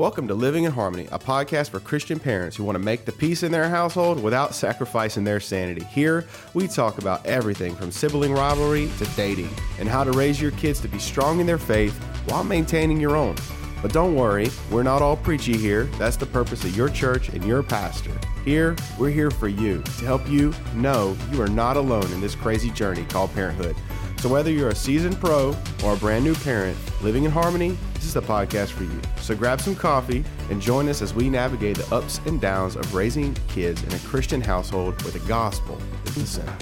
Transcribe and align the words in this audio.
Welcome 0.00 0.28
to 0.28 0.34
Living 0.34 0.64
in 0.64 0.72
Harmony, 0.72 1.08
a 1.12 1.18
podcast 1.18 1.68
for 1.68 1.78
Christian 1.78 2.18
parents 2.18 2.56
who 2.56 2.64
want 2.64 2.76
to 2.76 2.82
make 2.82 3.04
the 3.04 3.12
peace 3.12 3.42
in 3.42 3.52
their 3.52 3.68
household 3.68 4.22
without 4.22 4.54
sacrificing 4.54 5.24
their 5.24 5.40
sanity. 5.40 5.84
Here, 5.84 6.26
we 6.54 6.68
talk 6.68 6.96
about 6.96 7.26
everything 7.26 7.74
from 7.76 7.90
sibling 7.90 8.32
rivalry 8.32 8.90
to 8.96 9.04
dating 9.14 9.50
and 9.78 9.86
how 9.86 10.02
to 10.02 10.12
raise 10.12 10.40
your 10.40 10.52
kids 10.52 10.80
to 10.80 10.88
be 10.88 10.98
strong 10.98 11.38
in 11.38 11.46
their 11.46 11.58
faith 11.58 11.92
while 12.30 12.42
maintaining 12.42 12.98
your 12.98 13.14
own. 13.14 13.36
But 13.82 13.92
don't 13.92 14.14
worry, 14.14 14.48
we're 14.70 14.84
not 14.84 15.02
all 15.02 15.18
preachy 15.18 15.58
here. 15.58 15.84
That's 15.98 16.16
the 16.16 16.24
purpose 16.24 16.64
of 16.64 16.74
your 16.74 16.88
church 16.88 17.28
and 17.28 17.44
your 17.44 17.62
pastor. 17.62 18.18
Here, 18.42 18.76
we're 18.98 19.10
here 19.10 19.30
for 19.30 19.48
you 19.48 19.82
to 19.82 20.04
help 20.06 20.26
you 20.30 20.54
know 20.76 21.14
you 21.30 21.42
are 21.42 21.46
not 21.46 21.76
alone 21.76 22.10
in 22.10 22.22
this 22.22 22.34
crazy 22.34 22.70
journey 22.70 23.04
called 23.10 23.34
parenthood. 23.34 23.76
So, 24.20 24.28
whether 24.28 24.50
you're 24.50 24.68
a 24.68 24.74
seasoned 24.74 25.18
pro 25.18 25.56
or 25.82 25.94
a 25.94 25.96
brand 25.96 26.26
new 26.26 26.34
parent 26.34 26.76
living 27.02 27.24
in 27.24 27.30
harmony, 27.30 27.78
this 27.94 28.04
is 28.04 28.12
the 28.12 28.20
podcast 28.20 28.68
for 28.68 28.82
you. 28.82 29.00
So, 29.16 29.34
grab 29.34 29.62
some 29.62 29.74
coffee 29.74 30.26
and 30.50 30.60
join 30.60 30.90
us 30.90 31.00
as 31.00 31.14
we 31.14 31.30
navigate 31.30 31.78
the 31.78 31.94
ups 31.94 32.20
and 32.26 32.38
downs 32.38 32.76
of 32.76 32.94
raising 32.94 33.32
kids 33.48 33.82
in 33.82 33.90
a 33.94 33.98
Christian 34.00 34.42
household 34.42 35.00
where 35.04 35.12
the 35.12 35.20
gospel 35.20 35.80
is 36.04 36.16
the 36.16 36.26
center. 36.26 36.54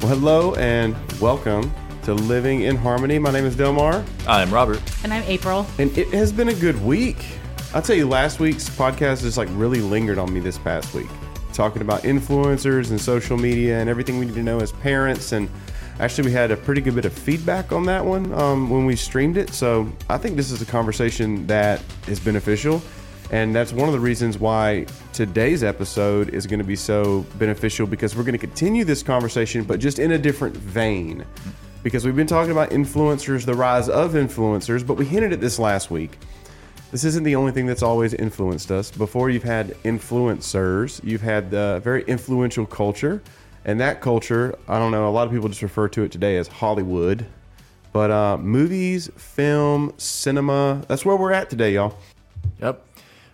Well, 0.00 0.10
hello 0.10 0.54
and 0.54 0.94
welcome 1.20 1.68
to 2.04 2.14
Living 2.14 2.60
in 2.60 2.76
Harmony. 2.76 3.18
My 3.18 3.32
name 3.32 3.44
is 3.44 3.56
Delmar. 3.56 4.04
I'm 4.28 4.54
Robert. 4.54 4.80
And 5.02 5.12
I'm 5.12 5.24
April. 5.24 5.66
And 5.80 5.98
it 5.98 6.14
has 6.14 6.30
been 6.30 6.50
a 6.50 6.54
good 6.54 6.80
week. 6.84 7.26
I'll 7.74 7.82
tell 7.82 7.96
you, 7.96 8.06
last 8.06 8.38
week's 8.38 8.68
podcast 8.68 9.22
just 9.22 9.36
like 9.36 9.48
really 9.50 9.80
lingered 9.80 10.18
on 10.18 10.32
me 10.32 10.38
this 10.38 10.58
past 10.58 10.94
week, 10.94 11.08
talking 11.52 11.82
about 11.82 12.02
influencers 12.02 12.90
and 12.90 13.00
social 13.00 13.36
media 13.36 13.80
and 13.80 13.90
everything 13.90 14.20
we 14.20 14.26
need 14.26 14.36
to 14.36 14.44
know 14.44 14.60
as 14.60 14.70
parents. 14.70 15.32
And 15.32 15.50
Actually, 16.00 16.28
we 16.28 16.32
had 16.32 16.52
a 16.52 16.56
pretty 16.56 16.80
good 16.80 16.94
bit 16.94 17.04
of 17.04 17.12
feedback 17.12 17.72
on 17.72 17.84
that 17.86 18.04
one 18.04 18.32
um, 18.34 18.70
when 18.70 18.86
we 18.86 18.94
streamed 18.94 19.36
it. 19.36 19.50
So 19.50 19.90
I 20.08 20.16
think 20.16 20.36
this 20.36 20.52
is 20.52 20.62
a 20.62 20.66
conversation 20.66 21.44
that 21.48 21.82
is 22.06 22.20
beneficial. 22.20 22.80
And 23.32 23.54
that's 23.54 23.72
one 23.72 23.88
of 23.88 23.92
the 23.92 24.00
reasons 24.00 24.38
why 24.38 24.86
today's 25.12 25.64
episode 25.64 26.30
is 26.30 26.46
going 26.46 26.60
to 26.60 26.64
be 26.64 26.76
so 26.76 27.26
beneficial 27.36 27.86
because 27.86 28.14
we're 28.16 28.22
going 28.22 28.38
to 28.38 28.38
continue 28.38 28.84
this 28.84 29.02
conversation, 29.02 29.64
but 29.64 29.80
just 29.80 29.98
in 29.98 30.12
a 30.12 30.18
different 30.18 30.56
vein. 30.56 31.24
Because 31.82 32.04
we've 32.04 32.16
been 32.16 32.28
talking 32.28 32.52
about 32.52 32.70
influencers, 32.70 33.44
the 33.44 33.54
rise 33.54 33.88
of 33.88 34.12
influencers, 34.12 34.86
but 34.86 34.94
we 34.94 35.04
hinted 35.04 35.32
at 35.32 35.40
this 35.40 35.58
last 35.58 35.90
week. 35.90 36.16
This 36.92 37.04
isn't 37.04 37.24
the 37.24 37.36
only 37.36 37.52
thing 37.52 37.66
that's 37.66 37.82
always 37.82 38.14
influenced 38.14 38.70
us. 38.70 38.90
Before 38.90 39.28
you've 39.28 39.42
had 39.42 39.70
influencers, 39.82 41.02
you've 41.04 41.20
had 41.20 41.50
the 41.50 41.80
very 41.84 42.04
influential 42.04 42.64
culture 42.64 43.20
and 43.64 43.80
that 43.80 44.00
culture, 44.00 44.56
I 44.68 44.78
don't 44.78 44.92
know, 44.92 45.08
a 45.08 45.10
lot 45.10 45.26
of 45.26 45.32
people 45.32 45.48
just 45.48 45.62
refer 45.62 45.88
to 45.88 46.02
it 46.02 46.12
today 46.12 46.36
as 46.36 46.48
Hollywood. 46.48 47.26
But 47.92 48.10
uh, 48.10 48.36
movies, 48.38 49.10
film, 49.16 49.92
cinema, 49.96 50.84
that's 50.88 51.04
where 51.04 51.16
we're 51.16 51.32
at 51.32 51.50
today, 51.50 51.74
y'all. 51.74 51.96
Yep. 52.60 52.84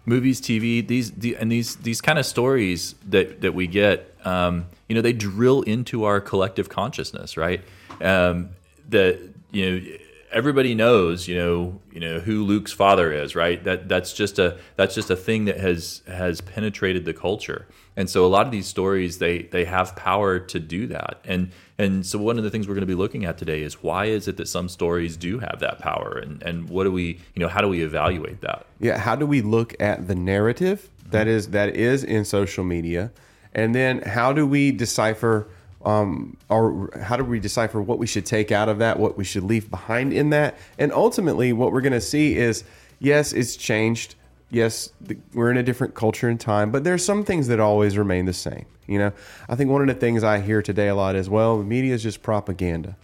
Movies, 0.07 0.41
TV, 0.41 0.87
these 0.87 1.13
the, 1.13 1.37
and 1.37 1.51
these 1.51 1.77
these 1.77 2.01
kind 2.01 2.19
of 2.19 2.27
stories 2.27 2.95
that 3.09 3.41
that 3.41 3.55
we 3.55 3.67
get, 3.67 4.15
um, 4.25 4.67
you 4.89 4.95
know, 4.95 5.01
they 5.01 5.15
drill 5.15 5.63
into 5.63 6.05
our 6.05 6.21
collective 6.21 6.69
consciousness, 6.69 7.37
right? 7.37 7.63
Um, 8.03 8.51
that 8.91 9.19
you 9.51 9.71
know 9.71 9.97
everybody 10.35 10.75
knows, 10.75 11.27
you 11.27 11.37
know, 11.37 11.81
you 11.91 12.01
know 12.01 12.19
who 12.19 12.45
Luke's 12.45 12.73
father 12.73 13.13
is, 13.13 13.35
right? 13.35 13.63
That 13.65 13.89
that's 13.89 14.13
just 14.13 14.39
a 14.39 14.59
that's 14.77 14.95
just 14.95 15.09
a 15.09 15.17
thing 15.17 15.47
that 15.47 15.59
has 15.59 16.03
has 16.07 16.41
penetrated 16.41 17.07
the 17.07 17.15
culture. 17.15 17.67
And 17.97 18.11
so 18.11 18.27
a 18.27 18.29
lot 18.29 18.47
of 18.47 18.53
these 18.53 18.67
stories 18.67 19.19
they 19.19 19.43
they 19.43 19.65
have 19.65 19.95
power 19.97 20.39
to 20.39 20.59
do 20.59 20.87
that. 20.89 21.21
And 21.25 21.51
and 21.79 22.05
so 22.05 22.19
one 22.19 22.39
of 22.39 22.45
the 22.45 22.51
things 22.51 22.67
we're 22.67 22.75
going 22.75 22.83
to 22.83 22.87
be 22.87 22.95
looking 22.95 23.25
at 23.25 23.39
today 23.39 23.63
is 23.63 23.83
why 23.83 24.07
is 24.07 24.29
it 24.29 24.37
that 24.37 24.49
some 24.49 24.69
stories 24.69 25.17
do 25.17 25.39
have 25.39 25.61
that 25.61 25.79
power 25.79 26.19
and 26.19 26.43
and 26.43 26.69
what 26.69 26.85
do 26.85 26.93
we, 26.93 27.21
you 27.35 27.41
know, 27.41 27.49
how 27.49 27.61
do 27.61 27.69
we 27.69 27.83
evaluate 27.83 28.41
that? 28.41 28.67
Yeah, 28.81 28.99
how 28.99 29.17
do 29.17 29.27
we 29.27 29.43
look 29.43 29.75
at 29.81 30.09
the 30.09 30.15
narrative 30.15 30.91
that 31.11 31.29
is 31.29 31.49
that 31.49 31.77
is 31.77 32.05
in 32.05 32.25
social 32.25 32.65
media? 32.65 33.13
And 33.55 33.75
then 33.75 34.03
how 34.03 34.33
do 34.33 34.47
we 34.47 34.73
decipher 34.73 35.47
um, 35.85 36.37
or 36.49 36.91
how 37.01 37.17
do 37.17 37.25
we 37.25 37.39
decipher 37.39 37.81
what 37.81 37.99
we 37.99 38.07
should 38.07 38.25
take 38.25 38.51
out 38.51 38.69
of 38.69 38.79
that, 38.79 38.99
what 38.99 39.19
we 39.19 39.25
should 39.25 39.45
leave 39.45 39.71
behind 39.71 40.13
in 40.13 40.31
that? 40.31 40.57
And 40.79 40.93
ultimately, 40.93 41.53
what 41.53 41.73
we're 41.73 41.83
going 41.83 41.93
to 41.93 42.01
see 42.01 42.37
is 42.37 42.65
yes, 42.99 43.33
it's 43.33 43.57
changed. 43.57 44.15
Yes, 44.55 44.93
the, 45.01 45.17
we're 45.33 45.51
in 45.51 45.57
a 45.57 45.63
different 45.63 45.95
culture 45.95 46.29
and 46.29 46.41
time, 46.41 46.71
but 46.71 46.85
there's 46.85 47.05
some 47.05 47.25
things 47.25 47.49
that 47.49 47.61
always 47.61 47.99
remain 47.99 48.25
the 48.25 48.33
same. 48.33 48.67
You 48.87 48.99
know, 48.99 49.13
I 49.49 49.57
think 49.57 49.71
one 49.71 49.83
of 49.83 49.89
the 49.89 49.95
things 49.95 50.23
I 50.23 50.41
hear 50.41 50.63
today 50.63 50.89
a 50.89 50.95
lot 50.95 51.17
is, 51.17 51.29
well, 51.29 51.59
the 51.59 51.65
media 51.65 51.95
is 51.95 52.03
just 52.03 52.23
propaganda. 52.23 52.97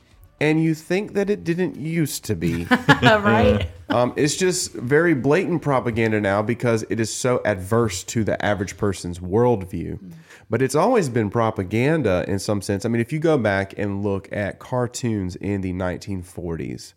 And 0.43 0.63
you 0.63 0.75
think 0.75 1.13
that 1.15 1.29
it 1.29 1.45
didn't 1.45 1.77
used 1.77 2.25
to 2.27 2.35
be. 2.35 2.65
right. 3.03 3.69
Um, 3.91 4.15
it's 4.17 4.37
just 4.37 4.73
very 4.73 5.15
blatant 5.15 5.61
propaganda 5.61 6.21
now 6.21 6.41
because 6.41 6.85
it 6.89 6.99
is 6.99 7.13
so 7.13 7.43
adverse 7.45 8.05
to 8.05 8.25
the 8.25 8.43
average 8.43 8.77
person's 8.77 9.19
worldview. 9.19 9.95
Mm-hmm 9.95 10.11
but 10.51 10.61
it's 10.61 10.75
always 10.75 11.09
been 11.09 11.31
propaganda 11.31 12.25
in 12.27 12.39
some 12.41 12.61
sense. 12.61 12.85
I 12.85 12.89
mean, 12.89 13.01
if 13.01 13.13
you 13.13 13.21
go 13.21 13.39
back 13.39 13.73
and 13.79 14.03
look 14.03 14.29
at 14.33 14.59
cartoons 14.59 15.37
in 15.37 15.61
the 15.61 15.73
1940s, 15.73 16.95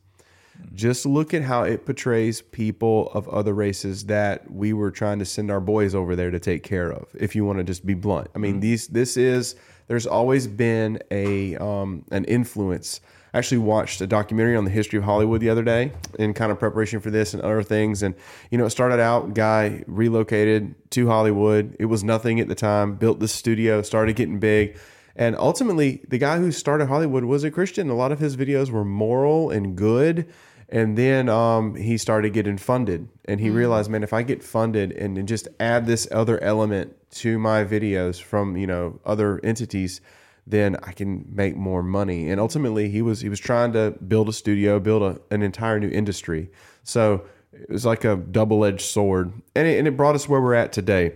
just 0.74 1.06
look 1.06 1.34
at 1.34 1.44
how 1.44 1.64
it 1.64 1.86
portrays 1.86 2.42
people 2.42 3.10
of 3.14 3.28
other 3.30 3.54
races 3.54 4.06
that 4.06 4.52
we 4.52 4.74
were 4.74 4.92
trying 4.92 5.20
to 5.20 5.26
send 5.26 5.52
our 5.52 5.60
boys 5.60 5.94
over 5.96 6.16
there 6.16 6.32
to 6.32 6.40
take 6.40 6.64
care 6.64 6.92
of. 6.92 7.08
If 7.16 7.36
you 7.36 7.46
want 7.46 7.60
to 7.60 7.64
just 7.64 7.86
be 7.86 7.94
blunt, 7.94 8.30
I 8.36 8.40
mean, 8.40 8.54
mm-hmm. 8.54 8.62
these 8.62 8.88
this 8.88 9.18
is 9.18 9.56
there's 9.88 10.08
always 10.08 10.48
been 10.48 11.00
a 11.12 11.56
um, 11.58 12.06
an 12.12 12.26
influence 12.26 13.02
I 13.34 13.40
actually 13.40 13.60
watched 13.60 14.00
a 14.00 14.06
documentary 14.06 14.56
on 14.56 14.64
the 14.64 14.70
history 14.70 15.00
of 15.00 15.06
Hollywood 15.06 15.42
the 15.42 15.50
other 15.50 15.64
day 15.64 15.92
in 16.20 16.36
kind 16.36 16.52
of 16.52 16.60
preparation 16.60 17.00
for 17.00 17.10
this 17.10 17.34
and 17.34 17.42
other 17.42 17.64
things. 17.64 18.04
And, 18.04 18.14
you 18.52 18.60
know, 18.60 18.66
it 18.66 18.70
started 18.70 19.00
out, 19.00 19.34
guy 19.34 19.84
relocated 19.88 20.76
to 20.92 21.08
Hollywood. 21.08 21.76
It 21.80 21.86
was 21.86 22.04
nothing 22.04 22.40
at 22.40 22.48
the 22.48 22.54
time, 22.54 22.94
built 22.94 23.20
the 23.20 23.28
studio, 23.28 23.82
started 23.82 24.16
getting 24.16 24.38
big. 24.38 24.78
And 25.16 25.36
ultimately, 25.36 26.04
the 26.08 26.18
guy 26.18 26.40
who 26.40 26.52
started 26.52 26.88
Hollywood 26.88 27.24
was 27.26 27.44
a 27.44 27.52
Christian. 27.52 27.90
A 27.90 27.96
lot 27.96 28.12
of 28.12 28.20
his 28.20 28.36
videos 28.36 28.72
were 28.72 28.86
moral 28.86 29.52
and 29.52 29.76
good. 29.76 30.28
And 30.70 30.98
then 30.98 31.30
um, 31.30 31.76
he 31.76 31.98
started 31.98 32.34
getting 32.34 32.58
funded. 32.58 33.10
And 33.26 33.40
he 33.40 33.50
mm. 33.50 33.56
realized, 33.56 33.92
man, 33.92 34.02
if 34.04 34.14
I 34.14 34.24
get 34.24 34.44
funded 34.44 34.92
and, 34.94 35.18
and 35.18 35.28
just 35.28 35.48
add 35.60 35.86
this 35.86 36.08
other 36.12 36.42
element 36.42 36.96
to 37.12 37.38
my 37.38 37.64
videos 37.64 38.22
from, 38.22 38.58
you 38.58 38.68
know, 38.68 39.00
other 39.06 39.40
entities– 39.44 40.02
then 40.46 40.76
I 40.84 40.92
can 40.92 41.26
make 41.30 41.56
more 41.56 41.82
money. 41.84 42.30
And 42.30 42.40
ultimately, 42.40 42.90
he 42.90 43.02
was 43.02 43.22
he 43.22 43.30
was 43.30 43.40
trying 43.40 43.74
to 43.74 43.92
build 44.08 44.30
a 44.30 44.34
studio, 44.34 44.80
build 44.80 45.02
a, 45.02 45.34
an 45.34 45.42
entire 45.42 45.80
new 45.80 45.90
industry. 45.90 46.50
So 46.84 47.26
it 47.54 47.70
was 47.70 47.86
like 47.86 48.04
a 48.04 48.16
double 48.16 48.66
edged 48.66 48.82
sword, 48.82 49.34
and 49.56 49.68
it, 49.68 49.78
and 49.80 49.88
it 49.88 49.96
brought 49.96 50.16
us 50.16 50.28
where 50.28 50.42
we're 50.42 50.56
at 50.56 50.74
today. 50.74 51.16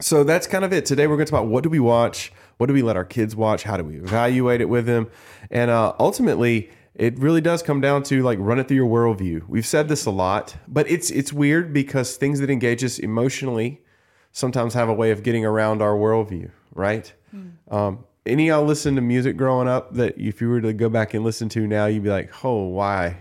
So 0.00 0.24
that's 0.24 0.46
kind 0.46 0.64
of 0.64 0.72
it. 0.72 0.84
Today 0.84 1.06
we're 1.06 1.16
going 1.16 1.26
to 1.26 1.30
talk 1.30 1.40
about 1.40 1.50
what 1.50 1.62
do 1.62 1.70
we 1.70 1.80
watch, 1.80 2.32
what 2.62 2.68
do 2.68 2.74
we 2.74 2.82
let 2.82 2.96
our 2.96 3.04
kids 3.04 3.34
watch, 3.34 3.64
how 3.64 3.76
do 3.76 3.82
we 3.82 3.96
evaluate 3.96 4.60
it 4.60 4.68
with 4.68 4.86
them, 4.86 5.10
and 5.50 5.68
uh, 5.68 5.92
ultimately 5.98 6.70
it 6.94 7.18
really 7.18 7.40
does 7.40 7.60
come 7.60 7.80
down 7.80 8.04
to 8.04 8.22
like 8.22 8.38
run 8.40 8.60
it 8.60 8.68
through 8.68 8.76
your 8.76 8.88
worldview. 8.88 9.42
We've 9.48 9.66
said 9.66 9.88
this 9.88 10.06
a 10.06 10.12
lot, 10.12 10.54
but 10.68 10.88
it's 10.88 11.10
it's 11.10 11.32
weird 11.32 11.72
because 11.72 12.16
things 12.16 12.38
that 12.38 12.50
engage 12.50 12.84
us 12.84 13.00
emotionally 13.00 13.82
sometimes 14.30 14.74
have 14.74 14.88
a 14.88 14.94
way 14.94 15.10
of 15.10 15.24
getting 15.24 15.44
around 15.44 15.82
our 15.82 15.94
worldview, 15.94 16.52
right? 16.72 17.12
Mm. 17.34 17.54
Um, 17.68 18.04
any 18.26 18.46
y'all 18.46 18.64
listen 18.64 18.94
to 18.94 19.00
music 19.00 19.36
growing 19.36 19.66
up 19.66 19.94
that 19.94 20.16
if 20.16 20.40
you 20.40 20.48
were 20.48 20.60
to 20.60 20.72
go 20.72 20.88
back 20.88 21.14
and 21.14 21.24
listen 21.24 21.48
to 21.48 21.66
now, 21.66 21.86
you'd 21.86 22.04
be 22.04 22.10
like, 22.10 22.44
oh, 22.44 22.68
why? 22.68 23.16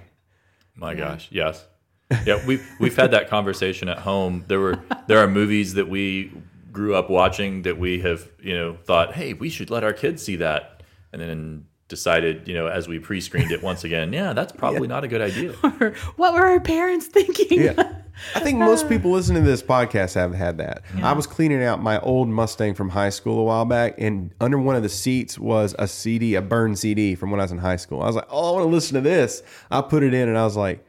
My 0.75 0.93
gosh, 0.93 1.29
yes. 1.31 1.65
Yeah, 2.27 2.45
we've 2.45 2.63
we've 2.79 2.95
had 2.95 3.09
that 3.09 3.27
conversation 3.27 3.89
at 3.89 3.97
home. 3.97 4.45
There 4.47 4.59
were 4.59 4.79
there 5.07 5.17
are 5.17 5.27
movies 5.27 5.73
that 5.73 5.89
we 5.89 6.31
grew 6.71 6.95
up 6.95 7.09
watching 7.09 7.63
that 7.63 7.77
we 7.77 7.99
have 8.01 8.29
you 8.41 8.55
know 8.55 8.77
thought, 8.83 9.13
hey, 9.13 9.33
we 9.33 9.49
should 9.49 9.69
let 9.69 9.83
our 9.83 9.93
kids 9.93 10.23
see 10.23 10.37
that, 10.37 10.83
and 11.11 11.21
then 11.21 11.65
decided, 11.91 12.47
you 12.47 12.53
know, 12.53 12.67
as 12.67 12.87
we 12.87 12.97
pre-screened 12.97 13.51
it 13.51 13.61
once 13.61 13.83
again, 13.83 14.13
yeah, 14.13 14.31
that's 14.31 14.53
probably 14.53 14.83
yeah. 14.83 14.87
not 14.87 15.03
a 15.03 15.07
good 15.09 15.21
idea. 15.21 15.51
what 16.15 16.33
were 16.33 16.47
our 16.47 16.61
parents 16.61 17.05
thinking? 17.05 17.61
Yeah. 17.61 17.97
I 18.33 18.39
think 18.39 18.59
most 18.59 18.87
people 18.89 19.11
listening 19.11 19.43
to 19.43 19.49
this 19.49 19.61
podcast 19.61 20.15
have 20.15 20.33
had 20.33 20.57
that. 20.59 20.83
Yeah. 20.95 21.09
I 21.09 21.13
was 21.13 21.27
cleaning 21.27 21.63
out 21.63 21.83
my 21.83 21.99
old 21.99 22.29
Mustang 22.29 22.75
from 22.75 22.89
high 22.89 23.09
school 23.09 23.39
a 23.39 23.43
while 23.43 23.65
back, 23.65 23.95
and 23.97 24.33
under 24.39 24.57
one 24.57 24.75
of 24.75 24.83
the 24.83 24.89
seats 24.89 25.37
was 25.37 25.75
a 25.77 25.87
CD, 25.87 26.35
a 26.35 26.41
burned 26.41 26.79
CD 26.79 27.13
from 27.13 27.29
when 27.29 27.39
I 27.39 27.43
was 27.43 27.51
in 27.51 27.57
high 27.57 27.75
school. 27.75 28.01
I 28.01 28.07
was 28.07 28.15
like, 28.15 28.27
oh, 28.29 28.51
I 28.51 28.55
want 28.55 28.63
to 28.63 28.71
listen 28.71 28.95
to 28.95 29.01
this. 29.01 29.43
I 29.69 29.81
put 29.81 30.01
it 30.01 30.13
in, 30.13 30.29
and 30.29 30.37
I 30.37 30.45
was 30.45 30.55
like, 30.55 30.85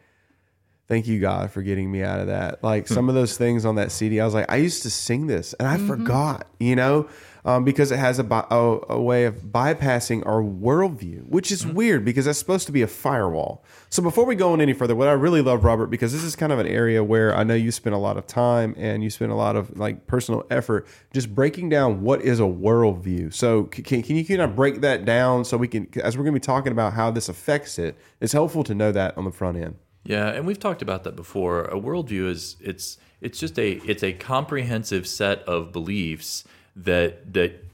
thank 0.89 1.07
you, 1.07 1.21
God, 1.21 1.51
for 1.51 1.63
getting 1.63 1.91
me 1.91 2.03
out 2.03 2.21
of 2.21 2.27
that. 2.29 2.63
Like 2.63 2.89
some 2.89 3.09
of 3.09 3.15
those 3.15 3.37
things 3.37 3.65
on 3.65 3.77
that 3.77 3.93
CD, 3.93 4.21
I 4.21 4.25
was 4.25 4.35
like, 4.35 4.51
I 4.51 4.57
used 4.57 4.83
to 4.83 4.91
sing 4.91 5.27
this, 5.27 5.53
and 5.55 5.69
I 5.69 5.77
mm-hmm. 5.77 5.87
forgot, 5.87 6.47
you 6.59 6.77
know? 6.77 7.09
um, 7.45 7.65
because 7.65 7.91
it 7.91 7.99
has 7.99 8.19
a, 8.19 8.25
a, 8.25 8.95
a, 8.95 9.01
way 9.01 9.25
of 9.25 9.37
bypassing 9.37 10.25
our 10.27 10.43
worldview, 10.43 11.27
which 11.27 11.51
is 11.51 11.65
mm-hmm. 11.65 11.75
weird 11.75 12.05
because 12.05 12.27
that's 12.27 12.39
supposed 12.39 12.67
to 12.67 12.73
be 12.73 12.83
a 12.83 12.87
firewall. 12.87 13.65
So 13.91 14.03
before 14.03 14.25
we 14.25 14.37
go 14.37 14.53
on 14.53 14.61
any 14.61 14.73
further, 14.73 14.95
what 14.95 15.09
I 15.09 15.13
really 15.13 15.43
love, 15.43 15.65
Robert, 15.65 15.89
because 15.89 16.13
this 16.13 16.23
is 16.23 16.37
kind 16.37 16.53
of 16.53 16.59
an 16.59 16.69
area 16.69 17.03
where 17.03 17.37
I 17.37 17.43
know 17.43 17.55
you 17.55 17.73
spend 17.73 17.95
a 17.95 17.99
lot 17.99 18.17
of 18.17 18.27
time 18.27 18.75
and 18.79 19.03
you 19.03 19.11
spend 19.11 19.33
a 19.33 19.35
lot 19.35 19.57
of 19.57 19.77
like 19.77 20.07
personal 20.07 20.47
effort 20.51 20.87
just 21.13 21.35
breaking 21.35 21.69
down 21.69 22.03
what 22.03 22.23
is 22.23 22.39
a 22.39 22.45
worldview. 22.45 23.35
So 23.35 23.65
can, 23.65 24.03
can 24.03 24.17
you 24.17 24.25
kind 24.25 24.41
of 24.41 24.55
break 24.55 24.81
that 24.83 25.05
down 25.05 25.45
so 25.45 25.57
we 25.57 25.69
can, 25.69 25.89
as 26.03 26.17
we're 26.17 26.25
going 26.25 26.35
to 26.35 26.41
be 26.41 26.45
talking 26.45 26.73
about 26.73 26.93
how 26.93 27.11
this 27.11 27.29
affects 27.29 27.79
it, 27.79 27.97
it's 28.21 28.33
helpful 28.33 28.63
to 28.65 28.75
know 28.75 28.93
that 28.93 29.19
on 29.19 29.25
the 29.25 29.33
front 29.33 29.57
end. 29.59 29.77
Yeah, 30.05 30.29
and 30.29 30.47
we've 30.47 30.59
talked 30.59 30.83
about 30.83 31.05
that 31.05 31.15
before. 31.17 31.65
A 31.67 31.79
worldview 31.81 32.29
is 32.29 32.57
it's 32.61 32.99
it's 33.21 33.39
just 33.39 33.59
a 33.59 33.73
it's 33.87 34.03
a 34.03 34.13
comprehensive 34.13 35.07
set 35.07 35.41
of 35.43 35.73
beliefs 35.73 36.45
that 36.75 37.33
that 37.35 37.65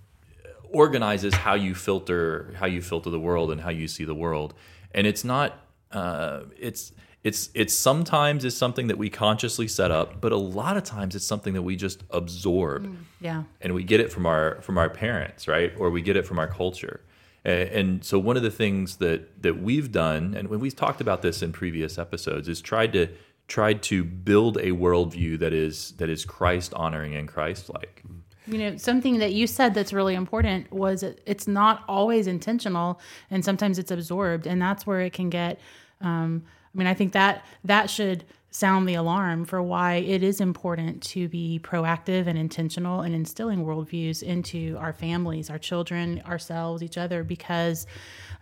organizes 0.71 1.33
how 1.35 1.55
you 1.55 1.75
filter 1.75 2.53
how 2.59 2.67
you 2.67 2.83
filter 2.83 3.11
the 3.11 3.21
world 3.21 3.51
and 3.51 3.61
how 3.61 3.71
you 3.71 3.89
see 3.89 4.05
the 4.05 4.15
world. 4.15 4.55
And 4.93 5.07
it's 5.07 5.25
not 5.25 5.59
uh, 5.93 6.41
it's 6.59 6.93
it's 7.25 7.51
it's 7.55 7.75
sometimes 7.75 8.45
is 8.45 8.57
something 8.57 8.89
that 8.89 8.99
we 8.99 9.09
consciously 9.11 9.67
set 9.69 9.91
up, 9.91 10.21
but 10.21 10.31
a 10.33 10.37
lot 10.37 10.77
of 10.77 10.85
times 10.85 11.15
it's 11.17 11.25
something 11.27 11.55
that 11.55 11.63
we 11.63 11.77
just 11.77 12.05
absorb 12.11 12.95
Yeah. 13.21 13.45
and 13.61 13.75
we 13.75 13.83
get 13.85 14.01
it 14.01 14.13
from 14.13 14.27
our 14.27 14.61
from 14.61 14.77
our 14.79 14.91
parents, 14.91 15.49
right? 15.49 15.73
Or 15.79 15.91
we 15.91 16.03
get 16.03 16.17
it 16.17 16.27
from 16.27 16.39
our 16.39 16.47
culture. 16.47 17.01
And, 17.49 18.05
so 18.05 18.19
one 18.19 18.37
of 18.37 18.43
the 18.43 18.51
things 18.51 18.97
that 18.97 19.43
that 19.43 19.61
we've 19.61 19.91
done, 19.91 20.35
and 20.35 20.49
when 20.49 20.61
we've 20.61 20.77
talked 20.77 21.01
about 21.01 21.23
this 21.23 21.43
in 21.43 21.53
previous 21.53 21.99
episodes, 21.99 22.49
is 22.49 22.61
tried 22.61 22.93
to 22.93 23.09
tried 23.47 23.83
to 23.83 24.05
build 24.05 24.59
a 24.59 24.71
worldview 24.73 25.39
that 25.39 25.53
is 25.53 25.93
that 25.93 26.11
is 26.11 26.25
Christ 26.25 26.75
honoring 26.75 27.15
and 27.15 27.27
Christ 27.27 27.71
like. 27.73 28.03
You 28.47 28.59
know, 28.59 28.77
something 28.77 29.19
that 29.19 29.33
you 29.33 29.47
said 29.47 29.75
that's 29.75 29.93
really 29.93 30.15
important 30.15 30.73
was 30.73 31.03
it's 31.03 31.47
not 31.47 31.85
always 31.89 32.27
intentional, 32.27 33.01
and 33.31 33.45
sometimes 33.45 33.79
it's 33.79 33.91
absorbed, 33.91 34.47
and 34.47 34.61
that's 34.61 34.87
where 34.87 35.01
it 35.01 35.13
can 35.13 35.29
get. 35.31 35.59
Um, 36.01 36.45
I 36.75 36.79
mean, 36.79 36.87
I 36.87 36.95
think 36.95 37.13
that 37.13 37.45
that 37.65 37.91
should 37.91 38.25
sound 38.51 38.89
the 38.89 38.95
alarm 38.95 39.45
for 39.45 39.63
why 39.63 39.95
it 39.97 40.23
is 40.23 40.41
important 40.41 41.03
to 41.03 41.29
be 41.29 41.61
proactive 41.63 42.27
and 42.27 42.39
intentional 42.39 43.03
in 43.03 43.15
instilling 43.15 43.65
worldviews 43.65 44.23
into 44.23 44.77
our 44.79 44.93
families, 44.93 45.51
our 45.51 45.59
children, 45.59 46.23
ourselves, 46.27 46.83
each 46.83 46.99
other, 46.99 47.23
because 47.23 47.87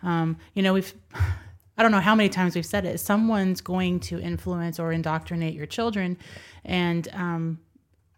um, 0.03 0.37
you 0.53 0.63
know 0.63 0.73
we've. 0.73 0.93
I 1.79 1.83
don't 1.83 1.91
know 1.91 1.99
how 1.99 2.15
many 2.15 2.29
times 2.29 2.55
we've 2.55 2.65
said 2.65 2.85
it. 2.85 2.99
Someone's 2.99 3.61
going 3.61 3.99
to 3.99 4.19
influence 4.19 4.79
or 4.79 4.91
indoctrinate 4.91 5.53
your 5.53 5.67
children, 5.67 6.17
and 6.65 7.07
um, 7.13 7.59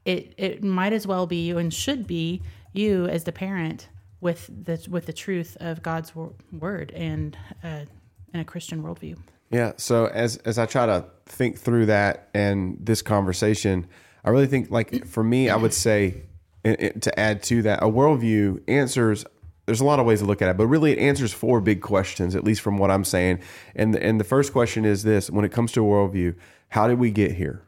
it 0.06 0.34
it 0.38 0.64
might 0.64 0.94
as 0.94 1.06
well 1.06 1.28
be 1.28 1.46
you 1.46 1.58
and 1.58 1.74
should 1.74 2.08
be 2.08 2.42
you 2.72 3.06
as 3.08 3.26
the 3.26 3.34
parent 3.34 3.90
with 4.22 4.50
the 4.66 4.86
with 4.90 5.06
the 5.06 5.14
truth 5.14 5.58
of 5.60 5.82
God's 5.82 6.16
wor- 6.16 6.34
word 6.52 6.92
and 6.92 7.38
uh, 7.64 7.86
and 8.34 8.42
a 8.42 8.46
Christian 8.46 8.82
worldview. 8.84 9.18
Yeah. 9.52 9.74
So 9.78 10.06
as 10.08 10.38
as 10.38 10.58
I 10.60 10.66
try 10.66 10.86
to 10.86 11.06
think 11.26 11.58
through 11.58 11.88
that 11.88 12.30
and 12.34 12.78
this 12.80 13.02
conversation, 13.02 13.88
I 14.24 14.30
really 14.30 14.48
think 14.48 14.70
like 14.72 15.06
for 15.06 15.24
me, 15.24 15.50
I 15.50 15.56
would 15.56 15.74
say 15.74 16.24
and- 16.64 16.80
and 16.80 17.02
to 17.04 17.20
add 17.20 17.42
to 17.44 17.62
that, 17.64 17.82
a 17.82 17.88
worldview 17.88 18.62
answers. 18.68 19.26
There's 19.66 19.82
a 19.82 19.86
lot 19.86 20.00
of 20.00 20.06
ways 20.08 20.20
to 20.20 20.26
look 20.26 20.42
at 20.42 20.50
it, 20.50 20.58
but 20.58 20.66
really 20.66 20.92
it 20.94 20.98
answers 21.00 21.32
four 21.32 21.62
big 21.62 21.80
questions, 21.82 22.36
at 22.36 22.44
least 22.44 22.62
from 22.62 22.78
what 22.80 22.90
I'm 22.90 23.04
saying. 23.06 23.40
And 23.76 23.96
and 23.96 24.20
the 24.20 24.24
first 24.24 24.52
question 24.52 24.84
is 24.84 25.04
this: 25.04 25.30
When 25.30 25.46
it 25.46 25.52
comes 25.52 25.72
to 25.74 25.82
worldview, 25.82 26.36
how 26.70 26.88
did 26.88 26.98
we 27.00 27.12
get 27.12 27.34
here? 27.34 27.62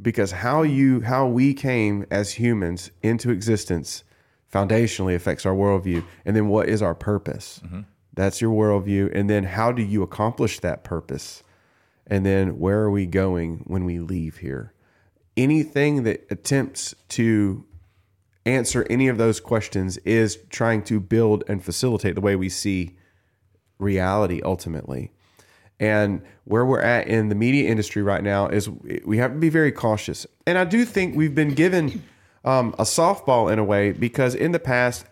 Because 0.00 0.32
how 0.32 0.62
you 0.62 1.00
how 1.00 1.26
we 1.26 1.54
came 1.54 2.04
as 2.10 2.32
humans 2.32 2.90
into 3.02 3.30
existence 3.30 4.04
foundationally 4.52 5.14
affects 5.14 5.44
our 5.46 5.54
worldview. 5.54 6.04
And 6.24 6.36
then 6.36 6.48
what 6.48 6.68
is 6.68 6.82
our 6.82 6.94
purpose? 6.94 7.60
Mm-hmm. 7.64 7.80
That's 8.16 8.40
your 8.40 8.52
worldview. 8.52 9.14
And 9.14 9.30
then 9.30 9.44
how 9.44 9.70
do 9.70 9.82
you 9.82 10.02
accomplish 10.02 10.58
that 10.60 10.82
purpose? 10.82 11.44
And 12.06 12.26
then 12.26 12.58
where 12.58 12.80
are 12.80 12.90
we 12.90 13.06
going 13.06 13.62
when 13.66 13.84
we 13.84 14.00
leave 14.00 14.38
here? 14.38 14.72
Anything 15.36 16.02
that 16.04 16.26
attempts 16.30 16.94
to 17.10 17.64
answer 18.46 18.86
any 18.88 19.08
of 19.08 19.18
those 19.18 19.38
questions 19.38 19.98
is 19.98 20.38
trying 20.50 20.82
to 20.84 20.98
build 20.98 21.44
and 21.48 21.62
facilitate 21.62 22.14
the 22.14 22.20
way 22.20 22.36
we 22.36 22.48
see 22.48 22.96
reality 23.78 24.40
ultimately. 24.44 25.12
And 25.78 26.22
where 26.44 26.64
we're 26.64 26.80
at 26.80 27.08
in 27.08 27.28
the 27.28 27.34
media 27.34 27.68
industry 27.68 28.02
right 28.02 28.22
now 28.22 28.48
is 28.48 28.70
we 29.04 29.18
have 29.18 29.32
to 29.32 29.38
be 29.38 29.50
very 29.50 29.72
cautious. 29.72 30.26
And 30.46 30.56
I 30.56 30.64
do 30.64 30.86
think 30.86 31.16
we've 31.16 31.34
been 31.34 31.52
given 31.52 32.02
um, 32.46 32.74
a 32.78 32.84
softball 32.84 33.52
in 33.52 33.58
a 33.58 33.64
way 33.64 33.92
because 33.92 34.34
in 34.34 34.52
the 34.52 34.58
past 34.58 35.04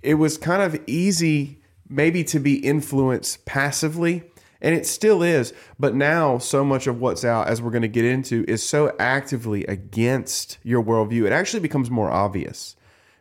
it 0.00 0.14
was 0.14 0.38
kind 0.38 0.62
of 0.62 0.80
easy 0.86 1.60
maybe 1.88 2.24
to 2.24 2.38
be 2.38 2.56
influenced 2.56 3.44
passively. 3.44 4.24
And 4.60 4.74
it 4.74 4.86
still 4.86 5.22
is. 5.22 5.52
But 5.78 5.94
now, 5.94 6.38
so 6.38 6.64
much 6.64 6.88
of 6.88 7.00
what's 7.00 7.24
out, 7.24 7.46
as 7.46 7.62
we're 7.62 7.70
going 7.70 7.82
to 7.82 7.88
get 7.88 8.04
into, 8.04 8.44
is 8.48 8.66
so 8.66 8.94
actively 8.98 9.64
against 9.66 10.58
your 10.64 10.82
worldview. 10.82 11.26
It 11.26 11.32
actually 11.32 11.60
becomes 11.60 11.90
more 11.90 12.10
obvious, 12.10 12.74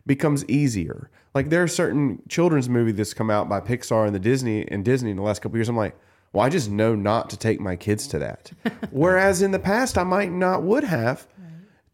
becomes 0.06 0.44
easier. 0.46 1.12
Like 1.36 1.50
there 1.50 1.62
are 1.62 1.68
certain 1.68 2.24
children's 2.28 2.68
movies 2.68 2.96
that's 2.96 3.14
come 3.14 3.30
out 3.30 3.48
by 3.48 3.62
Pixar 3.62 4.08
and 4.08 4.16
the 4.16 4.20
Disney 4.20 4.68
and 4.68 4.84
Disney 4.84 5.12
in 5.12 5.18
the 5.18 5.22
last 5.22 5.44
couple 5.44 5.58
years. 5.58 5.70
I'm 5.70 5.78
like, 5.78 5.96
well, 6.34 6.44
I 6.44 6.50
just 6.50 6.70
know 6.70 6.96
not 6.96 7.30
to 7.30 7.38
take 7.38 7.60
my 7.60 7.76
kids 7.76 8.08
to 8.08 8.20
that. 8.20 8.52
Whereas 8.92 9.44
in 9.44 9.52
the 9.52 9.60
past, 9.60 9.98
I 10.00 10.04
might 10.04 10.32
not 10.32 10.64
would 10.64 10.84
have 10.84 11.28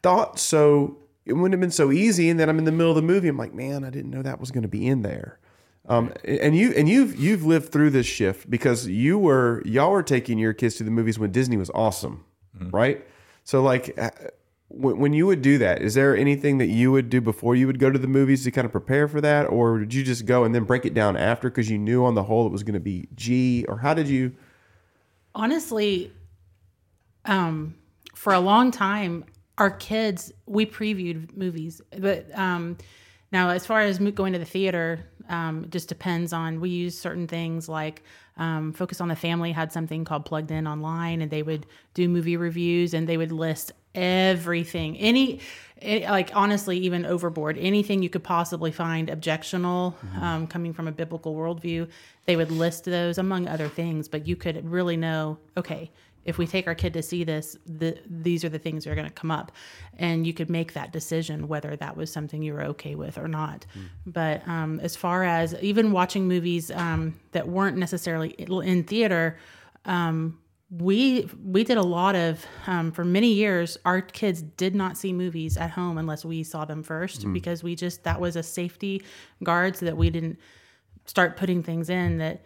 thought 0.01 0.39
so. 0.39 0.97
It 1.25 1.33
wouldn't 1.33 1.53
have 1.53 1.61
been 1.61 1.71
so 1.71 1.91
easy. 1.91 2.29
And 2.29 2.39
then 2.39 2.49
I'm 2.49 2.57
in 2.57 2.65
the 2.65 2.71
middle 2.71 2.91
of 2.91 2.95
the 2.95 3.01
movie. 3.01 3.27
I'm 3.27 3.37
like, 3.37 3.53
man, 3.53 3.83
I 3.83 3.89
didn't 3.89 4.11
know 4.11 4.21
that 4.21 4.39
was 4.39 4.51
going 4.51 4.63
to 4.63 4.69
be 4.69 4.87
in 4.87 5.01
there. 5.01 5.39
Um, 5.87 6.13
and 6.23 6.55
you 6.55 6.71
and 6.77 6.87
you've 6.87 7.15
you've 7.17 7.45
lived 7.45 7.71
through 7.71 7.89
this 7.89 8.05
shift 8.05 8.49
because 8.49 8.87
you 8.87 9.17
were 9.19 9.61
y'all 9.65 9.91
were 9.91 10.03
taking 10.03 10.37
your 10.39 10.53
kids 10.53 10.75
to 10.75 10.83
the 10.83 10.91
movies 10.91 11.19
when 11.19 11.31
Disney 11.31 11.57
was 11.57 11.69
awesome, 11.75 12.23
right? 12.71 13.05
So 13.43 13.61
like. 13.61 13.97
uh, 13.97 14.09
When 14.69 14.97
when 14.97 15.13
you 15.13 15.27
would 15.27 15.43
do 15.43 15.59
that, 15.59 15.83
is 15.83 15.93
there 15.93 16.17
anything 16.17 16.57
that 16.57 16.65
you 16.69 16.91
would 16.91 17.07
do 17.11 17.21
before 17.21 17.55
you 17.55 17.67
would 17.67 17.77
go 17.77 17.91
to 17.91 17.99
the 17.99 18.07
movies 18.07 18.43
to 18.45 18.49
kind 18.51 18.65
of 18.65 18.71
prepare 18.71 19.07
for 19.07 19.21
that, 19.21 19.43
or 19.45 19.77
did 19.77 19.93
you 19.93 20.03
just 20.03 20.25
go 20.25 20.45
and 20.45 20.55
then 20.55 20.63
break 20.63 20.83
it 20.83 20.95
down 20.95 21.15
after 21.15 21.47
because 21.47 21.69
you 21.69 21.77
knew 21.77 22.03
on 22.03 22.15
the 22.15 22.23
whole 22.23 22.47
it 22.47 22.51
was 22.51 22.63
going 22.63 22.73
to 22.73 22.79
be 22.79 23.07
G, 23.13 23.65
or 23.67 23.77
how 23.77 23.93
did 23.93 24.07
you? 24.07 24.31
honestly 25.35 26.11
um 27.25 27.75
for 28.15 28.33
a 28.33 28.39
long 28.39 28.71
time 28.71 29.25
our 29.57 29.69
kids 29.71 30.31
we 30.45 30.65
previewed 30.65 31.35
movies 31.37 31.81
but 31.99 32.25
um 32.37 32.75
now 33.31 33.49
as 33.49 33.65
far 33.65 33.81
as 33.81 33.99
going 33.99 34.33
to 34.33 34.39
the 34.39 34.45
theater 34.45 35.05
um 35.29 35.63
it 35.63 35.71
just 35.71 35.89
depends 35.89 36.33
on 36.33 36.59
we 36.59 36.69
use 36.69 36.97
certain 36.97 37.27
things 37.27 37.69
like 37.69 38.03
um, 38.35 38.73
focus 38.73 38.99
on 38.99 39.09
the 39.09 39.15
family 39.15 39.51
had 39.51 39.71
something 39.71 40.05
called 40.05 40.25
plugged 40.25 40.49
in 40.49 40.67
online 40.67 41.21
and 41.21 41.29
they 41.29 41.43
would 41.43 41.67
do 41.93 42.09
movie 42.09 42.35
reviews 42.35 42.95
and 42.95 43.07
they 43.07 43.15
would 43.15 43.31
list 43.31 43.73
everything. 43.93 44.97
Any 44.97 45.39
like 45.83 46.31
honestly 46.33 46.77
even 46.77 47.05
overboard 47.05 47.57
anything 47.57 48.01
you 48.01 48.09
could 48.09 48.23
possibly 48.23 48.71
find 48.71 49.09
objectional 49.09 49.93
um, 50.21 50.47
coming 50.47 50.73
from 50.73 50.87
a 50.87 50.91
biblical 50.93 51.35
worldview 51.35 51.85
they 52.25 52.37
would 52.37 52.49
list 52.49 52.85
those 52.85 53.17
among 53.17 53.49
other 53.49 53.67
things 53.67 54.07
but 54.07 54.25
you 54.25 54.33
could 54.37 54.63
really 54.71 54.95
know 54.95 55.37
okay 55.57 55.91
if 56.25 56.37
we 56.37 56.47
take 56.47 56.67
our 56.67 56.75
kid 56.75 56.93
to 56.93 57.03
see 57.03 57.23
this 57.23 57.57
the, 57.65 57.97
these 58.09 58.43
are 58.43 58.49
the 58.49 58.59
things 58.59 58.83
that 58.83 58.91
are 58.91 58.95
going 58.95 59.07
to 59.07 59.13
come 59.13 59.31
up. 59.31 59.51
And 59.97 60.25
you 60.25 60.33
could 60.33 60.49
make 60.49 60.73
that 60.73 60.91
decision 60.91 61.47
whether 61.47 61.75
that 61.75 61.95
was 61.97 62.11
something 62.11 62.41
you 62.41 62.53
were 62.53 62.63
okay 62.63 62.95
with 62.95 63.17
or 63.17 63.27
not. 63.27 63.65
But 64.05 64.47
um, 64.47 64.79
as 64.79 64.95
far 64.95 65.23
as 65.23 65.55
even 65.61 65.91
watching 65.91 66.27
movies 66.27 66.71
um, 66.71 67.19
that 67.31 67.47
weren't 67.47 67.77
necessarily 67.77 68.29
in 68.29 68.83
theater 68.83 69.37
um, 69.85 70.39
we 70.79 71.29
we 71.43 71.63
did 71.63 71.77
a 71.77 71.83
lot 71.83 72.15
of 72.15 72.45
um, 72.65 72.91
for 72.91 73.05
many 73.05 73.31
years 73.31 73.77
our 73.85 74.01
kids 74.01 74.41
did 74.41 74.73
not 74.73 74.97
see 74.97 75.13
movies 75.13 75.55
at 75.55 75.69
home 75.69 75.97
unless 75.97 76.25
we 76.25 76.41
saw 76.41 76.65
them 76.65 76.81
first 76.81 77.31
because 77.31 77.61
we 77.61 77.75
just 77.75 78.03
that 78.03 78.19
was 78.19 78.35
a 78.35 78.41
safety 78.43 79.03
guard 79.43 79.75
so 79.75 79.85
that 79.85 79.95
we 79.95 80.09
didn't 80.09 80.39
start 81.05 81.37
putting 81.37 81.61
things 81.61 81.89
in 81.89 82.17
that 82.17 82.43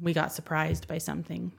we 0.00 0.12
got 0.12 0.32
surprised 0.32 0.86
by 0.88 0.98
something 0.98 1.52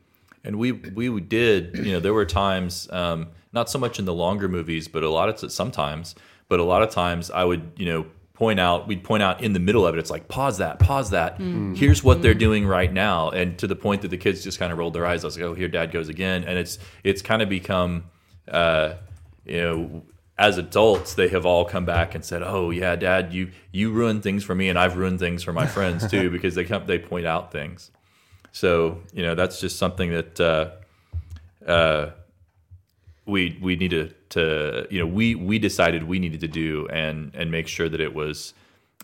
And 0.43 0.57
we 0.57 0.71
we 0.71 1.19
did, 1.21 1.77
you 1.77 1.93
know, 1.93 1.99
there 1.99 2.13
were 2.13 2.25
times, 2.25 2.89
um, 2.91 3.27
not 3.53 3.69
so 3.69 3.77
much 3.77 3.99
in 3.99 4.05
the 4.05 4.13
longer 4.13 4.47
movies, 4.47 4.87
but 4.87 5.03
a 5.03 5.09
lot 5.09 5.29
of 5.29 5.51
sometimes, 5.51 6.15
but 6.49 6.59
a 6.59 6.63
lot 6.63 6.81
of 6.81 6.89
times 6.89 7.29
I 7.29 7.43
would, 7.43 7.73
you 7.77 7.85
know, 7.85 8.05
point 8.33 8.59
out, 8.59 8.87
we'd 8.87 9.03
point 9.03 9.21
out 9.21 9.43
in 9.43 9.53
the 9.53 9.59
middle 9.59 9.85
of 9.85 9.93
it, 9.93 9.99
it's 9.99 10.09
like 10.09 10.27
pause 10.27 10.57
that, 10.57 10.79
pause 10.79 11.11
that. 11.11 11.39
Here's 11.75 12.03
what 12.03 12.23
they're 12.23 12.33
doing 12.33 12.65
right 12.65 12.91
now, 12.91 13.29
and 13.29 13.55
to 13.59 13.67
the 13.67 13.75
point 13.75 14.01
that 14.01 14.07
the 14.07 14.17
kids 14.17 14.43
just 14.43 14.57
kind 14.57 14.71
of 14.71 14.79
rolled 14.79 14.93
their 14.93 15.05
eyes. 15.05 15.23
I 15.23 15.27
was 15.27 15.37
like, 15.37 15.45
oh, 15.45 15.53
here 15.53 15.67
Dad 15.67 15.91
goes 15.91 16.09
again, 16.09 16.43
and 16.45 16.57
it's 16.57 16.79
it's 17.03 17.21
kind 17.21 17.41
of 17.41 17.49
become, 17.49 18.05
uh, 18.47 18.95
you 19.45 19.61
know. 19.61 20.03
As 20.37 20.57
adults, 20.57 21.13
they 21.13 21.27
have 21.27 21.45
all 21.45 21.65
come 21.65 21.85
back 21.85 22.15
and 22.15 22.25
said, 22.25 22.41
"Oh 22.41 22.71
yeah, 22.71 22.95
Dad, 22.95 23.31
you 23.31 23.51
you 23.71 23.91
ruined 23.91 24.23
things 24.23 24.43
for 24.43 24.55
me, 24.55 24.69
and 24.69 24.79
I've 24.79 24.97
ruined 24.97 25.19
things 25.19 25.43
for 25.43 25.53
my 25.53 25.67
friends 25.67 26.09
too." 26.09 26.31
because 26.35 26.55
they 26.55 26.63
come, 26.63 26.87
they 26.87 26.97
point 26.97 27.27
out 27.27 27.51
things. 27.51 27.91
So 28.51 29.01
you 29.13 29.23
know 29.23 29.35
that's 29.35 29.59
just 29.59 29.77
something 29.77 30.11
that 30.11 30.39
uh, 30.39 31.69
uh, 31.69 32.11
we 33.25 33.57
we 33.61 33.75
needed 33.75 34.15
to 34.31 34.87
you 34.89 34.99
know 34.99 35.07
we 35.07 35.35
we 35.35 35.59
decided 35.59 36.03
we 36.03 36.19
needed 36.19 36.41
to 36.41 36.47
do 36.47 36.87
and 36.87 37.31
and 37.33 37.51
make 37.51 37.67
sure 37.67 37.87
that 37.89 38.01
it 38.01 38.13
was 38.13 38.53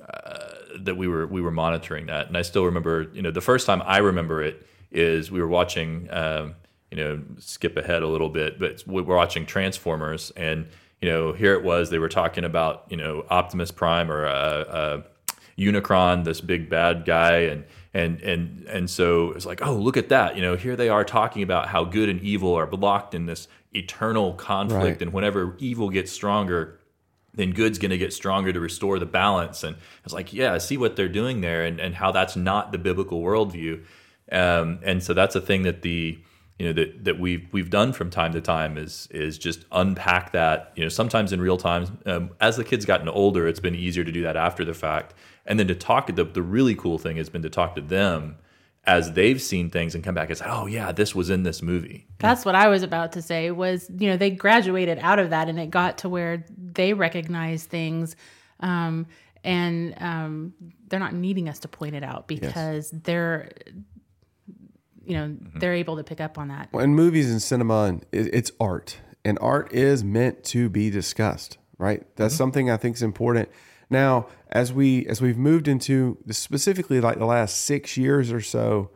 uh, 0.01 0.49
that 0.79 0.95
we 0.95 1.07
were 1.07 1.25
we 1.27 1.41
were 1.41 1.51
monitoring 1.51 2.07
that. 2.07 2.27
And 2.27 2.37
I 2.37 2.41
still 2.41 2.65
remember 2.65 3.07
you 3.13 3.21
know 3.21 3.31
the 3.31 3.41
first 3.41 3.65
time 3.65 3.81
I 3.85 3.97
remember 3.97 4.41
it 4.41 4.67
is 4.91 5.31
we 5.31 5.41
were 5.41 5.47
watching 5.47 6.07
um, 6.11 6.55
you 6.91 6.97
know 6.97 7.21
skip 7.39 7.77
ahead 7.77 8.03
a 8.03 8.07
little 8.07 8.29
bit, 8.29 8.59
but 8.59 8.83
we 8.87 9.01
were 9.01 9.15
watching 9.15 9.45
Transformers 9.45 10.31
and 10.35 10.67
you 11.01 11.09
know 11.09 11.33
here 11.33 11.53
it 11.53 11.63
was 11.63 11.89
they 11.89 11.99
were 11.99 12.09
talking 12.09 12.43
about 12.43 12.85
you 12.89 12.97
know 12.97 13.25
Optimus 13.29 13.71
Prime 13.71 14.11
or 14.11 14.25
uh, 14.25 14.31
uh, 14.31 15.01
Unicron, 15.57 16.23
this 16.23 16.41
big 16.41 16.69
bad 16.69 17.05
guy, 17.05 17.37
and 17.39 17.63
and 17.93 18.21
and 18.21 18.65
and 18.67 18.89
so 18.89 19.31
it's 19.31 19.45
like, 19.45 19.65
oh, 19.65 19.75
look 19.75 19.97
at 19.97 20.09
that. 20.09 20.35
You 20.35 20.41
know, 20.41 20.55
here 20.55 20.75
they 20.75 20.89
are 20.89 21.03
talking 21.03 21.41
about 21.43 21.67
how 21.69 21.83
good 21.83 22.09
and 22.09 22.21
evil 22.21 22.53
are 22.55 22.67
blocked 22.67 23.13
in 23.15 23.25
this 23.25 23.47
eternal 23.73 24.33
conflict, 24.33 24.83
Right. 24.83 25.01
and 25.01 25.13
whenever 25.13 25.55
evil 25.59 25.89
gets 25.89 26.11
stronger, 26.11 26.79
then 27.33 27.51
good's 27.51 27.77
going 27.79 27.91
to 27.91 27.97
get 27.97 28.13
stronger 28.13 28.51
to 28.53 28.59
restore 28.59 28.97
the 28.99 29.05
balance. 29.05 29.63
And 29.63 29.77
it's 30.03 30.13
like, 30.13 30.31
yeah, 30.33 30.53
I 30.53 30.57
see 30.59 30.77
what 30.77 30.95
they're 30.95 31.09
doing 31.09 31.41
there, 31.41 31.63
and 31.65 31.79
and 31.79 31.95
how 31.95 32.11
that's 32.11 32.35
not 32.35 32.71
the 32.71 32.77
biblical 32.77 33.21
worldview. 33.21 33.83
Um, 34.31 34.79
and 34.83 35.01
so 35.01 35.13
that's 35.13 35.35
a 35.35 35.41
thing 35.41 35.63
that 35.63 35.81
the 35.81 36.19
you 36.59 36.65
know 36.67 36.73
that 36.73 37.05
that 37.05 37.19
we've 37.19 37.47
we've 37.51 37.69
done 37.69 37.93
from 37.93 38.09
time 38.09 38.33
to 38.33 38.41
time 38.41 38.77
is 38.77 39.07
is 39.11 39.37
just 39.37 39.65
unpack 39.71 40.33
that. 40.33 40.71
You 40.75 40.83
know, 40.83 40.89
sometimes 40.89 41.31
in 41.33 41.39
real 41.41 41.57
time. 41.57 41.99
Um, 42.05 42.31
as 42.41 42.57
the 42.57 42.63
kids 42.63 42.85
gotten 42.85 43.07
older, 43.09 43.47
it's 43.47 43.59
been 43.59 43.75
easier 43.75 44.03
to 44.03 44.11
do 44.11 44.23
that 44.23 44.35
after 44.35 44.65
the 44.65 44.73
fact, 44.73 45.13
and 45.47 45.59
then 45.59 45.67
to 45.67 45.75
talk. 45.75 46.13
The 46.13 46.23
the 46.23 46.41
really 46.41 46.75
cool 46.75 46.97
thing 46.97 47.17
has 47.17 47.29
been 47.29 47.41
to 47.41 47.49
talk 47.49 47.75
to 47.75 47.81
them 47.81 48.37
as 48.85 49.11
they've 49.11 49.41
seen 49.41 49.69
things 49.69 49.93
and 49.93 50.03
come 50.03 50.15
back 50.15 50.29
and 50.29 50.37
say, 50.37 50.45
oh 50.47 50.65
yeah, 50.65 50.93
this 50.93 51.13
was 51.13 51.29
in 51.29 51.43
this 51.43 51.61
movie. 51.61 52.07
That's 52.19 52.45
what 52.45 52.55
I 52.55 52.69
was 52.69 52.83
about 52.83 53.11
to 53.13 53.21
say 53.21 53.51
was, 53.51 53.89
you 53.89 54.09
know, 54.09 54.15
they 54.15 54.29
graduated 54.29 54.97
out 54.99 55.19
of 55.19 55.31
that 55.31 55.49
and 55.49 55.59
it 55.59 55.69
got 55.69 55.97
to 55.99 56.09
where 56.09 56.45
they 56.57 56.93
recognize 56.93 57.65
things 57.65 58.15
um, 58.61 59.05
and 59.43 59.93
um, 60.01 60.53
they're 60.87 61.01
not 61.01 61.13
needing 61.13 61.49
us 61.49 61.59
to 61.59 61.67
point 61.67 61.95
it 61.95 62.03
out 62.03 62.29
because 62.29 62.89
they're, 62.91 63.51
you 65.03 65.15
know, 65.15 65.35
they're 65.55 65.73
able 65.73 65.97
to 65.97 66.03
pick 66.03 66.21
up 66.21 66.37
on 66.37 66.47
that. 66.47 66.69
Well, 66.71 66.83
in 66.83 66.95
movies 66.95 67.29
and 67.29 67.41
cinema 67.41 67.83
and 67.83 68.05
it's 68.13 68.53
art 68.57 68.99
and 69.27 69.37
art 69.41 69.73
is 69.73 70.01
meant 70.01 70.45
to 70.45 70.69
be 70.69 70.89
discussed 70.89 71.57
right 71.77 72.07
that's 72.15 72.33
something 72.33 72.71
i 72.71 72.77
think 72.77 72.95
is 72.95 73.03
important 73.03 73.49
now 73.89 74.27
as 74.49 74.73
we 74.73 75.05
as 75.07 75.21
we've 75.21 75.37
moved 75.37 75.67
into 75.67 76.17
specifically 76.29 76.99
like 77.01 77.17
the 77.17 77.25
last 77.25 77.57
six 77.63 77.97
years 77.97 78.31
or 78.31 78.41
so 78.41 78.89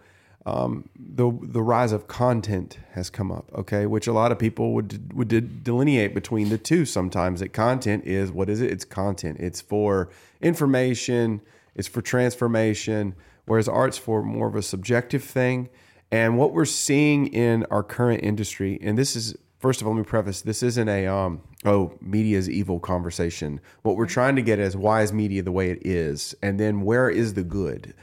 um, 0.46 0.90
the 0.96 1.32
the 1.44 1.62
rise 1.62 1.92
of 1.92 2.08
content 2.08 2.80
has 2.94 3.10
come 3.10 3.32
up 3.32 3.50
okay 3.54 3.86
which 3.86 4.08
a 4.08 4.14
lot 4.14 4.32
of 4.32 4.40
people 4.40 4.74
would 4.74 5.14
would 5.14 5.28
de- 5.28 5.42
delineate 5.42 6.16
between 6.16 6.50
the 6.50 6.58
two 6.58 6.84
sometimes 6.86 7.42
that 7.42 7.54
content 7.54 8.06
is 8.06 8.32
what 8.32 8.50
is 8.50 8.62
it? 8.62 8.72
It's 8.72 8.86
content. 8.86 9.38
It's 9.40 9.62
for 9.62 10.10
information. 10.42 11.42
It's 11.76 11.88
for 11.88 12.02
transformation. 12.02 13.16
Whereas 13.46 13.68
art's 13.68 13.98
for 13.98 14.24
more 14.24 14.48
of 14.48 14.56
a 14.56 14.62
subjective 14.62 15.24
thing. 15.24 15.70
And 16.12 16.38
what 16.38 16.54
we're 16.54 16.66
seeing 16.66 17.28
in 17.28 17.66
our 17.72 17.84
current 17.84 18.24
industry, 18.24 18.78
and 18.82 18.98
this 18.98 19.16
is 19.16 19.36
first 19.62 19.82
of 19.82 19.88
all, 19.88 19.94
let 19.94 20.00
me 20.00 20.04
preface: 20.04 20.42
this 20.42 20.64
isn't 20.64 20.90
a 20.90 21.08
um, 21.08 21.42
oh, 21.64 21.94
media 22.02 22.38
is 22.38 22.50
evil 22.50 22.80
conversation. 22.80 23.62
What 23.84 23.96
we're 23.96 24.08
trying 24.08 24.36
to 24.36 24.42
get 24.42 24.60
is 24.60 24.76
why 24.76 25.04
is 25.04 25.14
media 25.14 25.44
the 25.44 25.52
way 25.52 25.70
it 25.70 25.86
is, 25.86 26.36
and 26.42 26.60
then 26.60 26.82
where 26.82 27.10
is 27.10 27.36
the 27.36 27.44
good. 27.44 27.94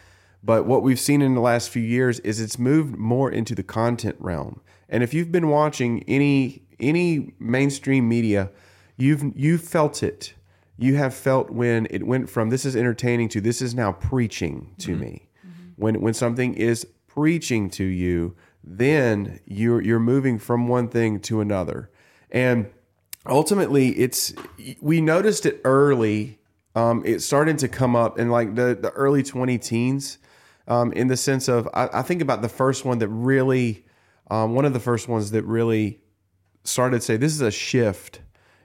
But 0.43 0.67
what 0.67 0.83
we've 0.83 1.00
seen 1.00 1.21
in 1.21 1.35
the 1.35 1.41
last 1.41 1.69
few 1.69 1.83
years 1.83 2.21
is 2.21 2.41
it's 2.41 2.59
moved 2.59 2.97
more 2.97 3.31
into 3.31 3.55
the 3.55 3.65
content 3.65 4.17
realm. 4.21 4.61
And 4.88 5.03
if 5.03 5.12
you've 5.12 5.33
been 5.33 5.49
watching 5.49 6.05
any 6.09 6.62
any 6.81 7.35
mainstream 7.38 8.09
media, 8.09 8.50
you've 8.97 9.25
you've 9.37 9.62
felt 9.62 10.03
it. 10.03 10.35
You 10.79 10.95
have 10.95 11.12
felt 11.12 11.50
when 11.50 11.88
it 11.91 12.07
went 12.07 12.31
from 12.31 12.50
this 12.50 12.65
is 12.65 12.77
entertaining 12.77 13.29
to 13.31 13.41
this 13.41 13.61
is 13.61 13.75
now 13.75 13.93
preaching 13.93 14.75
to 14.79 14.95
me. 14.95 15.29
When 15.77 16.00
when 16.00 16.15
something 16.15 16.55
is 16.55 16.87
preaching 17.09 17.69
to 17.71 17.85
you, 17.85 18.37
then 18.69 19.41
you're 19.47 19.81
you're 19.81 19.99
moving 19.99 20.39
from 20.39 20.69
one 20.69 20.89
thing 20.89 21.21
to 21.21 21.41
another. 21.41 21.91
And 22.31 22.71
ultimately 23.27 23.91
it's 23.99 24.35
we 24.81 25.01
noticed 25.01 25.47
it 25.47 25.61
early. 25.65 26.39
Um, 26.75 27.03
it 27.05 27.21
started 27.21 27.59
to 27.61 27.69
come 27.69 27.97
up 27.97 28.19
in 28.19 28.31
like 28.31 28.55
the, 28.55 28.79
the 28.81 28.91
early 28.91 29.23
20 29.23 29.59
teens 29.59 30.19
um, 30.69 30.93
in 30.93 31.09
the 31.09 31.17
sense 31.17 31.49
of 31.49 31.69
I, 31.73 31.89
I 31.93 32.03
think 32.03 32.21
about 32.21 32.43
the 32.43 32.49
first 32.49 32.85
one 32.85 32.99
that 32.99 33.09
really 33.09 33.87
um, 34.31 34.55
one 34.55 34.67
of 34.67 34.75
the 34.75 34.81
first 34.81 35.09
ones 35.09 35.31
that 35.31 35.45
really 35.45 36.01
started 36.65 36.99
to 36.99 37.03
say 37.03 37.17
this 37.17 37.33
is 37.33 37.41
a 37.41 37.51
shift 37.51 38.21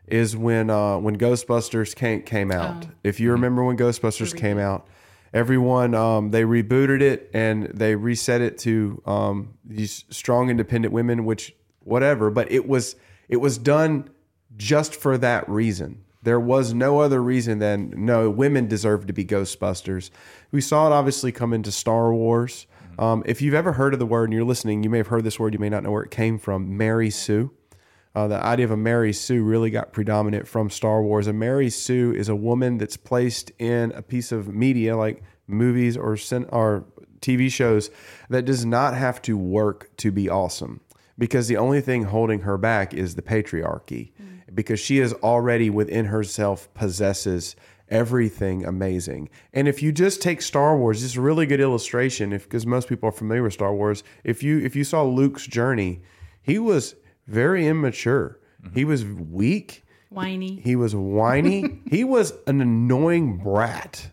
is 0.08 0.36
when 0.36 0.70
uh, 0.70 0.98
when 0.98 1.18
Ghostbusters 1.18 1.96
came 1.96 2.22
came 2.24 2.52
out. 2.52 2.88
If 3.04 3.22
you 3.22 3.32
remember 3.32 3.64
when 3.64 3.78
Ghostbusters 3.78 4.36
came 4.36 4.60
out, 4.60 4.86
everyone 5.34 5.96
um, 5.96 6.32
they 6.32 6.44
rebooted 6.44 7.02
it 7.02 7.30
and 7.34 7.66
they 7.66 7.96
reset 7.96 8.42
it 8.42 8.58
to 8.60 9.02
um, 9.06 9.56
these 9.66 10.06
strong 10.10 10.50
independent 10.50 10.94
women, 10.94 11.26
which 11.26 11.56
whatever. 11.80 12.30
But 12.30 12.52
it 12.52 12.68
was 12.68 12.96
it 13.28 13.38
was 13.38 13.58
done 13.58 14.10
just 14.56 14.96
for 14.96 15.18
that 15.18 15.48
reason. 15.50 16.04
There 16.22 16.40
was 16.40 16.74
no 16.74 17.00
other 17.00 17.22
reason 17.22 17.60
than 17.60 17.94
no 17.96 18.30
women 18.30 18.68
deserve 18.68 19.08
to 19.08 19.14
be 19.14 19.26
Ghostbusters. 19.26 20.10
We 20.52 20.62
saw 20.62 20.88
it 20.88 20.94
obviously 20.94 21.34
come 21.34 21.52
into 21.52 21.72
Star 21.72 22.14
Wars. 22.14 22.66
Um, 22.98 23.24
if 23.26 23.42
you've 23.42 23.56
ever 23.56 23.74
heard 23.74 23.94
of 23.94 24.00
the 24.00 24.06
word 24.06 24.26
and 24.26 24.34
you're 24.34 24.46
listening, 24.46 24.84
you 24.84 24.90
may 24.90 25.00
have 25.00 25.08
heard 25.08 25.24
this 25.24 25.40
word. 25.40 25.54
You 25.54 25.60
may 25.60 25.70
not 25.70 25.84
know 25.84 25.92
where 25.92 26.04
it 26.04 26.12
came 26.12 26.38
from. 26.38 26.78
Mary 26.78 27.10
Sue. 27.10 27.52
Uh, 28.16 28.28
the 28.28 28.44
idea 28.44 28.66
of 28.66 28.72
a 28.72 28.78
Mary 28.78 29.12
Sue 29.12 29.44
really 29.44 29.72
got 29.72 29.92
predominant 29.92 30.48
from 30.48 30.70
Star 30.70 31.02
Wars. 31.02 31.28
A 31.28 31.34
Mary 31.34 31.70
Sue 31.70 32.14
is 32.14 32.30
a 32.30 32.36
woman 32.36 32.78
that's 32.78 32.98
placed 32.98 33.52
in 33.58 33.92
a 33.94 34.04
piece 34.04 34.32
of 34.32 34.54
media 34.54 34.96
like 34.96 35.24
movies 35.48 35.98
or 35.98 36.16
cin- 36.16 36.48
or 36.52 36.86
TV 37.22 37.52
shows 37.52 37.90
that 38.30 38.46
does 38.46 38.66
not 38.66 38.94
have 38.94 39.22
to 39.24 39.36
work 39.36 39.90
to 39.98 40.12
be 40.12 40.30
awesome 40.30 40.82
because 41.18 41.48
the 41.48 41.58
only 41.58 41.82
thing 41.82 42.04
holding 42.04 42.42
her 42.42 42.58
back 42.58 42.94
is 42.94 43.16
the 43.16 43.22
patriarchy 43.22 44.12
because 44.54 44.80
she 44.80 45.00
is 45.00 45.14
already 45.14 45.70
within 45.70 46.06
herself 46.06 46.72
possesses 46.74 47.56
everything 47.90 48.66
amazing. 48.66 49.30
And 49.54 49.68
if 49.68 49.82
you 49.82 49.92
just 49.92 50.22
take 50.22 50.42
Star 50.42 50.78
Wars, 50.78 51.02
this 51.02 51.12
is 51.12 51.18
a 51.18 51.22
really 51.22 51.46
good 51.46 51.60
illustration 51.60 52.34
if 52.34 52.44
because 52.44 52.66
most 52.66 52.88
people 52.88 53.10
are 53.10 53.14
familiar 53.14 53.44
with 53.44 53.54
Star 53.54 53.74
Wars. 53.74 54.04
If 54.24 54.44
you 54.44 54.60
if 54.60 54.76
you 54.76 54.84
saw 54.84 55.04
Luke's 55.04 55.48
journey, 55.48 56.02
he 56.42 56.60
was 56.60 56.96
very 57.28 57.68
immature. 57.68 58.40
He 58.74 58.86
was 58.86 59.06
weak. 59.06 59.84
Whiny. 60.10 60.62
He 60.62 60.76
was 60.76 60.96
whiny. 60.96 61.82
he 61.90 62.04
was 62.04 62.34
an 62.48 62.62
annoying 62.62 63.38
brat. 63.38 64.10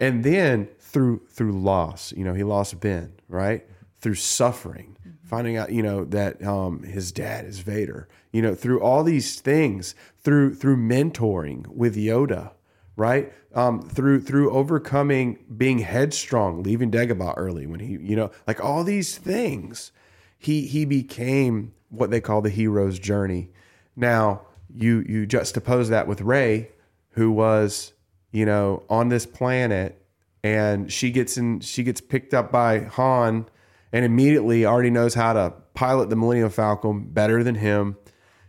And 0.00 0.24
then 0.24 0.68
through 0.80 1.22
through 1.28 1.52
loss, 1.52 2.12
you 2.12 2.24
know, 2.24 2.34
he 2.34 2.42
lost 2.42 2.80
Ben, 2.80 3.12
right? 3.28 3.64
Through 4.00 4.16
suffering, 4.16 4.96
finding 5.22 5.56
out, 5.56 5.70
you 5.70 5.82
know, 5.82 6.04
that 6.06 6.44
um, 6.44 6.82
his 6.82 7.12
dad 7.12 7.44
is 7.44 7.60
Vader. 7.60 8.08
You 8.32 8.42
know, 8.42 8.54
through 8.54 8.80
all 8.80 9.04
these 9.04 9.40
things, 9.40 9.94
through 10.18 10.54
through 10.54 10.76
mentoring 10.78 11.66
with 11.68 11.94
Yoda, 11.94 12.52
right? 12.96 13.32
Um, 13.54 13.82
through 13.82 14.22
through 14.22 14.50
overcoming 14.50 15.38
being 15.56 15.78
headstrong, 15.78 16.62
leaving 16.62 16.90
Dagobah 16.90 17.34
early 17.36 17.66
when 17.66 17.80
he, 17.80 17.92
you 17.92 18.16
know, 18.16 18.30
like 18.46 18.62
all 18.64 18.82
these 18.82 19.16
things, 19.16 19.92
he 20.38 20.66
he 20.66 20.84
became 20.84 21.74
what 21.92 22.10
they 22.10 22.20
call 22.20 22.40
the 22.40 22.50
hero's 22.50 22.98
journey. 22.98 23.50
Now 23.94 24.42
you 24.74 25.04
you 25.06 25.26
juxtapose 25.26 25.90
that 25.90 26.06
with 26.08 26.20
Rey, 26.22 26.70
who 27.10 27.30
was 27.30 27.92
you 28.32 28.46
know 28.46 28.82
on 28.88 29.08
this 29.08 29.26
planet, 29.26 30.04
and 30.42 30.90
she 30.90 31.10
gets 31.10 31.36
in 31.36 31.60
she 31.60 31.82
gets 31.82 32.00
picked 32.00 32.34
up 32.34 32.50
by 32.50 32.80
Han, 32.80 33.46
and 33.92 34.04
immediately 34.04 34.64
already 34.64 34.90
knows 34.90 35.14
how 35.14 35.34
to 35.34 35.54
pilot 35.74 36.10
the 36.10 36.16
Millennium 36.16 36.50
Falcon 36.50 37.04
better 37.04 37.44
than 37.44 37.56
him. 37.56 37.96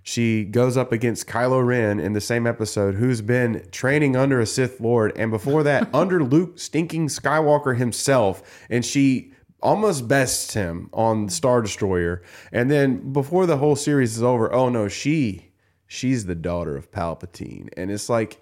She 0.05 0.43
goes 0.43 0.75
up 0.75 0.91
against 0.91 1.27
Kylo 1.27 1.65
Ren 1.65 1.97
in 1.99 2.11
the 2.11 2.19
same 2.19 2.45
episode, 2.45 2.95
who's 2.95 3.21
been 3.21 3.65
training 3.71 4.17
under 4.17 4.41
a 4.41 4.45
Sith 4.45 4.81
Lord, 4.81 5.13
and 5.15 5.31
before 5.31 5.63
that, 5.63 5.89
under 5.93 6.23
Luke 6.23 6.59
stinking 6.59 7.07
Skywalker 7.07 7.77
himself, 7.77 8.65
and 8.69 8.85
she 8.85 9.32
almost 9.63 10.07
bests 10.07 10.53
him 10.53 10.89
on 10.93 11.29
Star 11.29 11.61
Destroyer. 11.61 12.21
And 12.51 12.69
then 12.69 13.13
before 13.13 13.45
the 13.45 13.57
whole 13.57 13.75
series 13.75 14.17
is 14.17 14.23
over, 14.23 14.53
oh 14.53 14.69
no, 14.69 14.87
she 14.87 15.51
she's 15.87 16.25
the 16.25 16.35
daughter 16.35 16.75
of 16.75 16.91
Palpatine. 16.91 17.69
And 17.77 17.89
it's 17.89 18.09
like, 18.09 18.41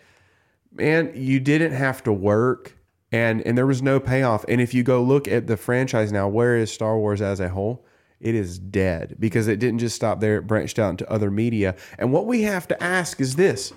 man, 0.73 1.11
you 1.15 1.39
didn't 1.39 1.73
have 1.73 2.03
to 2.03 2.11
work 2.13 2.77
and 3.11 3.45
and 3.45 3.57
there 3.57 3.67
was 3.67 3.81
no 3.81 3.99
payoff. 3.99 4.45
And 4.47 4.61
if 4.61 4.73
you 4.73 4.83
go 4.83 5.03
look 5.03 5.27
at 5.27 5.47
the 5.47 5.57
franchise 5.57 6.11
now, 6.11 6.27
where 6.27 6.57
is 6.57 6.71
Star 6.71 6.97
Wars 6.97 7.21
as 7.21 7.39
a 7.39 7.49
whole? 7.49 7.85
It 8.19 8.35
is 8.35 8.59
dead 8.59 9.15
because 9.19 9.47
it 9.47 9.59
didn't 9.59 9.79
just 9.79 9.95
stop 9.95 10.19
there, 10.19 10.37
it 10.37 10.47
branched 10.47 10.79
out 10.79 10.91
into 10.91 11.11
other 11.11 11.31
media. 11.31 11.75
And 11.97 12.13
what 12.13 12.25
we 12.25 12.43
have 12.43 12.67
to 12.69 12.83
ask 12.83 13.19
is 13.19 13.35
this. 13.35 13.73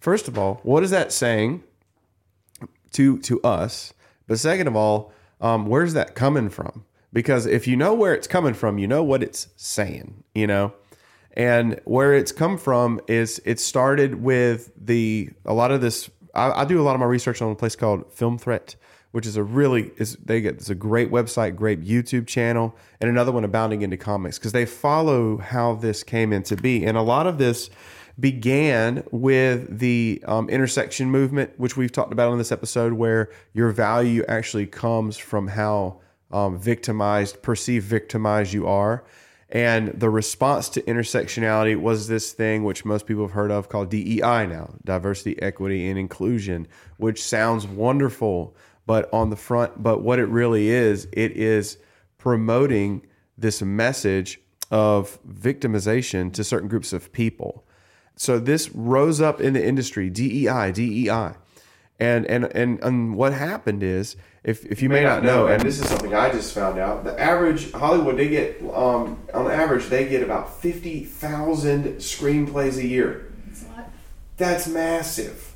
First 0.00 0.28
of 0.28 0.38
all, 0.38 0.60
what 0.62 0.82
is 0.82 0.90
that 0.90 1.12
saying 1.12 1.62
to 2.92 3.18
to 3.20 3.40
us? 3.42 3.94
But 4.26 4.38
second 4.38 4.68
of 4.68 4.76
all, 4.76 5.12
um, 5.44 5.66
where's 5.66 5.92
that 5.92 6.14
coming 6.14 6.48
from? 6.48 6.86
Because 7.12 7.44
if 7.44 7.68
you 7.68 7.76
know 7.76 7.94
where 7.94 8.14
it's 8.14 8.26
coming 8.26 8.54
from, 8.54 8.78
you 8.78 8.88
know 8.88 9.04
what 9.04 9.22
it's 9.22 9.48
saying, 9.56 10.24
you 10.34 10.46
know? 10.46 10.72
And 11.36 11.80
where 11.84 12.14
it's 12.14 12.32
come 12.32 12.56
from 12.56 12.98
is 13.08 13.42
it 13.44 13.60
started 13.60 14.22
with 14.22 14.72
the 14.76 15.30
a 15.44 15.52
lot 15.52 15.70
of 15.70 15.80
this. 15.80 16.08
I, 16.34 16.62
I 16.62 16.64
do 16.64 16.80
a 16.80 16.82
lot 16.82 16.94
of 16.94 17.00
my 17.00 17.06
research 17.06 17.42
on 17.42 17.52
a 17.52 17.54
place 17.54 17.76
called 17.76 18.10
Film 18.10 18.38
Threat, 18.38 18.76
which 19.10 19.26
is 19.26 19.36
a 19.36 19.42
really 19.42 19.90
is 19.98 20.16
they 20.16 20.40
get 20.40 20.54
it's 20.54 20.70
a 20.70 20.74
great 20.74 21.10
website, 21.10 21.56
great 21.56 21.82
YouTube 21.82 22.26
channel, 22.26 22.74
and 23.00 23.10
another 23.10 23.30
one 23.30 23.44
abounding 23.44 23.82
into 23.82 23.98
comics 23.98 24.38
because 24.38 24.52
they 24.52 24.64
follow 24.64 25.36
how 25.36 25.74
this 25.74 26.02
came 26.02 26.32
into 26.32 26.56
be. 26.56 26.86
And 26.86 26.96
a 26.96 27.02
lot 27.02 27.26
of 27.26 27.36
this 27.36 27.68
began 28.18 29.04
with 29.10 29.78
the 29.78 30.22
um, 30.26 30.48
intersection 30.48 31.10
movement, 31.10 31.52
which 31.58 31.76
we've 31.76 31.92
talked 31.92 32.12
about 32.12 32.30
on 32.30 32.38
this 32.38 32.52
episode, 32.52 32.92
where 32.92 33.30
your 33.52 33.70
value 33.70 34.24
actually 34.28 34.66
comes 34.66 35.16
from 35.16 35.48
how 35.48 36.00
um, 36.30 36.58
victimized, 36.58 37.42
perceived 37.42 37.86
victimized 37.86 38.52
you 38.52 38.66
are. 38.66 39.04
And 39.50 39.88
the 39.88 40.10
response 40.10 40.68
to 40.70 40.82
intersectionality 40.82 41.80
was 41.80 42.08
this 42.08 42.32
thing 42.32 42.64
which 42.64 42.84
most 42.84 43.06
people 43.06 43.22
have 43.22 43.32
heard 43.32 43.52
of 43.52 43.68
called 43.68 43.90
DEI 43.90 44.46
now 44.46 44.74
diversity, 44.84 45.40
equity, 45.40 45.88
and 45.88 45.98
inclusion, 45.98 46.66
which 46.96 47.22
sounds 47.22 47.66
wonderful, 47.66 48.56
but 48.86 49.08
on 49.12 49.30
the 49.30 49.36
front, 49.36 49.82
but 49.82 50.02
what 50.02 50.18
it 50.18 50.26
really 50.26 50.68
is, 50.68 51.06
it 51.12 51.32
is 51.32 51.78
promoting 52.18 53.06
this 53.38 53.62
message 53.62 54.40
of 54.70 55.18
victimization 55.24 56.32
to 56.32 56.42
certain 56.42 56.68
groups 56.68 56.92
of 56.92 57.12
people. 57.12 57.63
So 58.16 58.38
this 58.38 58.70
rose 58.70 59.20
up 59.20 59.40
in 59.40 59.54
the 59.54 59.64
industry, 59.64 60.10
DEI, 60.10 60.72
DEI. 60.72 61.32
And, 62.00 62.26
and 62.26 62.44
and 62.56 62.82
and 62.82 63.16
what 63.16 63.32
happened 63.32 63.84
is, 63.84 64.16
if, 64.42 64.66
if 64.66 64.82
you 64.82 64.88
may 64.88 65.04
not 65.04 65.22
know, 65.22 65.46
and 65.46 65.62
this 65.62 65.80
is 65.80 65.88
something 65.88 66.12
I 66.12 66.28
just 66.30 66.52
found 66.52 66.76
out, 66.76 67.04
the 67.04 67.18
average 67.18 67.70
Hollywood 67.70 68.16
they 68.16 68.28
get 68.28 68.60
um, 68.74 69.22
on 69.32 69.48
average 69.48 69.86
they 69.86 70.08
get 70.08 70.24
about 70.24 70.60
fifty 70.60 71.04
thousand 71.04 71.84
screenplays 71.98 72.78
a 72.78 72.86
year. 72.86 73.32
That's 74.36 74.66
massive. 74.66 75.54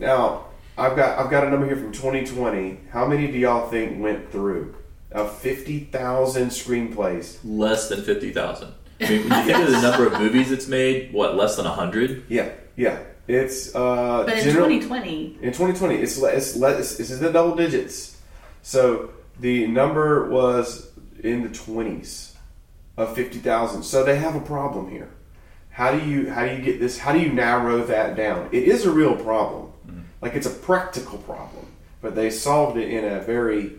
Now 0.00 0.46
I've 0.76 0.96
got 0.96 1.18
I've 1.18 1.30
got 1.30 1.46
a 1.46 1.50
number 1.50 1.66
here 1.66 1.76
from 1.76 1.92
2020. 1.92 2.80
How 2.90 3.06
many 3.06 3.30
do 3.30 3.38
y'all 3.38 3.68
think 3.70 4.02
went 4.02 4.32
through? 4.32 4.74
Of 5.12 5.38
fifty 5.38 5.80
thousand 5.80 6.48
screenplays. 6.48 7.38
Less 7.44 7.88
than 7.88 8.02
fifty 8.02 8.32
thousand. 8.32 8.74
I 9.00 9.08
mean, 9.08 9.28
when 9.28 9.38
you 9.38 9.44
think 9.54 9.58
of 9.66 9.70
the 9.72 9.80
number 9.80 10.06
of 10.06 10.20
movies 10.20 10.50
it's 10.50 10.68
made, 10.68 11.12
what 11.12 11.36
less 11.36 11.56
than 11.56 11.64
hundred? 11.66 12.24
Yeah, 12.28 12.50
yeah. 12.76 12.98
It's 13.28 13.74
uh, 13.74 14.24
But 14.26 14.38
in 14.38 14.44
general- 14.44 14.68
2020, 14.68 15.38
In 15.40 15.52
2020, 15.52 15.94
it's 15.96 16.18
le- 16.18 16.30
it's 16.30 16.56
less. 16.56 16.98
It's 17.00 17.10
in 17.10 17.20
the 17.22 17.32
double 17.32 17.54
digits. 17.56 18.16
So 18.62 19.10
the 19.38 19.66
number 19.68 20.28
was 20.28 20.90
in 21.22 21.42
the 21.42 21.48
20s 21.48 22.32
of 22.96 23.14
50,000. 23.14 23.82
So 23.84 24.04
they 24.04 24.16
have 24.16 24.34
a 24.34 24.40
problem 24.40 24.90
here. 24.90 25.08
How 25.70 25.92
do 25.92 26.04
you 26.04 26.30
how 26.30 26.44
do 26.46 26.52
you 26.54 26.60
get 26.60 26.80
this? 26.80 26.98
How 26.98 27.12
do 27.12 27.20
you 27.20 27.32
narrow 27.32 27.84
that 27.84 28.16
down? 28.16 28.48
It 28.52 28.64
is 28.64 28.84
a 28.84 28.90
real 28.90 29.14
problem. 29.16 29.68
Like 30.20 30.34
it's 30.34 30.46
a 30.46 30.50
practical 30.50 31.16
problem, 31.18 31.64
but 32.02 32.14
they 32.14 32.28
solved 32.28 32.76
it 32.76 32.90
in 32.90 33.04
a 33.06 33.20
very 33.20 33.72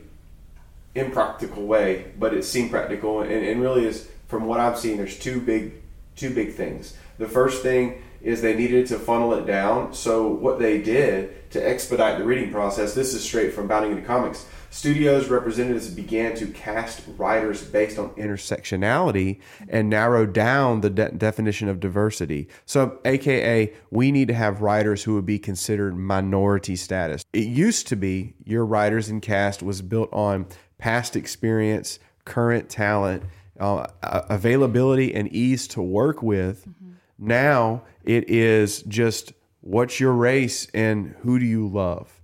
impractical 0.96 1.63
way. 1.68 2.12
But 2.18 2.34
it 2.34 2.44
seemed 2.44 2.72
practical, 2.72 3.22
and, 3.22 3.32
and 3.32 3.62
really 3.62 3.86
is 3.86 4.10
from 4.32 4.46
what 4.46 4.60
I've 4.60 4.80
seen. 4.80 4.98
There's 4.98 5.20
two 5.20 5.40
big 5.40 5.74
two 6.16 6.34
big 6.34 6.54
things. 6.54 6.96
The 7.20 7.28
first 7.28 7.62
thing 7.62 8.02
is 8.22 8.42
they 8.42 8.56
needed 8.56 8.88
to 8.88 8.98
funnel 8.98 9.34
it 9.34 9.46
down. 9.46 9.94
So 9.94 10.28
what 10.28 10.60
they 10.60 10.82
did 10.82 11.52
to 11.52 11.68
expedite 11.68 12.18
the 12.18 12.24
reading 12.24 12.52
process, 12.52 12.94
this 12.94 13.14
is 13.14 13.24
straight 13.24 13.54
from 13.54 13.68
Bounding 13.68 13.92
into 13.92 14.04
Comics. 14.04 14.46
Studios 14.70 15.28
representatives 15.28 15.90
began 15.90 16.34
to 16.36 16.48
cast 16.48 17.02
writers 17.18 17.62
based 17.62 18.00
on 18.00 18.12
intersectionality 18.12 19.42
and 19.68 19.90
narrow 19.90 20.26
down 20.26 20.80
the 20.80 20.90
de- 20.90 21.12
definition 21.12 21.68
of 21.68 21.82
diversity. 21.82 22.48
So, 22.66 23.00
AKA, 23.04 23.74
we 23.90 24.14
need 24.14 24.30
to 24.30 24.34
have 24.34 24.62
writers 24.62 25.04
who 25.04 25.16
would 25.16 25.26
be 25.26 25.40
considered 25.40 25.98
minority 25.98 26.78
status. 26.78 27.26
It 27.34 27.48
used 27.48 27.88
to 27.88 27.98
be 27.98 28.34
your 28.46 28.66
writers 28.66 29.10
and 29.10 29.22
cast 29.22 29.62
was 29.62 29.82
built 29.82 30.10
on 30.14 30.46
past 30.78 31.18
experience, 31.18 32.00
current 32.24 32.70
talent, 32.70 33.24
uh, 33.62 33.88
availability, 34.30 35.13
and 35.13 35.32
ease 35.32 35.68
to 35.70 35.82
work 35.82 36.22
with. 36.22 36.68
Now 37.18 37.84
it 38.03 38.30
is 38.30 38.82
just 38.84 39.34
what's 39.62 40.00
your 40.00 40.13
race 40.13 40.68
and 40.74 41.15
who 41.22 41.39
do 41.39 41.46
you 41.46 41.68
love, 41.68 42.22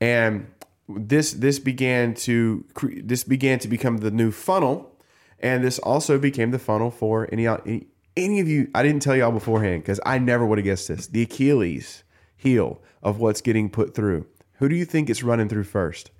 and 0.00 0.46
this 0.88 1.32
this 1.32 1.58
began 1.58 2.14
to 2.14 2.64
this 3.04 3.24
began 3.24 3.58
to 3.60 3.68
become 3.68 3.98
the 3.98 4.10
new 4.10 4.30
funnel, 4.30 4.90
and 5.38 5.62
this 5.62 5.78
also 5.78 6.18
became 6.18 6.50
the 6.50 6.58
funnel 6.58 6.90
for 6.90 7.28
any 7.30 7.46
any, 7.46 7.86
any 8.16 8.40
of 8.40 8.48
you. 8.48 8.70
I 8.74 8.82
didn't 8.82 9.02
tell 9.02 9.14
y'all 9.14 9.32
beforehand 9.32 9.82
because 9.82 10.00
I 10.06 10.18
never 10.18 10.46
would 10.46 10.58
have 10.58 10.64
guessed 10.64 10.88
this. 10.88 11.06
The 11.06 11.22
Achilles 11.22 12.02
heel 12.36 12.80
of 13.02 13.18
what's 13.18 13.40
getting 13.40 13.68
put 13.70 13.94
through. 13.94 14.26
Who 14.54 14.68
do 14.68 14.74
you 14.74 14.84
think 14.84 15.10
it's 15.10 15.22
running 15.22 15.48
through 15.48 15.64
first? 15.64 16.10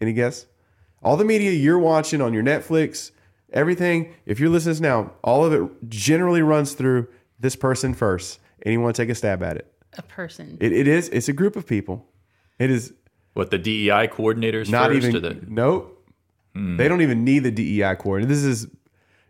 Any 0.00 0.12
guess? 0.12 0.46
All 1.02 1.16
the 1.16 1.24
media 1.24 1.52
you're 1.52 1.78
watching 1.78 2.20
on 2.20 2.34
your 2.34 2.42
Netflix, 2.42 3.10
everything. 3.52 4.14
If 4.26 4.40
you're 4.40 4.48
listening 4.50 4.74
to 4.76 4.80
this 4.80 4.80
now, 4.80 5.12
all 5.22 5.44
of 5.44 5.52
it 5.52 5.68
generally 5.88 6.42
runs 6.42 6.72
through 6.74 7.08
this 7.38 7.56
person 7.56 7.94
first. 7.94 8.38
Anyone 8.66 8.92
take 8.92 9.08
a 9.08 9.14
stab 9.14 9.42
at 9.42 9.56
it? 9.56 9.72
A 9.98 10.02
person. 10.02 10.56
It, 10.60 10.72
it 10.72 10.86
is. 10.88 11.08
It's 11.08 11.28
a 11.28 11.32
group 11.32 11.56
of 11.56 11.66
people. 11.66 12.06
It 12.58 12.70
is 12.70 12.92
What 13.34 13.50
the 13.50 13.58
DEI 13.58 14.08
coordinators 14.08 14.68
not 14.70 14.90
first, 14.90 15.06
even. 15.08 15.22
the, 15.22 15.38
Nope. 15.48 15.96
Hmm. 16.54 16.76
They 16.76 16.88
don't 16.88 17.00
even 17.00 17.24
need 17.24 17.40
the 17.40 17.50
DEI 17.50 17.94
coordinator. 17.96 18.28
This 18.34 18.44
is 18.44 18.66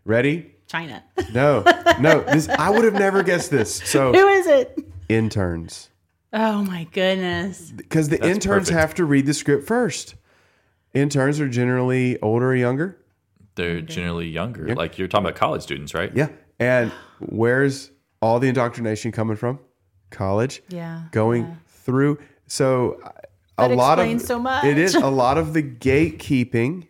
ready. 0.05 0.53
China. 0.67 1.03
No, 1.33 1.63
no. 1.99 2.21
This 2.21 2.49
I 2.49 2.69
would 2.69 2.83
have 2.83 2.93
never 2.93 3.23
guessed 3.23 3.51
this. 3.51 3.75
So 3.75 4.11
Who 4.13 4.27
is 4.27 4.47
it? 4.47 4.77
interns, 5.07 5.89
Oh 6.33 6.63
my 6.63 6.85
goodness. 6.91 7.71
because 7.71 8.09
the 8.09 8.15
interns 8.17 8.69
perfect. 8.69 8.69
have 8.79 8.93
to 8.95 9.05
read 9.05 9.25
the 9.25 9.33
script 9.33 9.65
first. 9.67 10.15
Interns 10.93 11.39
are 11.39 11.47
generally 11.49 12.19
older 12.21 12.47
or 12.51 12.55
younger. 12.55 12.97
They're 13.55 13.81
generally 13.81 14.27
younger. 14.29 14.73
Like 14.75 14.97
you're 14.97 15.07
talking 15.07 15.25
about 15.25 15.35
college 15.37 15.61
students, 15.61 15.93
right? 15.93 16.11
Yeah. 16.15 16.29
And 16.59 16.91
where's 17.19 17.91
all 18.21 18.39
the 18.39 18.47
indoctrination 18.47 19.11
coming 19.11 19.35
from? 19.35 19.59
College. 20.09 20.61
Yeah, 20.69 21.03
Going 21.11 21.43
yeah. 21.43 21.55
through. 21.67 22.19
So 22.47 22.99
a 23.57 23.67
That 23.69 23.75
lot 23.77 23.99
of 23.99 24.21
so 24.21 24.39
much. 24.39 24.63
it 24.65 24.77
is 24.77 24.95
a 24.95 25.09
lot 25.09 25.37
of 25.37 25.53
the 25.53 25.63
gatekeeping 25.63 26.87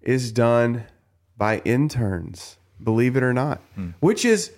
is 0.00 0.32
done 0.32 0.84
by 1.36 1.58
interns, 1.64 2.56
believe 2.82 3.16
it 3.16 3.22
or 3.22 3.32
not. 3.32 3.60
Hmm. 3.74 3.90
Which 4.00 4.24
is 4.24 4.52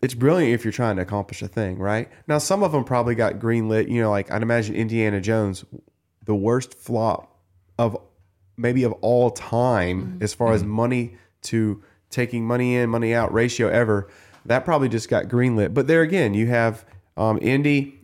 it's 0.00 0.14
brilliant 0.14 0.52
if 0.52 0.64
you're 0.64 0.72
trying 0.72 0.96
to 0.96 1.02
accomplish 1.02 1.42
a 1.42 1.48
thing, 1.48 1.78
right? 1.78 2.08
Now 2.26 2.38
some 2.38 2.62
of 2.64 2.72
them 2.72 2.82
probably 2.84 3.14
got 3.14 3.34
greenlit, 3.34 3.88
you 3.88 4.00
know, 4.00 4.10
like 4.10 4.30
I'd 4.32 4.42
imagine 4.42 4.74
Indiana 4.74 5.20
Jones, 5.20 5.64
the 6.24 6.34
worst 6.34 6.74
flop 6.74 7.38
of 7.78 7.96
maybe 8.62 8.84
of 8.84 8.92
all 9.00 9.30
time 9.30 10.02
mm-hmm. 10.02 10.22
as 10.22 10.32
far 10.32 10.52
as 10.52 10.62
mm-hmm. 10.62 10.70
money 10.70 11.16
to 11.42 11.82
taking 12.08 12.46
money 12.46 12.76
in, 12.76 12.88
money 12.88 13.12
out 13.12 13.32
ratio 13.32 13.68
ever. 13.68 14.08
That 14.46 14.64
probably 14.64 14.88
just 14.88 15.08
got 15.08 15.24
greenlit. 15.24 15.74
But 15.74 15.88
there 15.88 16.02
again, 16.02 16.32
you 16.32 16.46
have 16.46 16.84
um, 17.16 17.38
Indy. 17.42 17.98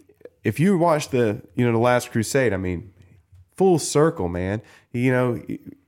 If 0.45 0.61
you 0.61 0.77
watch 0.77 1.09
the 1.09 1.43
you 1.55 1.65
know 1.65 1.73
the 1.73 1.79
Last 1.79 2.11
Crusade, 2.11 2.53
I 2.53 2.57
mean, 2.57 2.93
full 3.57 3.79
circle, 3.79 4.29
man. 4.29 4.61
You 4.93 5.13
know, 5.13 5.43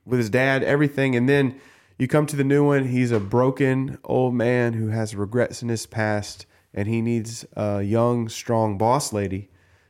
with 0.05 0.19
his 0.19 0.29
dad, 0.29 0.63
everything, 0.63 1.15
and 1.15 1.27
then 1.27 1.59
you 1.97 2.07
come 2.07 2.25
to 2.27 2.35
the 2.35 2.43
new 2.43 2.65
one. 2.65 2.87
He's 2.87 3.11
a 3.11 3.19
broken 3.19 3.97
old 4.03 4.33
man 4.33 4.73
who 4.73 4.87
has 4.87 5.15
regrets 5.15 5.61
in 5.61 5.69
his 5.69 5.85
past, 5.85 6.45
and 6.73 6.87
he 6.87 7.01
needs 7.01 7.45
a 7.55 7.81
young, 7.81 8.29
strong 8.29 8.77
boss 8.77 9.13
lady 9.13 9.49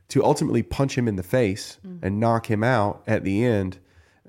to 0.10 0.24
ultimately 0.24 0.62
punch 0.62 0.98
him 0.98 1.08
in 1.08 1.16
the 1.16 1.24
face 1.24 1.80
mm. 1.88 2.00
and 2.02 2.20
knock 2.20 2.52
him 2.52 2.64
out 2.64 3.02
at 3.08 3.24
the 3.24 3.44
end 3.46 3.80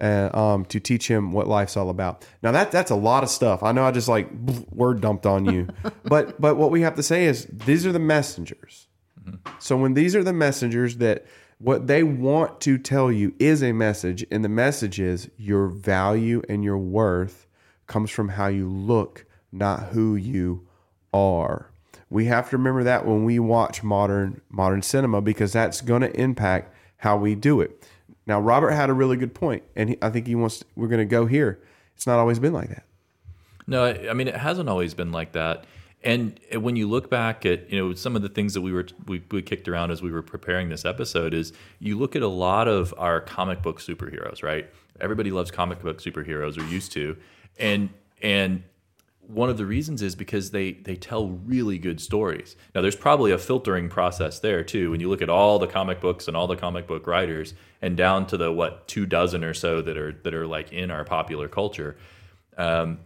uh, 0.02 0.36
um, 0.36 0.64
to 0.66 0.80
teach 0.80 1.08
him 1.08 1.32
what 1.32 1.46
life's 1.46 1.76
all 1.76 1.88
about. 1.88 2.26
Now 2.42 2.50
that 2.52 2.72
that's 2.72 2.90
a 2.90 2.96
lot 2.96 3.22
of 3.22 3.30
stuff. 3.30 3.62
I 3.62 3.72
know 3.72 3.84
I 3.84 3.92
just 3.92 4.08
like 4.08 4.28
word 4.70 5.00
dumped 5.00 5.24
on 5.24 5.46
you, 5.46 5.68
but 6.04 6.38
but 6.40 6.56
what 6.56 6.70
we 6.70 6.82
have 6.82 6.96
to 6.96 7.02
say 7.02 7.24
is 7.24 7.46
these 7.46 7.86
are 7.86 7.92
the 7.92 7.98
messengers. 7.98 8.88
So 9.60 9.76
when 9.76 9.94
these 9.94 10.16
are 10.16 10.24
the 10.24 10.32
messengers 10.32 10.96
that 10.96 11.24
what 11.58 11.86
they 11.86 12.02
want 12.02 12.60
to 12.62 12.76
tell 12.76 13.12
you 13.12 13.34
is 13.38 13.62
a 13.62 13.72
message, 13.72 14.26
and 14.32 14.44
the 14.44 14.48
message 14.48 14.98
is 14.98 15.30
your 15.36 15.68
value 15.68 16.42
and 16.48 16.64
your 16.64 16.78
worth 16.78 17.46
comes 17.86 18.10
from 18.10 18.30
how 18.30 18.48
you 18.48 18.68
look, 18.68 19.24
not 19.52 19.90
who 19.90 20.16
you 20.16 20.66
are. 21.14 21.70
We 22.10 22.24
have 22.24 22.50
to 22.50 22.56
remember 22.56 22.82
that 22.82 23.06
when 23.06 23.24
we 23.24 23.38
watch 23.38 23.84
modern 23.84 24.40
modern 24.50 24.82
cinema 24.82 25.20
because 25.20 25.52
that's 25.52 25.80
going 25.80 26.02
to 26.02 26.20
impact 26.20 26.74
how 26.96 27.16
we 27.16 27.36
do 27.36 27.60
it. 27.60 27.88
Now, 28.26 28.40
Robert 28.40 28.70
had 28.70 28.88
a 28.88 28.92
really 28.92 29.16
good 29.16 29.34
point, 29.34 29.62
and 29.74 29.90
he, 29.90 29.98
I 30.00 30.10
think 30.10 30.26
he 30.26 30.34
wants. 30.34 30.62
we're 30.76 30.88
going 30.88 31.00
to 31.00 31.04
go 31.04 31.26
here. 31.26 31.60
It's 31.96 32.06
not 32.06 32.18
always 32.18 32.38
been 32.38 32.52
like 32.52 32.68
that. 32.68 32.84
No, 33.66 33.84
I 33.84 34.10
I 34.10 34.12
mean 34.12 34.28
it 34.28 34.36
hasn't 34.36 34.68
always 34.68 34.94
been 34.94 35.12
like 35.12 35.32
that. 35.32 35.64
And 36.04 36.38
when 36.52 36.74
you 36.74 36.88
look 36.88 37.08
back 37.10 37.46
at 37.46 37.70
you 37.70 37.78
know 37.78 37.94
some 37.94 38.16
of 38.16 38.22
the 38.22 38.28
things 38.28 38.54
that 38.54 38.60
we 38.60 38.72
were 38.72 38.86
we, 39.06 39.22
we 39.30 39.42
kicked 39.42 39.68
around 39.68 39.90
as 39.90 40.02
we 40.02 40.10
were 40.10 40.22
preparing 40.22 40.68
this 40.68 40.84
episode 40.84 41.32
is 41.32 41.52
you 41.78 41.96
look 41.98 42.16
at 42.16 42.22
a 42.22 42.28
lot 42.28 42.66
of 42.66 42.92
our 42.98 43.20
comic 43.20 43.62
book 43.62 43.80
superheroes, 43.80 44.42
right? 44.42 44.68
Everybody 45.00 45.30
loves 45.30 45.50
comic 45.50 45.80
book 45.80 46.02
superheroes 46.02 46.58
or 46.58 46.64
used 46.64 46.92
to, 46.92 47.16
and 47.58 47.90
and 48.20 48.64
one 49.26 49.48
of 49.48 49.56
the 49.56 49.66
reasons 49.66 50.02
is 50.02 50.14
because 50.14 50.50
they 50.50 50.72
they 50.72 50.96
tell 50.96 51.28
really 51.28 51.78
good 51.78 52.00
stories. 52.00 52.56
Now 52.74 52.80
there's 52.80 52.96
probably 52.96 53.32
a 53.32 53.38
filtering 53.38 53.88
process 53.88 54.40
there 54.40 54.64
too. 54.64 54.90
When 54.90 55.00
you 55.00 55.08
look 55.08 55.22
at 55.22 55.30
all 55.30 55.58
the 55.58 55.66
comic 55.66 56.00
books 56.00 56.28
and 56.28 56.36
all 56.36 56.46
the 56.46 56.56
comic 56.56 56.86
book 56.86 57.06
writers 57.06 57.54
and 57.80 57.96
down 57.96 58.26
to 58.28 58.36
the 58.36 58.52
what 58.52 58.88
two 58.88 59.06
dozen 59.06 59.44
or 59.44 59.54
so 59.54 59.80
that 59.82 59.96
are 59.96 60.12
that 60.24 60.34
are 60.34 60.46
like 60.46 60.72
in 60.72 60.90
our 60.90 61.04
popular 61.04 61.48
culture. 61.48 61.96
Um, 62.58 63.00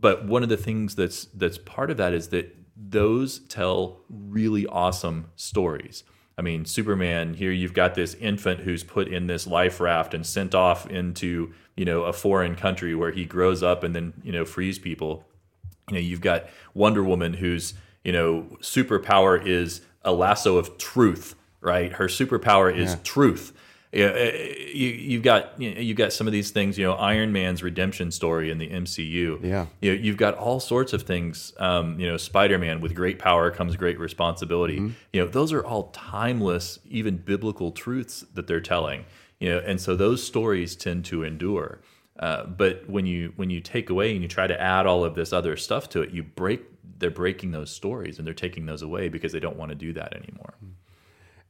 but 0.00 0.26
one 0.26 0.42
of 0.42 0.48
the 0.48 0.56
things 0.56 0.94
that's 0.94 1.24
that's 1.26 1.58
part 1.58 1.90
of 1.90 1.96
that 1.96 2.12
is 2.12 2.28
that 2.28 2.54
those 2.76 3.40
tell 3.40 4.00
really 4.08 4.66
awesome 4.66 5.30
stories. 5.36 6.04
I 6.36 6.42
mean, 6.42 6.64
Superman, 6.64 7.34
here 7.34 7.52
you've 7.52 7.74
got 7.74 7.94
this 7.94 8.14
infant 8.14 8.60
who's 8.60 8.82
put 8.82 9.08
in 9.08 9.26
this 9.26 9.46
life 9.46 9.80
raft 9.80 10.14
and 10.14 10.26
sent 10.26 10.54
off 10.54 10.88
into, 10.88 11.52
you 11.76 11.84
know, 11.84 12.04
a 12.04 12.12
foreign 12.12 12.54
country 12.54 12.94
where 12.94 13.10
he 13.10 13.24
grows 13.24 13.62
up 13.62 13.82
and 13.82 13.94
then, 13.94 14.12
you 14.22 14.32
know, 14.32 14.44
frees 14.44 14.78
people. 14.78 15.24
You 15.88 15.94
know, 15.94 16.00
you've 16.00 16.20
got 16.20 16.46
Wonder 16.74 17.02
Woman 17.02 17.34
whose, 17.34 17.74
you 18.04 18.12
know, 18.12 18.46
superpower 18.60 19.44
is 19.44 19.80
a 20.04 20.12
lasso 20.12 20.56
of 20.56 20.78
truth, 20.78 21.34
right? 21.60 21.92
Her 21.92 22.06
superpower 22.06 22.74
is 22.74 22.96
truth. 23.04 23.52
Yeah, 23.92 24.06
uh, 24.06 24.30
you, 24.72 24.88
you've 24.88 25.22
got 25.22 25.60
you've 25.60 25.98
got 25.98 26.14
some 26.14 26.26
of 26.26 26.32
these 26.32 26.50
things. 26.50 26.78
You 26.78 26.86
know, 26.86 26.94
Iron 26.94 27.30
Man's 27.30 27.62
redemption 27.62 28.10
story 28.10 28.50
in 28.50 28.56
the 28.56 28.68
MCU. 28.68 29.44
Yeah. 29.44 29.66
you 29.82 29.92
know, 29.94 30.00
you've 30.00 30.16
got 30.16 30.34
all 30.34 30.60
sorts 30.60 30.94
of 30.94 31.02
things. 31.02 31.52
Um, 31.58 32.00
you 32.00 32.06
know, 32.06 32.16
Spider 32.16 32.58
Man 32.58 32.80
with 32.80 32.94
great 32.94 33.18
power 33.18 33.50
comes 33.50 33.76
great 33.76 33.98
responsibility. 34.00 34.94
You 35.12 35.20
know, 35.20 35.26
those 35.26 35.52
are 35.52 35.62
all 35.62 35.90
timeless, 35.92 36.78
even 36.88 37.18
biblical 37.18 37.70
truths 37.70 38.24
that 38.32 38.46
they're 38.46 38.62
telling. 38.62 39.04
You 39.42 39.48
know, 39.48 39.58
and 39.58 39.80
so 39.80 39.96
those 39.96 40.24
stories 40.24 40.76
tend 40.76 41.04
to 41.06 41.24
endure. 41.24 41.80
Uh, 42.16 42.44
but 42.44 42.88
when 42.88 43.06
you 43.06 43.32
when 43.34 43.50
you 43.50 43.60
take 43.60 43.90
away 43.90 44.12
and 44.12 44.22
you 44.22 44.28
try 44.28 44.46
to 44.46 44.60
add 44.60 44.86
all 44.86 45.04
of 45.04 45.16
this 45.16 45.32
other 45.32 45.56
stuff 45.56 45.88
to 45.90 46.00
it, 46.00 46.12
you 46.12 46.22
break. 46.22 46.62
They're 46.98 47.10
breaking 47.10 47.50
those 47.50 47.72
stories 47.72 48.18
and 48.18 48.26
they're 48.26 48.34
taking 48.34 48.66
those 48.66 48.82
away 48.82 49.08
because 49.08 49.32
they 49.32 49.40
don't 49.40 49.56
want 49.56 49.70
to 49.70 49.74
do 49.74 49.92
that 49.94 50.14
anymore. 50.14 50.54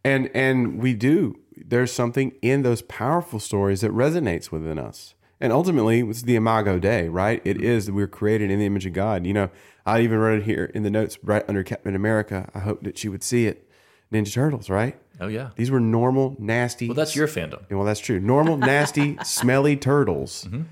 And 0.02 0.30
and 0.32 0.78
we 0.78 0.94
do. 0.94 1.38
There's 1.54 1.92
something 1.92 2.32
in 2.40 2.62
those 2.62 2.80
powerful 2.80 3.38
stories 3.38 3.82
that 3.82 3.92
resonates 3.92 4.50
within 4.50 4.78
us. 4.78 5.14
And 5.38 5.52
ultimately, 5.52 6.00
it's 6.00 6.22
the 6.22 6.36
Imago 6.36 6.78
Dei, 6.78 7.10
right? 7.10 7.42
It 7.44 7.60
is 7.60 7.84
that 7.84 7.92
we're 7.92 8.06
created 8.06 8.50
in 8.50 8.58
the 8.58 8.64
image 8.64 8.86
of 8.86 8.94
God. 8.94 9.26
You 9.26 9.34
know, 9.34 9.50
I 9.84 10.00
even 10.00 10.16
wrote 10.16 10.38
it 10.40 10.44
here 10.44 10.70
in 10.74 10.82
the 10.82 10.90
notes 10.90 11.18
right 11.22 11.44
under 11.46 11.62
Captain 11.62 11.94
America. 11.94 12.48
I 12.54 12.60
hope 12.60 12.84
that 12.84 12.96
she 12.96 13.10
would 13.10 13.22
see 13.22 13.46
it. 13.46 13.68
Ninja 14.10 14.32
Turtles, 14.32 14.70
right? 14.70 14.98
Oh 15.20 15.28
yeah. 15.28 15.50
These 15.56 15.70
were 15.70 15.80
normal, 15.80 16.36
nasty. 16.38 16.88
Well, 16.88 16.94
that's 16.94 17.14
your 17.14 17.28
fandom. 17.28 17.62
well, 17.70 17.84
that's 17.84 18.00
true. 18.00 18.18
Normal, 18.20 18.56
nasty, 18.56 19.18
smelly 19.24 19.76
turtles. 19.76 20.44
Mm-hmm. 20.44 20.62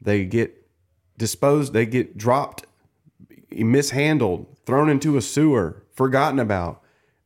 They 0.00 0.24
get 0.24 0.66
disposed. 1.18 1.72
They 1.72 1.86
get 1.86 2.16
dropped, 2.16 2.66
mishandled, 3.50 4.46
thrown 4.64 4.88
into 4.88 5.16
a 5.16 5.22
sewer, 5.22 5.82
forgotten 5.92 6.38
about. 6.38 6.82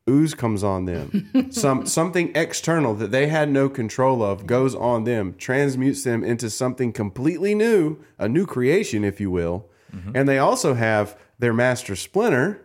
Ooze 0.08 0.34
comes 0.34 0.62
on 0.62 0.84
them. 0.84 1.48
Some 1.50 1.86
something 1.86 2.30
external 2.34 2.94
that 2.96 3.10
they 3.10 3.28
had 3.28 3.48
no 3.48 3.70
control 3.70 4.22
of 4.22 4.46
goes 4.46 4.74
on 4.74 5.04
them, 5.04 5.34
transmutes 5.38 6.04
them 6.04 6.22
into 6.22 6.50
something 6.50 6.92
completely 6.92 7.54
new, 7.54 7.98
a 8.18 8.28
new 8.28 8.44
creation, 8.44 9.02
if 9.02 9.18
you 9.18 9.30
will. 9.30 9.66
Mm-hmm. 9.94 10.14
And 10.14 10.28
they 10.28 10.38
also 10.38 10.74
have 10.74 11.18
their 11.38 11.54
master 11.54 11.96
Splinter, 11.96 12.60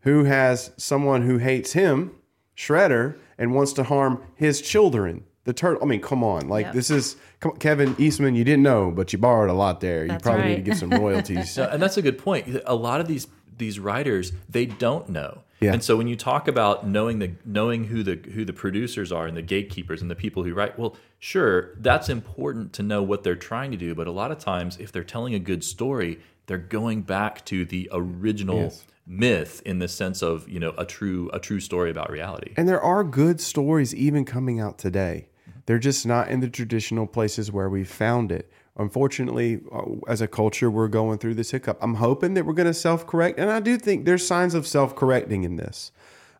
who 0.00 0.24
has 0.24 0.72
someone 0.76 1.22
who 1.22 1.38
hates 1.38 1.72
him, 1.72 2.12
Shredder, 2.54 3.16
and 3.38 3.54
wants 3.54 3.72
to 3.74 3.84
harm 3.84 4.22
his 4.34 4.60
children. 4.60 5.24
The 5.44 5.52
turtle. 5.52 5.80
I 5.82 5.86
mean, 5.86 6.00
come 6.00 6.24
on! 6.24 6.48
Like 6.48 6.66
Yep. 6.66 6.74
this 6.74 6.90
is 6.90 7.16
come, 7.38 7.52
Kevin 7.52 7.94
Eastman. 7.98 8.34
You 8.34 8.42
didn't 8.42 8.64
know, 8.64 8.90
but 8.90 9.12
you 9.12 9.18
borrowed 9.20 9.48
a 9.48 9.52
lot 9.52 9.80
there. 9.80 10.02
You 10.02 10.08
That's 10.08 10.22
probably 10.22 10.46
need 10.48 10.56
to 10.56 10.62
get 10.62 10.76
some 10.76 10.90
royalties. 10.90 11.56
No, 11.56 11.68
and 11.68 11.80
that's 11.80 11.96
a 11.96 12.02
good 12.02 12.18
point. 12.18 12.60
A 12.66 12.74
lot 12.74 13.00
of 13.00 13.06
these 13.06 13.28
these 13.56 13.78
writers 13.78 14.32
they 14.48 14.66
don't 14.66 15.08
know. 15.08 15.42
Yeah. 15.60 15.72
And 15.72 15.82
so 15.82 15.96
when 15.96 16.08
you 16.08 16.16
talk 16.16 16.48
about 16.48 16.86
knowing 16.86 17.20
the 17.20 17.30
knowing 17.44 17.84
who 17.84 18.02
the 18.02 18.16
who 18.32 18.44
the 18.44 18.52
producers 18.52 19.12
are 19.12 19.26
and 19.26 19.36
the 19.36 19.42
gatekeepers 19.42 20.02
and 20.02 20.10
the 20.10 20.16
people 20.16 20.42
who 20.42 20.52
write, 20.52 20.78
well, 20.78 20.96
sure, 21.20 21.74
that's 21.78 22.08
important 22.08 22.72
to 22.74 22.82
know 22.82 23.02
what 23.02 23.22
they're 23.22 23.36
trying 23.36 23.70
to 23.70 23.76
do. 23.76 23.94
But 23.94 24.08
a 24.08 24.10
lot 24.10 24.32
of 24.32 24.38
times, 24.38 24.76
if 24.78 24.90
they're 24.90 25.04
telling 25.04 25.32
a 25.34 25.38
good 25.38 25.62
story, 25.62 26.18
they're 26.46 26.58
going 26.58 27.02
back 27.02 27.44
to 27.46 27.64
the 27.64 27.88
original 27.92 28.62
Yes. 28.62 28.84
Myth 29.06 29.62
in 29.64 29.78
the 29.78 29.88
sense 29.88 30.22
of 30.22 30.48
you 30.48 30.58
know 30.58 30.74
a 30.76 30.84
true 30.84 31.30
a 31.32 31.38
true 31.38 31.60
story 31.60 31.90
about 31.90 32.10
reality. 32.10 32.52
And 32.56 32.68
there 32.68 32.80
are 32.80 33.04
good 33.04 33.40
stories 33.40 33.94
even 33.94 34.24
coming 34.24 34.60
out 34.60 34.78
today. 34.78 35.28
They're 35.66 35.78
just 35.78 36.06
not 36.06 36.28
in 36.28 36.40
the 36.40 36.48
traditional 36.48 37.06
places 37.06 37.50
where 37.50 37.68
we 37.68 37.84
found 37.84 38.30
it. 38.30 38.50
Unfortunately, 38.78 39.60
uh, 39.72 39.82
as 40.06 40.20
a 40.20 40.28
culture, 40.28 40.70
we're 40.70 40.88
going 40.88 41.18
through 41.18 41.34
this 41.34 41.50
hiccup. 41.50 41.78
I'm 41.80 41.94
hoping 41.94 42.34
that 42.34 42.44
we're 42.44 42.52
going 42.52 42.66
to 42.66 42.74
self 42.74 43.06
correct, 43.06 43.38
and 43.38 43.50
I 43.50 43.60
do 43.60 43.78
think 43.78 44.04
there's 44.04 44.26
signs 44.26 44.54
of 44.54 44.66
self 44.66 44.94
correcting 44.94 45.44
in 45.44 45.56
this. 45.56 45.92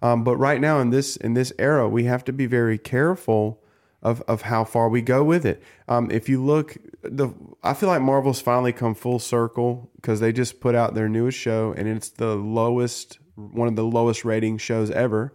Um, 0.03 0.25
but 0.25 0.37
right 0.37 0.61
now, 0.61 0.81
in 0.81 0.91
this 0.91 1.17
in 1.17 1.35
this 1.35 1.53
era, 1.59 1.89
we 1.89 2.05
have 2.05 2.25
to 2.25 2.33
be 2.33 2.47
very 2.47 2.79
careful 2.79 3.63
of, 4.03 4.23
of 4.23 4.43
how 4.43 4.65
far 4.65 4.89
we 4.89 5.03
go 5.03 5.25
with 5.25 5.45
it. 5.45 5.63
Um, 5.89 6.11
if 6.11 6.29
you 6.29 6.43
look, 6.45 6.77
the 7.03 7.31
I 7.63 7.75
feel 7.75 7.89
like 7.89 8.03
Marvel's 8.03 8.41
finally 8.41 8.73
come 8.73 8.95
full 8.95 9.19
circle 9.19 9.91
because 9.97 10.21
they 10.21 10.33
just 10.33 10.61
put 10.61 10.75
out 10.75 10.95
their 10.95 11.09
newest 11.09 11.39
show, 11.39 11.73
and 11.77 11.89
it's 11.89 12.11
the 12.11 12.35
lowest, 12.37 13.19
one 13.35 13.69
of 13.69 13.77
the 13.77 13.85
lowest 13.85 14.25
rating 14.25 14.59
shows 14.59 14.91
ever. 14.91 15.35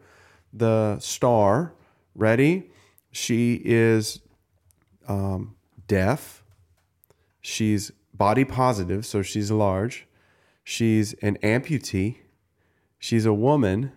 The 0.53 0.99
star, 0.99 1.73
ready? 2.15 2.71
She 3.11 3.61
is 3.63 4.21
um, 5.07 5.55
deaf. 5.87 6.43
She's 7.41 7.91
body 8.13 8.45
positive, 8.45 9.05
so 9.05 9.21
she's 9.21 9.51
large. 9.51 10.07
She's 10.63 11.13
an 11.15 11.37
amputee. 11.41 12.17
She's 12.99 13.25
a 13.25 13.33
woman, 13.33 13.91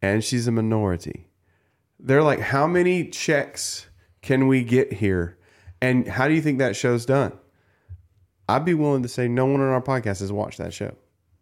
and 0.00 0.24
she's 0.24 0.48
a 0.48 0.52
minority. 0.52 1.28
They're 1.98 2.24
like, 2.24 2.40
how 2.40 2.66
many 2.66 3.08
checks 3.08 3.86
can 4.22 4.46
we 4.46 4.62
get 4.62 4.92
here? 4.94 5.36
And 5.80 6.06
how 6.06 6.28
do 6.28 6.34
you 6.34 6.40
think 6.40 6.58
that 6.58 6.76
show's 6.76 7.04
done? 7.04 7.32
I'd 8.48 8.64
be 8.64 8.74
willing 8.74 9.02
to 9.02 9.08
say 9.08 9.28
no 9.28 9.46
one 9.46 9.60
on 9.60 9.68
our 9.68 9.82
podcast 9.82 10.20
has 10.20 10.32
watched 10.32 10.58
that 10.58 10.72
show. 10.72 10.94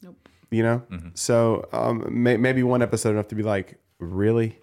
Nope. 0.03 0.29
You 0.51 0.63
know? 0.63 0.83
So 1.15 1.69
um, 1.73 2.07
may, 2.11 2.37
maybe 2.37 2.63
one 2.63 2.83
episode 2.83 3.11
enough 3.11 3.29
to 3.29 3.35
be 3.35 3.43
like, 3.43 3.79
really? 3.99 4.59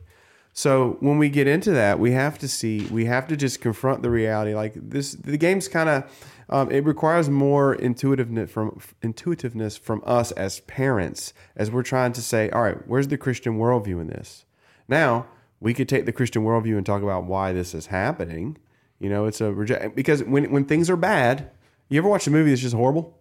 So 0.54 0.98
when 1.02 1.20
we 1.20 1.30
get 1.30 1.48
into 1.48 1.72
that, 1.72 2.00
we 2.00 2.12
have 2.14 2.40
to 2.40 2.48
see, 2.48 2.88
we 2.88 3.06
have 3.06 3.28
to 3.28 3.38
just 3.38 3.62
confront 3.62 4.02
the 4.02 4.10
reality. 4.10 4.56
Like 4.56 4.74
this, 4.76 5.14
the 5.14 5.38
game's 5.38 5.68
kind 5.68 5.88
of, 5.88 6.28
um, 6.50 6.72
it 6.72 6.84
requires 6.84 7.30
more 7.30 7.76
intuitiveness 7.76 8.50
from 8.50 8.80
intuitiveness 9.04 9.78
from 9.78 10.02
us 10.06 10.32
as 10.32 10.62
parents, 10.62 11.34
as 11.56 11.70
we're 11.70 11.84
trying 11.84 12.14
to 12.14 12.22
say, 12.22 12.50
all 12.50 12.64
right, 12.64 12.88
where's 12.88 13.10
the 13.10 13.18
Christian 13.18 13.60
worldview 13.60 14.02
in 14.02 14.08
this? 14.08 14.46
Now 14.88 15.28
we 15.60 15.74
could 15.74 15.90
take 15.90 16.06
the 16.06 16.12
Christian 16.12 16.44
worldview 16.44 16.78
and 16.78 16.86
talk 16.86 17.02
about 17.02 17.26
why 17.26 17.52
this 17.54 17.74
is 17.74 17.88
happening. 17.88 18.58
You 19.00 19.10
know, 19.10 19.26
it's 19.26 19.42
a 19.42 19.54
reject 19.54 19.96
because 19.96 20.24
when 20.24 20.52
when 20.52 20.66
things 20.66 20.90
are 20.90 20.96
bad, 20.98 21.52
you 21.90 22.00
ever 22.00 22.10
watch 22.10 22.28
a 22.28 22.32
movie 22.32 22.50
that's 22.50 22.62
just 22.62 22.76
horrible? 22.76 23.18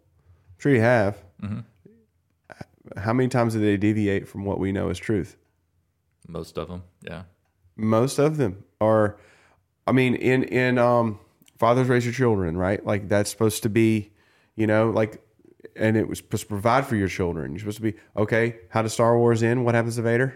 I'm 0.56 0.60
sure 0.60 0.72
you 0.72 0.80
have. 0.80 1.22
How 2.96 3.12
many 3.12 3.28
times 3.28 3.52
do 3.54 3.60
they 3.60 3.76
deviate 3.76 4.28
from 4.28 4.44
what 4.44 4.58
we 4.58 4.72
know 4.72 4.88
as 4.90 4.98
truth? 4.98 5.36
Most 6.28 6.56
of 6.56 6.68
them, 6.68 6.82
yeah. 7.02 7.22
most 7.76 8.18
of 8.18 8.36
them 8.36 8.64
are 8.80 9.16
i 9.86 9.92
mean 9.92 10.14
in 10.16 10.42
in 10.44 10.76
um 10.76 11.18
fathers 11.58 11.86
raise 11.88 12.04
your 12.04 12.12
children 12.12 12.56
right 12.56 12.84
like 12.84 13.08
that's 13.08 13.30
supposed 13.30 13.62
to 13.62 13.68
be 13.68 14.10
you 14.56 14.66
know 14.66 14.90
like 14.90 15.22
and 15.76 15.96
it 15.96 16.08
was 16.08 16.18
supposed 16.18 16.42
to 16.42 16.48
provide 16.48 16.84
for 16.86 16.96
your 16.96 17.08
children 17.08 17.52
you're 17.52 17.60
supposed 17.60 17.76
to 17.76 17.82
be 17.82 17.94
okay 18.16 18.56
how 18.70 18.82
does 18.82 18.92
star 18.92 19.16
wars 19.16 19.42
end 19.42 19.64
what 19.64 19.74
happens 19.74 19.96
to 19.96 20.02
vader 20.02 20.34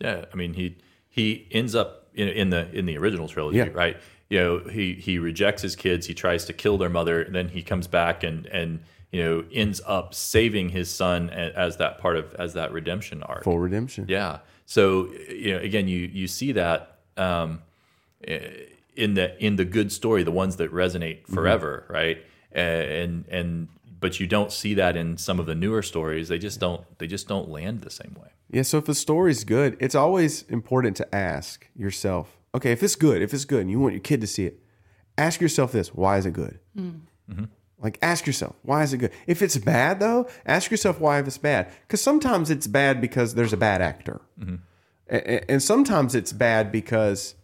Yeah, 0.00 0.24
I 0.32 0.36
mean 0.36 0.54
he 0.54 0.76
he 1.08 1.46
ends 1.52 1.74
up 1.74 2.08
in, 2.14 2.28
in 2.28 2.50
the 2.50 2.70
in 2.76 2.86
the 2.86 2.96
original 2.98 3.28
trilogy, 3.28 3.58
Yeah. 3.58 3.68
right? 3.72 3.96
You 4.30 4.38
know, 4.40 4.58
he 4.70 4.94
he 4.94 5.18
rejects 5.18 5.62
his 5.62 5.76
kids. 5.76 6.06
He 6.06 6.14
tries 6.14 6.44
to 6.46 6.52
kill 6.52 6.78
their 6.78 6.88
mother. 6.88 7.22
And 7.22 7.34
then 7.34 7.48
he 7.48 7.62
comes 7.62 7.86
back 7.86 8.22
and 8.24 8.46
and 8.46 8.80
you 9.12 9.22
know 9.22 9.44
ends 9.52 9.80
up 9.86 10.14
saving 10.14 10.70
his 10.70 10.90
son 10.90 11.30
as 11.30 11.76
that 11.76 11.98
part 11.98 12.16
of 12.16 12.34
as 12.34 12.54
that 12.54 12.72
redemption 12.72 13.22
arc. 13.22 13.44
full 13.44 13.58
redemption 13.58 14.06
Yeah. 14.08 14.38
So 14.66 15.12
you 15.28 15.52
know, 15.54 15.58
again, 15.60 15.86
you 15.88 16.00
you 16.12 16.26
see 16.26 16.52
that 16.52 16.98
um, 17.16 17.60
in 18.96 19.14
the 19.14 19.36
in 19.44 19.56
the 19.56 19.64
good 19.64 19.92
story, 19.92 20.22
the 20.22 20.30
ones 20.32 20.56
that 20.56 20.72
resonate 20.72 21.26
forever, 21.26 21.84
right? 21.88 22.18
And 22.52 23.24
and 23.28 23.68
but 24.04 24.20
you 24.20 24.26
don't 24.26 24.52
see 24.52 24.74
that 24.74 24.98
in 24.98 25.16
some 25.16 25.40
of 25.40 25.46
the 25.46 25.54
newer 25.54 25.80
stories. 25.80 26.28
They 26.28 26.38
just 26.48 26.60
don't 26.60 26.82
they 26.98 27.06
just 27.06 27.26
don't 27.26 27.48
land 27.48 27.80
the 27.80 27.90
same 28.00 28.14
way. 28.22 28.30
yeah 28.50 28.64
so 28.70 28.76
if 28.82 28.86
a 28.94 28.94
story's 28.94 29.44
good 29.44 29.70
it's 29.80 29.94
always 30.04 30.32
important 30.58 30.94
to 31.00 31.06
ask 31.14 31.56
yourself 31.84 32.26
okay 32.56 32.72
if 32.76 32.82
it's 32.86 32.96
good 33.06 33.22
if 33.22 33.30
it's 33.32 33.46
good 33.52 33.62
and 33.62 33.70
you 33.72 33.80
want 33.80 33.94
your 33.94 34.06
kid 34.10 34.20
to 34.20 34.26
see 34.26 34.44
it 34.50 34.56
ask 35.26 35.40
yourself 35.40 35.68
this 35.72 35.88
why 36.02 36.18
is 36.18 36.26
it 36.26 36.34
good 36.42 36.56
mm-hmm. 36.78 37.44
Like, 37.84 37.98
ask 38.12 38.26
yourself, 38.26 38.54
why 38.62 38.82
is 38.82 38.90
it 38.94 38.98
good? 39.02 39.12
If 39.26 39.42
it's 39.42 39.58
bad, 39.58 40.00
though, 40.00 40.20
ask 40.46 40.70
yourself 40.70 41.00
why 41.00 41.18
if 41.20 41.26
it's 41.26 41.42
bad. 41.52 41.62
Because 41.82 42.00
sometimes 42.00 42.48
it's 42.48 42.66
bad 42.66 42.94
because 43.06 43.34
there's 43.34 43.52
a 43.52 43.62
bad 43.68 43.80
actor, 43.82 44.18
mm-hmm. 44.40 44.56
A- 45.10 45.24
a- 45.34 45.50
and 45.52 45.62
sometimes 45.62 46.14
it's 46.14 46.32
bad 46.32 46.72
because 46.72 47.34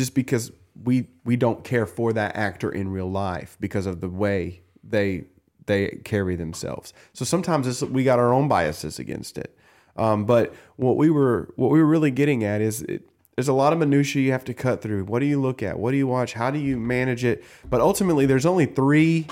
just 0.00 0.14
because 0.14 0.52
we 0.88 1.08
we 1.24 1.36
don't 1.36 1.64
care 1.64 1.86
for 1.86 2.12
that 2.14 2.32
actor 2.36 2.70
in 2.80 2.86
real 2.98 3.10
life 3.10 3.50
because 3.60 3.86
of 3.92 4.00
the 4.00 4.08
way 4.08 4.62
they 4.82 5.24
they 5.70 6.00
carry 6.04 6.36
themselves. 6.36 6.92
So 7.12 7.24
sometimes 7.24 7.82
we 7.84 8.04
got 8.04 8.18
our 8.18 8.32
own 8.32 8.48
biases 8.48 8.98
against 8.98 9.38
it. 9.38 9.56
Um, 9.96 10.24
but 10.24 10.54
what 10.76 10.96
we 10.96 11.08
were 11.10 11.52
what 11.56 11.70
we 11.70 11.78
were 11.80 11.86
really 11.86 12.10
getting 12.10 12.44
at 12.44 12.60
is 12.60 12.82
it, 12.82 13.02
there's 13.36 13.48
a 13.48 13.52
lot 13.52 13.72
of 13.72 13.78
minutia 13.78 14.22
you 14.22 14.32
have 14.32 14.44
to 14.44 14.54
cut 14.54 14.82
through. 14.82 15.04
What 15.04 15.20
do 15.20 15.26
you 15.26 15.40
look 15.40 15.62
at? 15.62 15.78
What 15.78 15.92
do 15.92 15.96
you 15.96 16.06
watch? 16.06 16.34
How 16.34 16.50
do 16.50 16.58
you 16.58 16.76
manage 16.78 17.24
it? 17.24 17.42
But 17.68 17.80
ultimately, 17.80 18.26
there's 18.26 18.46
only 18.46 18.66
three 18.66 19.26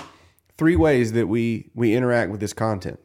three 0.57 0.75
ways 0.75 1.11
that 1.13 1.27
we 1.27 1.69
we 1.75 1.95
interact 1.95 2.31
with 2.31 2.39
this 2.39 2.53
content. 2.53 2.99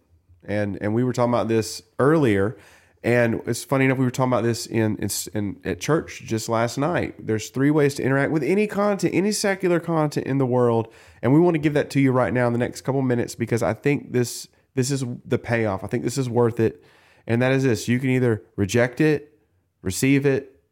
and 0.44 0.78
and 0.82 0.94
we 0.94 1.04
were 1.04 1.12
talking 1.12 1.32
about 1.32 1.48
this 1.48 1.82
earlier. 1.98 2.56
And 3.04 3.42
it's 3.44 3.62
funny 3.62 3.84
enough, 3.84 3.98
we 3.98 4.06
were 4.06 4.10
talking 4.10 4.32
about 4.32 4.44
this 4.44 4.64
in, 4.64 4.96
in, 4.96 5.10
in 5.34 5.60
at 5.62 5.78
church 5.78 6.22
just 6.24 6.48
last 6.48 6.78
night. 6.78 7.14
There's 7.26 7.50
three 7.50 7.70
ways 7.70 7.94
to 7.96 8.02
interact 8.02 8.32
with 8.32 8.42
any 8.42 8.66
content, 8.66 9.14
any 9.14 9.30
secular 9.30 9.78
content 9.78 10.26
in 10.26 10.38
the 10.38 10.46
world, 10.46 10.90
and 11.20 11.30
we 11.30 11.38
want 11.38 11.54
to 11.54 11.58
give 11.58 11.74
that 11.74 11.90
to 11.90 12.00
you 12.00 12.12
right 12.12 12.32
now 12.32 12.46
in 12.46 12.54
the 12.54 12.58
next 12.58 12.80
couple 12.80 13.02
minutes 13.02 13.34
because 13.34 13.62
I 13.62 13.74
think 13.74 14.12
this 14.12 14.48
this 14.74 14.90
is 14.90 15.04
the 15.26 15.38
payoff. 15.38 15.84
I 15.84 15.86
think 15.86 16.02
this 16.02 16.16
is 16.16 16.30
worth 16.30 16.58
it, 16.58 16.82
and 17.26 17.42
that 17.42 17.52
is 17.52 17.62
this: 17.62 17.88
you 17.88 18.00
can 18.00 18.08
either 18.08 18.42
reject 18.56 19.02
it, 19.02 19.38
receive 19.82 20.24
it, 20.24 20.62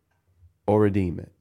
or 0.66 0.80
redeem 0.80 1.20
it. 1.20 1.32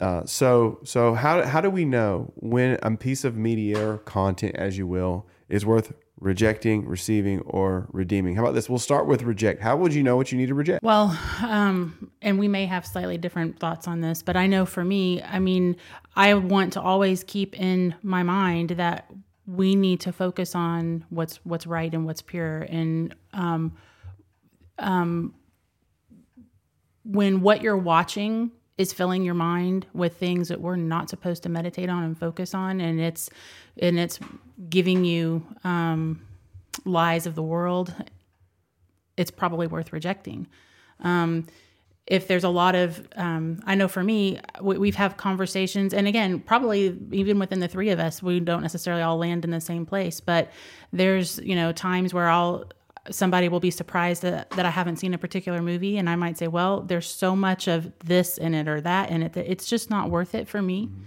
Uh, 0.00 0.22
so 0.26 0.80
so 0.84 1.14
how 1.14 1.42
how 1.46 1.62
do 1.62 1.70
we 1.70 1.86
know 1.86 2.30
when 2.36 2.78
a 2.82 2.94
piece 2.94 3.24
of 3.24 3.38
media 3.38 3.88
or 3.88 3.98
content, 3.98 4.54
as 4.54 4.76
you 4.76 4.86
will, 4.86 5.26
is 5.48 5.64
worth 5.64 5.94
rejecting, 6.20 6.86
receiving, 6.86 7.40
or 7.40 7.88
redeeming. 7.92 8.34
How 8.34 8.42
about 8.42 8.54
this? 8.54 8.68
We'll 8.68 8.78
start 8.78 9.06
with 9.06 9.22
reject. 9.22 9.60
How 9.62 9.76
would 9.76 9.94
you 9.94 10.02
know 10.02 10.16
what 10.16 10.32
you 10.32 10.38
need 10.38 10.48
to 10.48 10.54
reject? 10.54 10.82
Well, 10.82 11.18
um, 11.42 12.10
and 12.22 12.38
we 12.38 12.48
may 12.48 12.66
have 12.66 12.86
slightly 12.86 13.18
different 13.18 13.58
thoughts 13.58 13.86
on 13.86 14.00
this, 14.00 14.22
but 14.22 14.36
I 14.36 14.46
know 14.46 14.66
for 14.66 14.84
me, 14.84 15.22
I 15.22 15.38
mean, 15.38 15.76
I 16.16 16.34
want 16.34 16.72
to 16.74 16.80
always 16.80 17.24
keep 17.24 17.58
in 17.58 17.94
my 18.02 18.22
mind 18.22 18.70
that 18.70 19.10
we 19.46 19.74
need 19.74 20.00
to 20.00 20.12
focus 20.12 20.54
on 20.54 21.04
what's 21.08 21.36
what's 21.44 21.66
right 21.66 21.92
and 21.92 22.04
what's 22.04 22.20
pure, 22.20 22.66
and 22.68 23.14
um, 23.32 23.76
um, 24.78 25.34
when 27.04 27.40
what 27.40 27.62
you're 27.62 27.76
watching 27.76 28.50
is 28.78 28.92
filling 28.92 29.22
your 29.22 29.34
mind 29.34 29.86
with 29.92 30.16
things 30.16 30.48
that 30.48 30.60
we're 30.60 30.76
not 30.76 31.10
supposed 31.10 31.42
to 31.42 31.48
meditate 31.48 31.90
on 31.90 32.04
and 32.04 32.18
focus 32.18 32.54
on 32.54 32.80
and 32.80 33.00
it's 33.00 33.28
and 33.80 33.98
it's 33.98 34.18
giving 34.70 35.04
you 35.04 35.44
um, 35.64 36.20
lies 36.84 37.26
of 37.26 37.34
the 37.34 37.42
world 37.42 37.94
it's 39.18 39.32
probably 39.32 39.66
worth 39.66 39.92
rejecting. 39.92 40.46
Um, 41.00 41.46
if 42.06 42.26
there's 42.26 42.44
a 42.44 42.48
lot 42.48 42.74
of 42.74 43.06
um, 43.16 43.60
i 43.66 43.74
know 43.74 43.86
for 43.86 44.02
me 44.02 44.40
we, 44.62 44.78
we've 44.78 44.94
had 44.94 45.18
conversations 45.18 45.92
and 45.92 46.08
again 46.08 46.40
probably 46.40 46.96
even 47.12 47.38
within 47.38 47.60
the 47.60 47.68
three 47.68 47.90
of 47.90 47.98
us 47.98 48.22
we 48.22 48.40
don't 48.40 48.62
necessarily 48.62 49.02
all 49.02 49.18
land 49.18 49.44
in 49.44 49.50
the 49.50 49.60
same 49.60 49.84
place 49.84 50.18
but 50.18 50.50
there's 50.90 51.38
you 51.40 51.54
know 51.54 51.70
times 51.70 52.14
where 52.14 52.30
i'll 52.30 52.64
somebody 53.10 53.48
will 53.48 53.60
be 53.60 53.70
surprised 53.70 54.22
that, 54.22 54.50
that 54.50 54.66
I 54.66 54.70
haven't 54.70 54.96
seen 54.96 55.14
a 55.14 55.18
particular 55.18 55.62
movie 55.62 55.98
and 55.98 56.08
I 56.08 56.16
might 56.16 56.38
say, 56.38 56.48
well, 56.48 56.82
there's 56.82 57.08
so 57.08 57.34
much 57.34 57.68
of 57.68 57.92
this 58.04 58.38
in 58.38 58.54
it 58.54 58.68
or 58.68 58.80
that 58.80 59.10
in 59.10 59.22
it 59.22 59.32
that 59.34 59.50
it's 59.50 59.66
just 59.66 59.90
not 59.90 60.10
worth 60.10 60.34
it 60.34 60.48
for 60.48 60.62
me 60.62 60.86
mm-hmm. 60.86 61.02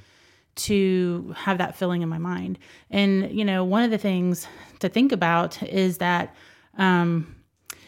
to 0.55 1.33
have 1.37 1.57
that 1.57 1.75
feeling 1.75 2.01
in 2.01 2.09
my 2.09 2.17
mind. 2.17 2.59
And, 2.89 3.31
you 3.31 3.45
know, 3.45 3.63
one 3.63 3.83
of 3.83 3.91
the 3.91 3.97
things 3.97 4.47
to 4.79 4.89
think 4.89 5.11
about 5.11 5.61
is 5.63 5.97
that, 5.99 6.35
um, 6.77 7.35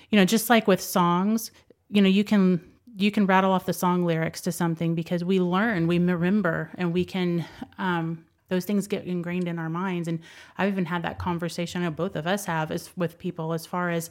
you 0.09 0.17
know, 0.17 0.25
just 0.25 0.49
like 0.49 0.67
with 0.67 0.81
songs, 0.81 1.51
you 1.89 2.01
know, 2.01 2.09
you 2.09 2.23
can 2.23 2.61
you 2.95 3.09
can 3.09 3.25
rattle 3.25 3.51
off 3.51 3.65
the 3.65 3.73
song 3.73 4.05
lyrics 4.05 4.41
to 4.41 4.51
something 4.51 4.93
because 4.93 5.23
we 5.23 5.39
learn, 5.39 5.87
we 5.87 5.97
remember, 5.97 6.69
and 6.75 6.93
we 6.93 7.03
can 7.03 7.43
um, 7.79 8.23
those 8.49 8.65
things 8.65 8.87
get 8.87 9.05
ingrained 9.05 9.47
in 9.47 9.59
our 9.59 9.69
minds. 9.69 10.07
And 10.07 10.19
i've 10.57 10.71
even 10.71 10.85
had 10.85 11.03
that 11.03 11.19
conversation 11.19 11.81
i 11.81 11.85
know 11.85 11.91
both 11.91 12.15
of 12.15 12.27
us 12.27 12.45
have 12.45 12.71
is 12.71 12.89
with 12.95 13.17
people 13.17 13.53
as 13.53 13.65
far 13.65 13.89
as 13.89 14.09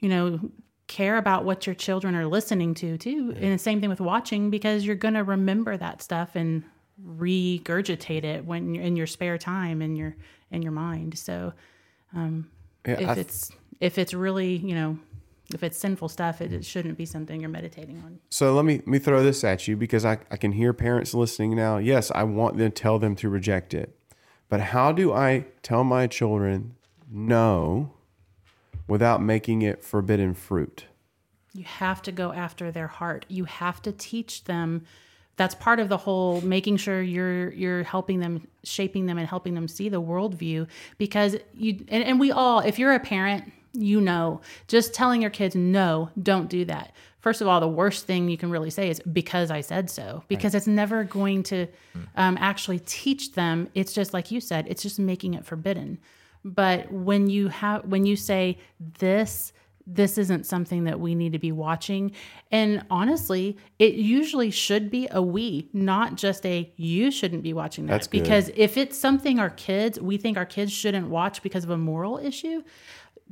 you 0.00 0.08
know 0.08 0.40
care 0.92 1.16
about 1.16 1.44
what 1.44 1.66
your 1.66 1.74
children 1.74 2.14
are 2.14 2.26
listening 2.26 2.74
to 2.74 2.98
too. 2.98 3.34
And 3.40 3.54
the 3.54 3.58
same 3.58 3.80
thing 3.80 3.88
with 3.88 4.00
watching 4.00 4.50
because 4.50 4.84
you're 4.84 4.94
going 4.94 5.14
to 5.14 5.24
remember 5.24 5.74
that 5.76 6.02
stuff 6.02 6.36
and 6.36 6.64
regurgitate 7.02 8.24
it 8.24 8.44
when 8.44 8.74
you're 8.74 8.84
in 8.84 8.94
your 8.94 9.06
spare 9.06 9.38
time 9.38 9.80
in 9.80 9.96
your 9.96 10.14
in 10.50 10.60
your 10.60 10.72
mind. 10.72 11.18
So 11.18 11.54
um, 12.14 12.50
yeah, 12.86 12.92
if 12.94 12.98
th- 13.06 13.18
it's 13.18 13.50
if 13.80 13.96
it's 13.96 14.12
really 14.12 14.56
you 14.56 14.74
know 14.74 14.98
if 15.54 15.62
it's 15.62 15.78
sinful 15.78 16.08
stuff, 16.08 16.40
it, 16.40 16.52
it, 16.52 16.64
shouldn't 16.64 16.96
be 16.96 17.06
something 17.06 17.40
you're 17.40 17.50
meditating 17.50 17.98
on. 18.04 18.18
So 18.30 18.54
let 18.54 18.64
me 18.64 18.78
let 18.78 18.86
me 18.86 18.98
throw 18.98 19.22
this 19.22 19.44
at 19.44 19.68
you 19.68 19.76
because 19.76 20.04
I, 20.04 20.18
I 20.30 20.36
can 20.36 20.52
hear 20.52 20.72
parents 20.72 21.14
listening 21.14 21.56
now. 21.56 21.78
Yes, 21.78 22.10
I 22.14 22.24
want 22.24 22.56
them 22.56 22.70
to 22.70 22.82
tell 22.82 22.98
them 22.98 23.16
to 23.16 23.28
reject 23.28 23.74
it. 23.74 23.96
But 24.48 24.60
how 24.60 24.92
do 24.92 25.12
I 25.12 25.46
tell 25.62 25.84
my 25.84 26.06
children 26.06 26.76
no 27.10 27.94
without 28.86 29.22
making 29.22 29.62
it 29.62 29.82
forbidden 29.82 30.34
fruit? 30.34 30.86
You 31.54 31.64
have 31.64 32.02
to 32.02 32.12
go 32.12 32.32
after 32.32 32.70
their 32.70 32.88
heart. 32.88 33.26
You 33.28 33.44
have 33.44 33.82
to 33.82 33.92
teach 33.92 34.44
them 34.44 34.84
that's 35.36 35.54
part 35.54 35.80
of 35.80 35.88
the 35.88 35.96
whole 35.96 36.40
making 36.42 36.76
sure 36.76 37.02
you're 37.02 37.50
you're 37.52 37.82
helping 37.82 38.20
them 38.20 38.46
shaping 38.64 39.06
them 39.06 39.18
and 39.18 39.26
helping 39.26 39.54
them 39.54 39.66
see 39.66 39.88
the 39.88 40.00
worldview 40.00 40.66
because 40.98 41.36
you 41.54 41.84
and, 41.88 42.04
and 42.04 42.20
we 42.20 42.30
all 42.30 42.60
if 42.60 42.78
you're 42.78 42.92
a 42.92 43.00
parent 43.00 43.50
you 43.72 44.00
know, 44.00 44.40
just 44.68 44.94
telling 44.94 45.22
your 45.22 45.30
kids, 45.30 45.54
no, 45.54 46.10
don't 46.22 46.48
do 46.48 46.64
that. 46.66 46.92
First 47.20 47.40
of 47.40 47.46
all, 47.46 47.60
the 47.60 47.68
worst 47.68 48.06
thing 48.06 48.28
you 48.28 48.36
can 48.36 48.50
really 48.50 48.70
say 48.70 48.90
is 48.90 49.00
because 49.00 49.50
I 49.50 49.60
said 49.60 49.88
so, 49.88 50.24
because 50.26 50.54
right. 50.54 50.58
it's 50.58 50.66
never 50.66 51.04
going 51.04 51.44
to 51.44 51.68
um, 52.16 52.36
actually 52.40 52.80
teach 52.80 53.32
them. 53.32 53.68
It's 53.74 53.92
just 53.92 54.12
like 54.12 54.32
you 54.32 54.40
said, 54.40 54.66
it's 54.68 54.82
just 54.82 54.98
making 54.98 55.34
it 55.34 55.46
forbidden. 55.46 55.98
But 56.44 56.90
when 56.92 57.30
you 57.30 57.48
have, 57.48 57.84
when 57.84 58.04
you 58.04 58.16
say 58.16 58.58
this, 58.98 59.52
this 59.86 60.18
isn't 60.18 60.46
something 60.46 60.84
that 60.84 61.00
we 61.00 61.14
need 61.14 61.32
to 61.32 61.38
be 61.38 61.52
watching. 61.52 62.12
And 62.50 62.84
honestly, 62.90 63.56
it 63.78 63.94
usually 63.94 64.50
should 64.50 64.90
be 64.90 65.08
a 65.10 65.20
we, 65.20 65.68
not 65.72 66.16
just 66.16 66.46
a 66.46 66.72
you 66.76 67.10
shouldn't 67.10 67.42
be 67.42 67.52
watching 67.52 67.86
that. 67.86 67.92
That's 67.92 68.06
because 68.06 68.50
if 68.54 68.76
it's 68.76 68.96
something 68.96 69.38
our 69.38 69.50
kids, 69.50 70.00
we 70.00 70.16
think 70.16 70.36
our 70.36 70.46
kids 70.46 70.72
shouldn't 70.72 71.08
watch 71.08 71.42
because 71.42 71.64
of 71.64 71.70
a 71.70 71.78
moral 71.78 72.18
issue, 72.18 72.62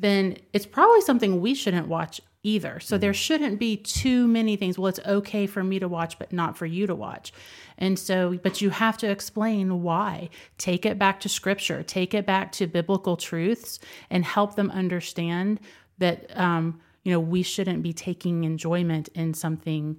then 0.01 0.37
it's 0.53 0.67
probably 0.67 1.03
something 1.03 1.41
we 1.41 1.55
shouldn't 1.55 1.87
watch 1.87 2.21
either. 2.43 2.81
So 2.81 2.95
mm-hmm. 2.95 3.01
there 3.01 3.15
shouldn't 3.15 3.59
be 3.59 3.77
too 3.77 4.27
many 4.27 4.57
things. 4.57 4.79
Well, 4.79 4.89
it's 4.89 5.01
okay 5.07 5.47
for 5.47 5.63
me 5.63 5.79
to 5.79 5.89
watch, 5.89 6.19
but 6.19 6.33
not 6.33 6.57
for 6.57 6.67
you 6.67 6.87
to 6.87 6.95
watch. 6.95 7.33
And 7.77 7.99
so, 7.99 8.39
but 8.43 8.61
you 8.61 8.71
have 8.71 8.97
to 8.99 9.11
explain 9.11 9.83
why. 9.83 10.31
Take 10.57 10.87
it 10.87 10.99
back 10.99 11.21
to 11.21 11.29
scripture, 11.29 11.83
take 11.83 12.15
it 12.15 12.27
back 12.27 12.51
to 12.53 12.67
biblical 12.67 13.17
truths, 13.17 13.79
and 14.09 14.25
help 14.25 14.57
them 14.57 14.71
understand 14.71 15.61
that, 15.99 16.35
um, 16.37 16.81
you 17.05 17.13
know, 17.13 17.21
we 17.21 17.43
shouldn't 17.43 17.83
be 17.83 17.93
taking 17.93 18.45
enjoyment 18.45 19.09
in 19.15 19.35
something, 19.35 19.99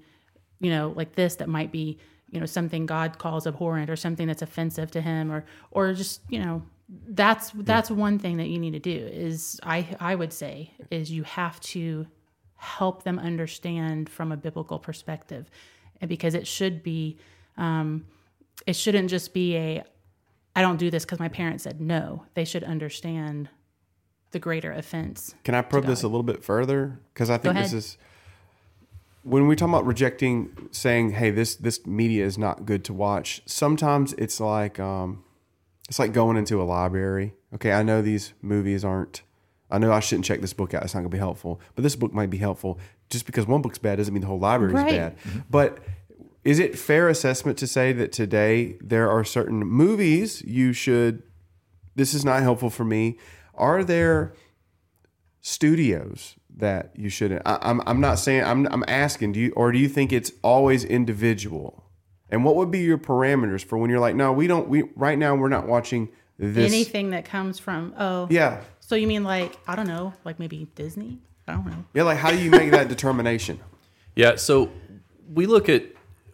you 0.59 0.71
know, 0.71 0.93
like 0.95 1.15
this 1.15 1.35
that 1.35 1.49
might 1.49 1.71
be, 1.71 1.99
you 2.29 2.39
know, 2.39 2.45
something 2.45 2.85
God 2.85 3.19
calls 3.19 3.45
abhorrent 3.45 3.89
or 3.89 3.95
something 3.95 4.27
that's 4.27 4.41
offensive 4.41 4.89
to 4.91 5.01
Him, 5.01 5.31
or, 5.31 5.45
or 5.69 5.93
just, 5.93 6.21
you 6.29 6.39
know, 6.39 6.63
that's 6.91 7.51
that's 7.51 7.89
one 7.89 8.19
thing 8.19 8.37
that 8.37 8.47
you 8.47 8.59
need 8.59 8.71
to 8.71 8.79
do 8.79 8.91
is 8.91 9.59
I 9.63 9.87
I 9.99 10.15
would 10.15 10.33
say 10.33 10.73
is 10.89 11.09
you 11.11 11.23
have 11.23 11.59
to 11.61 12.05
help 12.55 13.03
them 13.03 13.17
understand 13.17 14.09
from 14.09 14.31
a 14.31 14.37
biblical 14.37 14.77
perspective, 14.77 15.49
and 16.01 16.09
because 16.09 16.35
it 16.35 16.45
should 16.45 16.83
be, 16.83 17.17
um, 17.57 18.05
it 18.67 18.75
shouldn't 18.75 19.09
just 19.09 19.33
be 19.33 19.55
a 19.55 19.83
I 20.55 20.61
don't 20.61 20.77
do 20.77 20.91
this 20.91 21.05
because 21.05 21.19
my 21.19 21.29
parents 21.29 21.63
said 21.63 21.79
no. 21.79 22.25
They 22.33 22.43
should 22.43 22.63
understand 22.63 23.49
the 24.31 24.39
greater 24.39 24.71
offense. 24.71 25.33
Can 25.43 25.55
I 25.55 25.61
probe 25.61 25.85
this 25.85 26.03
a 26.03 26.07
little 26.07 26.23
bit 26.23 26.43
further? 26.43 26.99
Because 27.13 27.29
I 27.29 27.37
think 27.37 27.55
this 27.55 27.73
is 27.73 27.97
when 29.23 29.47
we 29.47 29.55
talk 29.55 29.69
about 29.69 29.85
rejecting, 29.85 30.69
saying, 30.71 31.11
"Hey, 31.11 31.31
this 31.31 31.55
this 31.55 31.85
media 31.87 32.25
is 32.25 32.37
not 32.37 32.65
good 32.65 32.83
to 32.85 32.93
watch." 32.93 33.41
Sometimes 33.45 34.11
it's 34.13 34.41
like. 34.41 34.77
Um, 34.77 35.23
it's 35.91 35.99
like 35.99 36.13
going 36.13 36.37
into 36.37 36.61
a 36.61 36.63
library. 36.63 37.33
Okay, 37.53 37.73
I 37.73 37.83
know 37.83 38.01
these 38.01 38.31
movies 38.41 38.85
aren't. 38.85 39.23
I 39.69 39.77
know 39.77 39.91
I 39.91 39.99
shouldn't 39.99 40.23
check 40.23 40.39
this 40.39 40.53
book 40.53 40.73
out. 40.73 40.83
It's 40.83 40.93
not 40.93 41.01
going 41.01 41.11
to 41.11 41.15
be 41.15 41.19
helpful. 41.19 41.59
But 41.75 41.81
this 41.81 41.97
book 41.97 42.13
might 42.13 42.29
be 42.29 42.37
helpful. 42.37 42.79
Just 43.09 43.25
because 43.25 43.45
one 43.45 43.61
book's 43.61 43.77
bad 43.77 43.97
doesn't 43.97 44.13
mean 44.13 44.21
the 44.21 44.27
whole 44.27 44.39
library 44.39 44.73
right. 44.73 44.87
is 44.87 44.93
bad. 44.93 45.17
Mm-hmm. 45.17 45.39
But 45.49 45.79
is 46.45 46.59
it 46.59 46.79
fair 46.79 47.09
assessment 47.09 47.57
to 47.57 47.67
say 47.67 47.91
that 47.91 48.13
today 48.13 48.77
there 48.79 49.11
are 49.11 49.25
certain 49.25 49.57
movies 49.57 50.41
you 50.43 50.71
should? 50.71 51.23
This 51.93 52.13
is 52.13 52.23
not 52.23 52.41
helpful 52.41 52.69
for 52.69 52.85
me. 52.85 53.17
Are 53.53 53.83
there 53.83 54.31
studios 55.41 56.35
that 56.55 56.93
you 56.95 57.09
shouldn't? 57.09 57.41
I, 57.45 57.57
I'm 57.63 57.81
I'm 57.85 57.99
not 57.99 58.17
saying. 58.17 58.45
I'm 58.45 58.65
I'm 58.67 58.85
asking. 58.87 59.33
Do 59.33 59.41
you 59.41 59.51
or 59.57 59.73
do 59.73 59.77
you 59.77 59.89
think 59.89 60.13
it's 60.13 60.31
always 60.41 60.85
individual? 60.85 61.80
And 62.31 62.45
what 62.45 62.55
would 62.55 62.71
be 62.71 62.79
your 62.79 62.97
parameters 62.97 63.63
for 63.63 63.77
when 63.77 63.89
you're 63.89 63.99
like, 63.99 64.15
no, 64.15 64.31
we 64.31 64.47
don't. 64.47 64.69
We 64.69 64.83
right 64.95 65.17
now 65.17 65.35
we're 65.35 65.49
not 65.49 65.67
watching 65.67 66.09
this. 66.37 66.71
Anything 66.71 67.11
that 67.11 67.25
comes 67.25 67.59
from 67.59 67.93
oh 67.97 68.27
yeah. 68.29 68.61
So 68.79 68.95
you 68.95 69.07
mean 69.07 69.23
like 69.23 69.57
I 69.67 69.75
don't 69.75 69.87
know, 69.87 70.13
like 70.23 70.39
maybe 70.39 70.67
Disney? 70.75 71.19
I 71.47 71.53
don't 71.53 71.65
know. 71.65 71.85
Yeah, 71.93 72.03
like 72.03 72.17
how 72.17 72.31
do 72.31 72.41
you 72.41 72.49
make 72.49 72.71
that 72.71 72.87
determination? 72.87 73.59
Yeah, 74.13 74.35
so 74.35 74.69
we 75.33 75.45
look 75.45 75.69
at 75.69 75.85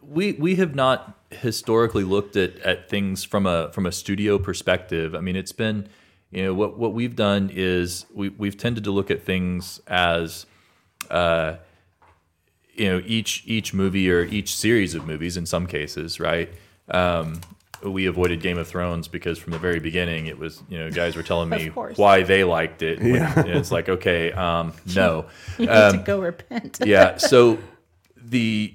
we 0.01 0.31
we 0.33 0.55
have 0.55 0.73
not 0.73 1.15
historically 1.29 2.03
looked 2.03 2.36
at 2.36 2.57
at 2.62 2.89
things 2.89 3.23
from 3.23 3.45
a 3.45 3.71
from 3.71 3.86
a 3.86 3.91
studio 3.91 4.39
perspective. 4.39 5.13
I 5.13 5.19
mean, 5.19 5.36
it's 5.36 5.51
been 5.51 5.88
you 6.31 6.43
know 6.43 6.55
what 6.55 6.79
what 6.79 6.93
we've 6.93 7.15
done 7.15 7.51
is 7.53 8.07
we 8.13 8.29
we've 8.29 8.57
tended 8.57 8.83
to 8.86 8.91
look 8.91 9.12
at 9.12 9.21
things 9.21 9.79
as 9.86 10.47
uh, 11.12 11.57
you 12.78 12.86
know 12.90 13.02
each 13.06 13.44
each 13.46 13.74
movie 13.74 14.10
or 14.12 14.24
each 14.24 14.56
series 14.56 14.96
of 14.96 15.06
movies 15.08 15.38
in 15.38 15.46
some 15.46 15.68
cases, 15.68 16.20
right? 16.20 16.50
Um, 16.90 17.42
we 17.84 18.08
avoided 18.08 18.42
Game 18.42 18.58
of 18.58 18.68
Thrones 18.68 19.08
because 19.08 19.38
from 19.38 19.52
the 19.54 19.60
very 19.60 19.80
beginning 19.80 20.26
it 20.28 20.38
was 20.40 20.62
you 20.70 20.78
know 20.80 20.90
guys 20.92 21.16
were 21.16 21.24
telling 21.24 21.50
me 21.58 21.68
why 21.68 22.24
they 22.24 22.44
liked 22.44 22.82
it. 22.82 23.00
Yeah. 23.02 23.34
And 23.40 23.50
it's 23.50 23.72
like 23.72 23.90
okay, 23.98 24.32
um, 24.32 24.74
no, 24.96 25.26
You 25.58 25.66
need 25.68 25.92
to 25.92 26.04
go 26.06 26.20
repent. 26.22 26.80
yeah. 26.86 27.18
So 27.18 27.58
the 28.16 28.74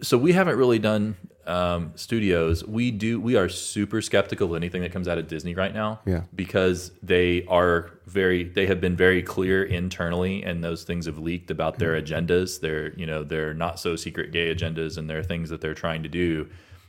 so 0.00 0.16
we 0.16 0.32
haven't 0.32 0.56
really 0.56 0.78
done 0.78 1.16
um, 1.48 1.92
studios. 1.96 2.64
We 2.64 2.90
do. 2.90 3.20
We 3.20 3.36
are 3.36 3.48
super 3.48 4.00
skeptical 4.02 4.48
of 4.48 4.56
anything 4.56 4.82
that 4.82 4.92
comes 4.92 5.08
out 5.08 5.18
of 5.18 5.26
Disney 5.26 5.54
right 5.54 5.72
now. 5.74 6.00
Yeah. 6.04 6.22
Because 6.34 6.92
they 7.02 7.44
are 7.46 7.90
very. 8.06 8.44
They 8.44 8.66
have 8.66 8.80
been 8.80 8.96
very 8.96 9.22
clear 9.22 9.64
internally, 9.64 10.42
and 10.42 10.62
those 10.62 10.84
things 10.84 11.06
have 11.06 11.18
leaked 11.18 11.50
about 11.50 11.78
their 11.78 12.00
agendas. 12.00 12.60
Their 12.60 12.92
you 12.94 13.06
know 13.06 13.24
their 13.24 13.54
not 13.54 13.80
so 13.80 13.96
secret 13.96 14.30
gay 14.30 14.54
agendas, 14.54 14.98
and 14.98 15.08
their 15.08 15.22
things 15.22 15.48
that 15.50 15.60
they're 15.60 15.74
trying 15.74 16.02
to 16.02 16.08
do. 16.08 16.48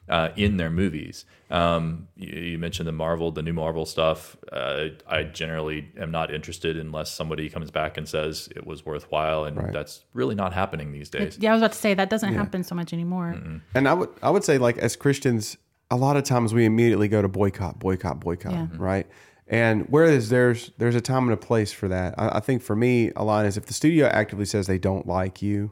Uh, 0.09 0.29
in 0.35 0.57
their 0.57 0.71
movies, 0.71 1.25
um, 1.51 2.07
you, 2.15 2.39
you 2.51 2.57
mentioned 2.57 2.87
the 2.87 2.91
Marvel, 2.91 3.31
the 3.31 3.43
new 3.43 3.53
Marvel 3.53 3.85
stuff. 3.85 4.35
Uh, 4.51 4.85
I 5.07 5.21
generally 5.23 5.91
am 5.99 6.09
not 6.09 6.33
interested 6.33 6.77
unless 6.77 7.11
somebody 7.11 7.47
comes 7.47 7.69
back 7.69 7.95
and 7.97 8.07
says 8.09 8.49
it 8.55 8.65
was 8.65 8.83
worthwhile, 8.85 9.45
and 9.45 9.71
that's 9.71 10.01
really 10.13 10.33
not 10.33 10.51
happening 10.53 10.91
these 10.91 11.09
days. 11.09 11.37
Yeah, 11.39 11.51
I 11.51 11.53
was 11.53 11.61
about 11.61 11.73
to 11.73 11.77
say 11.77 11.93
that 11.93 12.09
doesn't 12.09 12.33
happen 12.33 12.63
so 12.63 12.73
much 12.73 12.91
anymore. 12.91 13.37
And 13.75 13.87
I 13.87 13.93
would 13.93 14.09
I 14.23 14.31
would 14.31 14.43
say 14.43 14.57
like 14.57 14.79
as 14.79 14.95
Christians, 14.95 15.57
a 15.91 15.95
lot 15.95 16.17
of 16.17 16.23
times 16.23 16.53
we 16.55 16.65
immediately 16.65 17.07
go 17.07 17.21
to 17.21 17.27
boycott, 17.27 17.77
boycott, 17.77 18.19
boycott, 18.19 18.53
Yeah. 18.53 18.67
right? 18.77 19.07
And 19.47 19.85
whereas 19.89 20.29
there's 20.29 20.71
there's 20.79 20.95
a 20.95 21.01
time 21.01 21.23
and 21.23 21.33
a 21.33 21.37
place 21.37 21.71
for 21.71 21.87
that. 21.87 22.15
I, 22.17 22.37
I 22.37 22.39
think 22.39 22.61
for 22.61 22.75
me, 22.75 23.11
a 23.15 23.23
line 23.23 23.45
is 23.45 23.57
if 23.57 23.65
the 23.65 23.73
studio 23.73 24.07
actively 24.07 24.45
says 24.45 24.65
they 24.67 24.77
don't 24.79 25.05
like 25.07 25.41
you, 25.41 25.71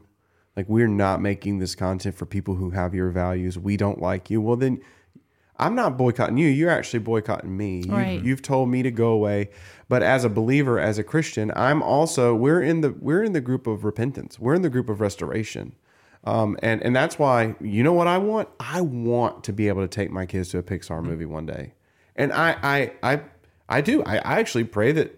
like 0.58 0.68
we're 0.68 0.88
not 0.88 1.22
making 1.22 1.60
this 1.60 1.76
content 1.76 2.16
for 2.16 2.26
people 2.26 2.56
who 2.56 2.70
have 2.70 2.92
your 2.92 3.10
values, 3.10 3.56
we 3.56 3.76
don't 3.76 4.00
like 4.00 4.28
you. 4.28 4.40
Well, 4.40 4.56
then 4.56 4.80
I'm 5.56 5.76
not 5.76 5.96
boycotting 5.96 6.36
you. 6.36 6.48
You're 6.48 6.68
actually 6.68 6.98
boycotting 6.98 7.56
me. 7.56 7.84
You, 7.86 7.92
Right. 7.92 8.20
You've 8.20 8.42
told 8.42 8.68
me 8.68 8.82
to 8.82 8.90
go 8.90 9.10
away. 9.10 9.50
But 9.88 10.02
as 10.02 10.24
a 10.24 10.28
believer, 10.28 10.80
as 10.80 10.98
a 10.98 11.04
Christian, 11.04 11.52
I'm 11.54 11.80
also 11.80 12.34
we're 12.34 12.60
in 12.60 12.80
the 12.80 12.90
we're 12.90 13.22
in 13.22 13.34
the 13.34 13.40
group 13.40 13.68
of 13.68 13.84
repentance. 13.84 14.40
We're 14.40 14.56
in 14.56 14.62
the 14.62 14.68
group 14.68 14.88
of 14.88 15.00
restoration. 15.00 15.76
Um, 16.24 16.58
and 16.60 16.82
and 16.82 16.94
that's 16.94 17.20
why 17.20 17.54
you 17.60 17.84
know 17.84 17.92
what 17.92 18.08
I 18.08 18.18
want. 18.18 18.48
I 18.58 18.80
want 18.80 19.44
to 19.44 19.52
be 19.52 19.68
able 19.68 19.82
to 19.82 19.88
take 19.88 20.10
my 20.10 20.26
kids 20.26 20.48
to 20.48 20.58
a 20.58 20.62
Pixar 20.64 21.04
movie 21.04 21.24
one 21.24 21.46
day, 21.46 21.74
and 22.16 22.32
I 22.32 22.56
I 22.64 22.92
I 23.04 23.20
I 23.68 23.80
do. 23.80 24.02
I, 24.02 24.16
I 24.16 24.40
actually 24.40 24.64
pray 24.64 24.90
that 24.90 25.17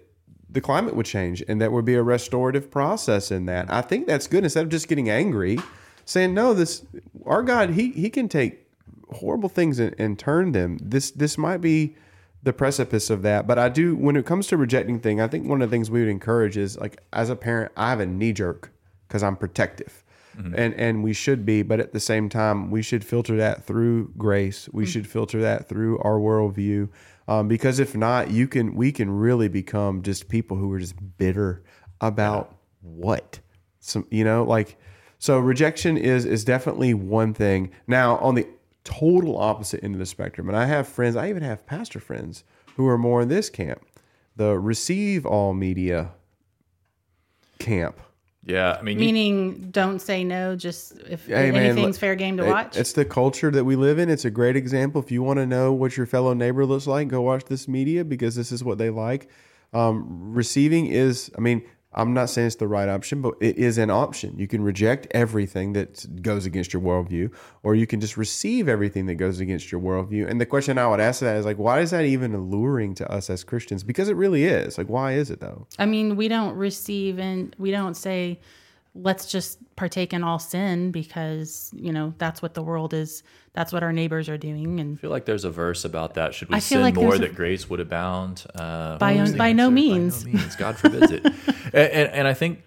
the 0.53 0.61
climate 0.61 0.97
would 0.97 1.07
change 1.07 1.43
and 1.49 1.61
that 1.61 1.73
would 1.73 1.85
be 1.85 1.95
a 1.95 2.03
restorative 2.03 2.71
process 2.71 3.31
in 3.31 3.47
that. 3.47 3.71
I 3.73 3.81
think 3.83 4.07
that's 4.07 4.27
good 4.27 4.45
instead 4.45 4.65
of 4.65 4.71
just 4.71 4.89
getting 4.89 5.09
angry, 5.09 5.59
saying 6.05 6.35
no. 6.35 6.55
This 6.55 6.85
our 7.25 7.43
God, 7.43 7.71
he 7.71 7.91
he 7.91 8.11
can 8.11 8.29
take 8.29 8.67
horrible 9.13 9.49
things 9.49 9.79
and, 9.79 9.95
and 9.99 10.19
turn 10.19 10.53
them. 10.53 10.79
This 10.83 11.11
this 11.11 11.39
might 11.39 11.61
be 11.61 11.97
the 12.43 12.53
precipice 12.53 13.11
of 13.11 13.23
that. 13.23 13.47
But 13.47 13.59
I 13.59 13.69
do 13.69 13.95
when 13.97 14.17
it 14.17 14.27
comes 14.27 14.47
to 14.49 14.57
rejecting 14.57 15.01
thing, 15.01 15.21
I 15.21 15.29
think 15.29 15.47
one 15.47 15.63
of 15.63 15.71
the 15.71 15.75
things 15.75 15.91
we 15.91 16.01
would 16.01 16.09
encourage 16.09 16.57
is 16.57 16.79
like 16.79 17.03
as 17.13 17.31
a 17.31 17.37
parent, 17.37 17.73
I 17.77 17.91
have 17.91 18.01
a 18.01 18.07
knee 18.07 18.33
jerk 18.33 18.73
because 19.07 19.23
I'm 19.23 19.37
protective. 19.37 20.05
Mm-hmm. 20.37 20.55
And 20.57 20.75
and 20.75 21.05
we 21.05 21.13
should 21.13 21.45
be, 21.45 21.63
but 21.63 21.81
at 21.81 21.93
the 21.93 22.01
same 22.01 22.29
time, 22.29 22.71
we 22.71 22.83
should 22.83 23.05
filter 23.05 23.37
that 23.37 23.65
through 23.65 24.13
grace. 24.17 24.69
We 24.73 24.85
mm. 24.85 24.89
should 24.89 25.07
filter 25.09 25.41
that 25.41 25.69
through 25.69 25.99
our 25.99 26.19
worldview, 26.19 26.89
um, 27.31 27.49
because 27.49 27.79
if 27.79 27.97
not, 27.97 28.31
you 28.31 28.47
can 28.47 28.75
we 28.75 28.93
can 28.93 29.11
really 29.11 29.49
become 29.49 30.03
just 30.03 30.29
people 30.29 30.57
who 30.57 30.71
are 30.73 30.79
just 30.79 30.97
bitter 31.17 31.63
about 32.01 32.57
what? 32.83 33.41
Some 33.79 34.07
you 34.11 34.25
know 34.25 34.45
like 34.45 34.77
so 35.19 35.39
rejection 35.39 35.97
is 35.97 36.27
is 36.27 36.45
definitely 36.45 36.93
one 36.93 37.33
thing. 37.33 37.71
Now 37.87 38.19
on 38.19 38.35
the 38.35 38.47
total 38.85 39.39
opposite 39.39 39.83
end 39.85 39.95
of 39.95 39.99
the 39.99 40.07
spectrum 40.07 40.49
and 40.49 40.57
i 40.57 40.65
have 40.65 40.89
friends 40.89 41.15
i 41.15 41.29
even 41.29 41.43
have 41.43 41.67
pastor 41.67 42.01
friends 42.01 42.45
who 42.77 42.87
are 42.87 42.97
more 42.97 43.21
in 43.21 43.29
this 43.29 43.51
camp 43.51 43.85
the 44.37 44.59
receive 44.59 45.27
all 45.27 45.53
media 45.53 46.11
camp 47.59 48.01
Yeah, 48.51 48.77
I 48.79 48.83
mean, 48.83 48.99
you- 48.99 49.07
Meaning, 49.07 49.69
don't 49.71 50.01
say 50.01 50.25
no. 50.25 50.57
Just 50.57 50.99
if 51.09 51.27
Hey, 51.27 51.51
anything's 51.51 51.95
look, 51.95 52.01
fair 52.01 52.15
game 52.17 52.37
to 52.39 52.45
it- 52.45 52.49
watch. 52.51 52.77
It's 52.77 52.93
the 52.93 53.05
culture 53.05 53.51
that 53.51 53.65
we 53.65 53.77
live 53.77 53.99
in. 53.99 54.09
It's 54.09 54.25
a 54.25 54.31
great 54.31 54.57
example. 54.57 55.01
If 55.01 55.11
you 55.13 55.23
want 55.23 55.39
to 55.39 55.47
know 55.47 55.73
what 55.73 55.97
your 55.97 56.07
fellow 56.07 56.35
neighbor 56.35 56.65
looks 56.67 56.87
like, 56.87 57.09
go 57.09 57.21
watch 57.21 57.45
this 57.45 57.69
media 57.69 58.05
because 58.05 58.35
this 58.35 58.51
is 58.53 58.65
what 58.65 58.79
they 58.79 58.91
like. 58.91 59.29
Um, 59.73 60.33
receiving 60.35 60.87
is, 60.87 61.31
I 61.39 61.41
mean, 61.41 61.63
I'm 61.93 62.15
not 62.15 62.31
saying 62.31 62.47
it's 62.47 62.57
the 62.57 62.69
right 62.69 62.89
option, 62.89 63.21
but 63.21 63.35
it 63.41 63.59
is 63.59 63.77
an 63.77 63.91
option. 63.91 64.39
You 64.39 64.47
can 64.47 64.63
reject 64.63 65.09
everything 65.11 65.73
that 65.73 66.23
goes 66.23 66.47
against 66.47 66.73
your 66.73 66.81
worldview, 66.81 67.33
or 67.65 67.75
you 67.75 67.87
can 67.87 68.01
just 68.01 68.17
receive 68.17 68.69
everything 68.69 69.07
that 69.07 69.17
goes 69.17 69.41
against 69.41 69.73
your 69.73 69.81
worldview. 69.81 70.31
And 70.31 70.41
the 70.41 70.47
question 70.47 70.79
I 70.79 70.87
would 70.87 71.01
ask 71.01 71.21
that 71.21 71.37
is 71.37 71.45
like, 71.45 71.59
why 71.59 71.81
is 71.81 71.91
that 71.91 72.05
even 72.05 72.33
alluring 72.33 72.95
to 72.97 73.11
us 73.11 73.29
as 73.29 73.43
Christians? 73.43 73.83
Because 73.83 74.09
it 74.09 74.15
really 74.15 74.45
is. 74.45 74.79
Like, 74.79 74.89
why 74.89 75.15
is 75.15 75.31
it 75.31 75.41
though? 75.41 75.67
I 75.81 75.87
mean, 75.87 76.15
we 76.15 76.29
don't 76.29 76.55
receive 76.55 77.19
and 77.19 77.57
we 77.59 77.73
don't 77.73 77.95
say, 77.97 78.39
let's 78.95 79.31
just 79.31 79.59
partake 79.77 80.13
in 80.13 80.23
all 80.25 80.39
sin 80.39 80.91
because, 80.91 81.71
you 81.75 81.93
know, 81.93 82.13
that's 82.19 82.43
what 82.43 82.55
the 82.55 82.63
world 82.63 82.93
is. 82.93 83.23
That's 83.53 83.73
what 83.73 83.83
our 83.83 83.93
neighbors 83.93 84.29
are 84.29 84.39
doing. 84.39 84.81
And 84.81 84.99
I 84.99 85.01
feel 85.01 85.11
like 85.11 85.25
there's 85.25 85.45
a 85.45 85.51
verse 85.51 85.85
about 85.85 86.15
that. 86.15 86.35
Should 86.35 86.49
we 86.51 86.57
I 86.57 86.61
feel 86.61 86.77
sin 86.79 86.83
like 86.83 86.95
more 86.95 87.11
there's 87.11 87.21
a- 87.21 87.23
that 87.29 87.35
grace 87.35 87.71
would 87.71 87.81
abound? 87.81 88.45
Uh, 88.55 88.99
By- 88.99 89.17
what 89.17 89.37
by 89.37 89.53
no 89.53 89.71
means. 89.71 90.25
By 90.25 90.31
no 90.33 90.39
means. 90.39 90.57
God 90.57 90.77
forbids 90.77 91.11
it. 91.13 91.25
and, 91.73 91.75
and, 91.75 92.13
and 92.13 92.29
I 92.29 92.35
think 92.35 92.63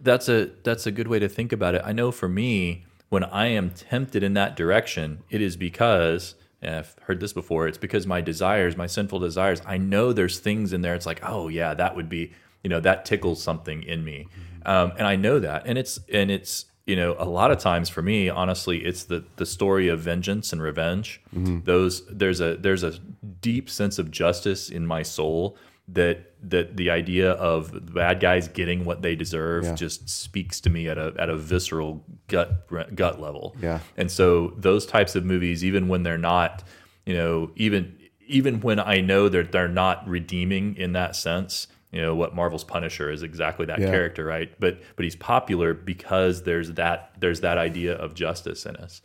that's 0.00 0.28
a 0.28 0.50
that's 0.62 0.86
a 0.86 0.90
good 0.90 1.08
way 1.08 1.18
to 1.18 1.28
think 1.28 1.52
about 1.52 1.74
it. 1.74 1.82
I 1.84 1.92
know 1.92 2.10
for 2.12 2.28
me, 2.28 2.84
when 3.08 3.24
I 3.24 3.46
am 3.46 3.70
tempted 3.70 4.22
in 4.22 4.34
that 4.34 4.56
direction, 4.56 5.22
it 5.30 5.40
is 5.40 5.56
because 5.56 6.34
and 6.62 6.76
I've 6.76 6.96
heard 7.02 7.20
this 7.20 7.32
before. 7.32 7.68
It's 7.68 7.78
because 7.78 8.06
my 8.06 8.20
desires, 8.20 8.76
my 8.76 8.86
sinful 8.86 9.18
desires, 9.18 9.60
I 9.66 9.76
know 9.76 10.12
there's 10.12 10.38
things 10.38 10.72
in 10.72 10.80
there. 10.82 10.94
It's 10.94 11.06
like, 11.06 11.20
oh 11.22 11.48
yeah, 11.48 11.74
that 11.74 11.94
would 11.94 12.08
be, 12.08 12.32
you 12.62 12.70
know, 12.70 12.80
that 12.80 13.04
tickles 13.04 13.42
something 13.42 13.82
in 13.82 14.02
me, 14.04 14.26
um, 14.66 14.92
and 14.98 15.06
I 15.06 15.16
know 15.16 15.38
that, 15.40 15.66
and 15.66 15.76
it's 15.78 15.98
and 16.12 16.30
it's 16.30 16.66
you 16.86 16.96
know 16.96 17.16
a 17.18 17.24
lot 17.24 17.50
of 17.50 17.58
times 17.58 17.88
for 17.88 18.02
me 18.02 18.28
honestly 18.28 18.84
it's 18.84 19.04
the 19.04 19.24
the 19.36 19.46
story 19.46 19.88
of 19.88 20.00
vengeance 20.00 20.52
and 20.52 20.60
revenge 20.60 21.18
those 21.32 22.04
there's 22.08 22.40
a 22.42 22.56
there's 22.58 22.82
a 22.82 22.92
deep 23.40 23.70
sense 23.70 23.98
of 23.98 24.10
justice 24.10 24.68
in 24.68 24.86
my 24.86 25.02
soul 25.02 25.56
that 25.88 26.32
that 26.42 26.76
the 26.76 26.90
idea 26.90 27.32
of 27.32 27.72
the 27.72 27.80
bad 27.80 28.20
guys 28.20 28.48
getting 28.48 28.84
what 28.84 29.00
they 29.00 29.14
deserve 29.14 29.64
Yeah. 29.64 29.74
just 29.74 30.08
speaks 30.10 30.60
to 30.60 30.68
me 30.70 30.86
at 30.88 30.98
a 30.98 31.14
at 31.18 31.30
a 31.30 31.36
visceral 31.38 32.04
gut 32.28 32.66
gut 32.94 33.18
level 33.18 33.56
Yeah. 33.62 33.80
and 33.96 34.10
so 34.10 34.52
those 34.58 34.84
types 34.84 35.14
of 35.16 35.24
movies 35.24 35.64
even 35.64 35.88
when 35.88 36.02
they're 36.02 36.18
not 36.18 36.62
you 37.06 37.14
know 37.14 37.50
even 37.56 37.98
even 38.26 38.60
when 38.60 38.78
i 38.78 39.00
know 39.00 39.30
that 39.30 39.52
they're 39.52 39.68
not 39.68 40.06
redeeming 40.06 40.76
in 40.76 40.92
that 40.92 41.16
sense 41.16 41.66
you 41.94 42.00
know 42.00 42.14
what 42.14 42.34
marvel's 42.34 42.64
punisher 42.64 43.10
is 43.10 43.22
exactly 43.22 43.66
that 43.66 43.78
Yeah. 43.78 43.90
character 43.90 44.24
right? 44.24 44.50
But 44.58 44.80
but 44.96 45.04
he's 45.04 45.16
popular 45.16 45.72
because 45.74 46.42
there's 46.42 46.72
that 46.72 47.12
there's 47.18 47.40
that 47.40 47.56
idea 47.56 47.94
of 47.94 48.14
justice 48.14 48.66
in 48.66 48.76
us. 48.76 49.00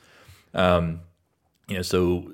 Um 0.54 1.02
you 1.68 1.76
know 1.78 1.82
so 1.84 2.32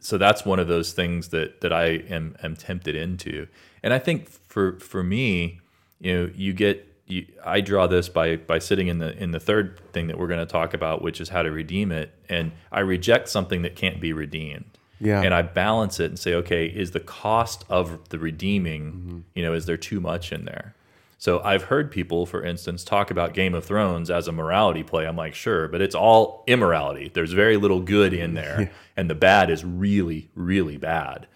so 0.00 0.16
that's 0.16 0.44
one 0.44 0.60
of 0.60 0.68
those 0.68 0.92
things 0.92 1.28
that 1.30 1.60
that 1.62 1.72
i 1.72 1.86
am 1.86 2.36
am 2.42 2.54
tempted 2.56 2.94
into. 2.94 3.46
And 3.82 3.92
i 3.92 3.98
think 3.98 4.28
for 4.28 4.78
for 4.78 5.02
me 5.02 5.60
you 6.00 6.14
know 6.14 6.30
you 6.34 6.52
get 6.52 6.76
you, 7.08 7.26
i 7.44 7.60
draw 7.60 7.86
this 7.88 8.08
by 8.08 8.36
by 8.36 8.58
sitting 8.60 8.86
in 8.88 8.98
the 8.98 9.16
in 9.20 9.30
the 9.32 9.40
third 9.40 9.80
thing 9.92 10.06
that 10.08 10.18
we're 10.18 10.26
going 10.28 10.44
to 10.46 10.52
talk 10.60 10.74
about 10.74 11.02
which 11.02 11.20
is 11.20 11.28
how 11.30 11.42
to 11.42 11.50
redeem 11.50 11.90
it. 11.90 12.12
And 12.28 12.52
i 12.70 12.80
reject 12.80 13.28
something 13.28 13.62
that 13.62 13.74
can't 13.74 14.00
be 14.00 14.12
redeemed 14.12 14.75
Yeah. 14.98 15.22
and 15.22 15.34
i 15.34 15.42
balance 15.42 16.00
it 16.00 16.06
and 16.06 16.18
say 16.18 16.34
okay 16.34 16.66
is 16.66 16.92
the 16.92 17.00
cost 17.00 17.64
of 17.68 18.08
the 18.08 18.18
redeeming 18.18 18.92
mm-hmm. 18.92 19.18
you 19.34 19.42
know 19.42 19.52
is 19.52 19.66
there 19.66 19.76
too 19.76 20.00
much 20.00 20.32
in 20.32 20.44
there 20.44 20.74
so 21.18 21.40
I've 21.42 21.64
heard 21.64 21.90
people, 21.90 22.26
for 22.26 22.44
instance, 22.44 22.84
talk 22.84 23.10
about 23.10 23.32
Game 23.32 23.54
of 23.54 23.64
Thrones 23.64 24.10
as 24.10 24.28
a 24.28 24.32
morality 24.32 24.82
play. 24.82 25.06
I'm 25.06 25.16
like, 25.16 25.34
sure, 25.34 25.66
but 25.66 25.80
it's 25.80 25.94
all 25.94 26.44
immorality. 26.46 27.10
There's 27.12 27.32
very 27.32 27.56
little 27.56 27.80
good 27.80 28.12
in 28.12 28.34
there, 28.34 28.70
and 28.96 29.08
the 29.08 29.14
bad 29.14 29.50
is 29.50 29.64
really, 29.64 30.28
really 30.34 30.76
bad. 30.76 31.26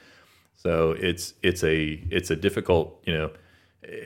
So 0.56 0.92
it's 0.92 1.32
it's 1.42 1.64
a 1.64 2.02
it's 2.10 2.30
a 2.30 2.36
difficult, 2.36 3.02
you 3.06 3.14
know, 3.14 3.30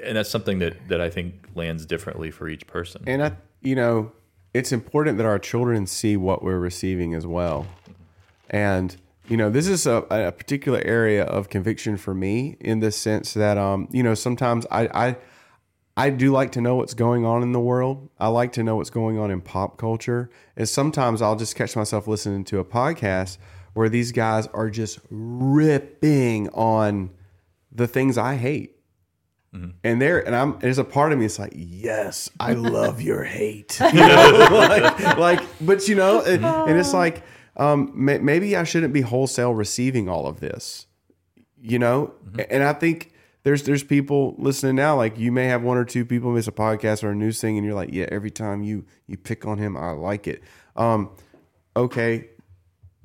and 0.04 0.16
that's 0.16 0.30
something 0.30 0.60
that 0.60 0.88
that 0.88 1.00
I 1.00 1.10
think 1.10 1.48
lands 1.56 1.84
differently 1.84 2.30
for 2.30 2.48
each 2.48 2.66
person. 2.68 3.02
And 3.08 3.22
I, 3.22 3.32
you 3.60 3.74
know, 3.74 4.12
it's 4.52 4.70
important 4.70 5.18
that 5.18 5.26
our 5.26 5.40
children 5.40 5.86
see 5.86 6.16
what 6.16 6.44
we're 6.44 6.60
receiving 6.60 7.14
as 7.14 7.26
well. 7.26 7.66
And 8.48 8.94
you 9.28 9.36
know, 9.36 9.50
this 9.50 9.66
is 9.66 9.86
a, 9.86 10.04
a 10.10 10.32
particular 10.32 10.80
area 10.84 11.24
of 11.24 11.48
conviction 11.48 11.96
for 11.96 12.14
me 12.14 12.56
in 12.60 12.80
the 12.80 12.92
sense 12.92 13.34
that, 13.34 13.56
um, 13.56 13.88
you 13.90 14.02
know, 14.02 14.14
sometimes 14.14 14.66
I, 14.70 14.88
I, 14.88 15.16
I 15.96 16.10
do 16.10 16.30
like 16.32 16.52
to 16.52 16.60
know 16.60 16.74
what's 16.74 16.94
going 16.94 17.24
on 17.24 17.42
in 17.42 17.52
the 17.52 17.60
world. 17.60 18.10
I 18.18 18.28
like 18.28 18.52
to 18.52 18.62
know 18.62 18.76
what's 18.76 18.90
going 18.90 19.18
on 19.18 19.30
in 19.30 19.40
pop 19.40 19.78
culture. 19.78 20.30
And 20.56 20.68
sometimes 20.68 21.22
I'll 21.22 21.36
just 21.36 21.56
catch 21.56 21.76
myself 21.76 22.06
listening 22.06 22.44
to 22.44 22.58
a 22.58 22.64
podcast 22.64 23.38
where 23.74 23.88
these 23.88 24.12
guys 24.12 24.46
are 24.48 24.70
just 24.70 24.98
ripping 25.10 26.48
on 26.50 27.10
the 27.72 27.86
things 27.86 28.18
I 28.18 28.36
hate. 28.36 28.72
And 29.84 30.02
there, 30.02 30.18
and 30.26 30.34
I'm. 30.34 30.58
There's 30.58 30.78
a 30.78 30.84
part 30.84 31.12
of 31.12 31.18
me. 31.20 31.26
It's 31.26 31.38
like, 31.38 31.52
yes, 31.54 32.28
I 32.40 32.54
love 32.54 33.00
your 33.00 33.22
hate. 33.22 33.78
You 33.78 33.92
know, 33.92 34.48
like, 34.50 35.16
like, 35.16 35.40
but 35.60 35.86
you 35.86 35.94
know, 35.94 36.22
and, 36.22 36.44
and 36.44 36.76
it's 36.76 36.92
like, 36.92 37.22
um, 37.56 37.92
may, 37.94 38.18
maybe 38.18 38.56
I 38.56 38.64
shouldn't 38.64 38.92
be 38.92 39.02
wholesale 39.02 39.54
receiving 39.54 40.08
all 40.08 40.26
of 40.26 40.40
this, 40.40 40.86
you 41.60 41.78
know. 41.78 42.12
And 42.50 42.62
I 42.62 42.72
think 42.72 43.12
there's 43.44 43.62
there's 43.64 43.82
people 43.84 44.34
listening 44.38 44.76
now. 44.76 44.96
Like 44.96 45.18
you 45.18 45.30
may 45.30 45.46
have 45.46 45.62
one 45.62 45.76
or 45.76 45.84
two 45.84 46.04
people 46.04 46.32
miss 46.32 46.48
a 46.48 46.52
podcast 46.52 47.04
or 47.04 47.10
a 47.10 47.14
news 47.14 47.40
thing, 47.40 47.56
and 47.56 47.64
you're 47.66 47.74
like, 47.74 47.90
yeah, 47.92 48.06
every 48.10 48.30
time 48.30 48.62
you 48.62 48.84
you 49.06 49.16
pick 49.16 49.46
on 49.46 49.58
him, 49.58 49.76
I 49.76 49.90
like 49.92 50.26
it. 50.26 50.42
Um, 50.76 51.10
okay, 51.76 52.28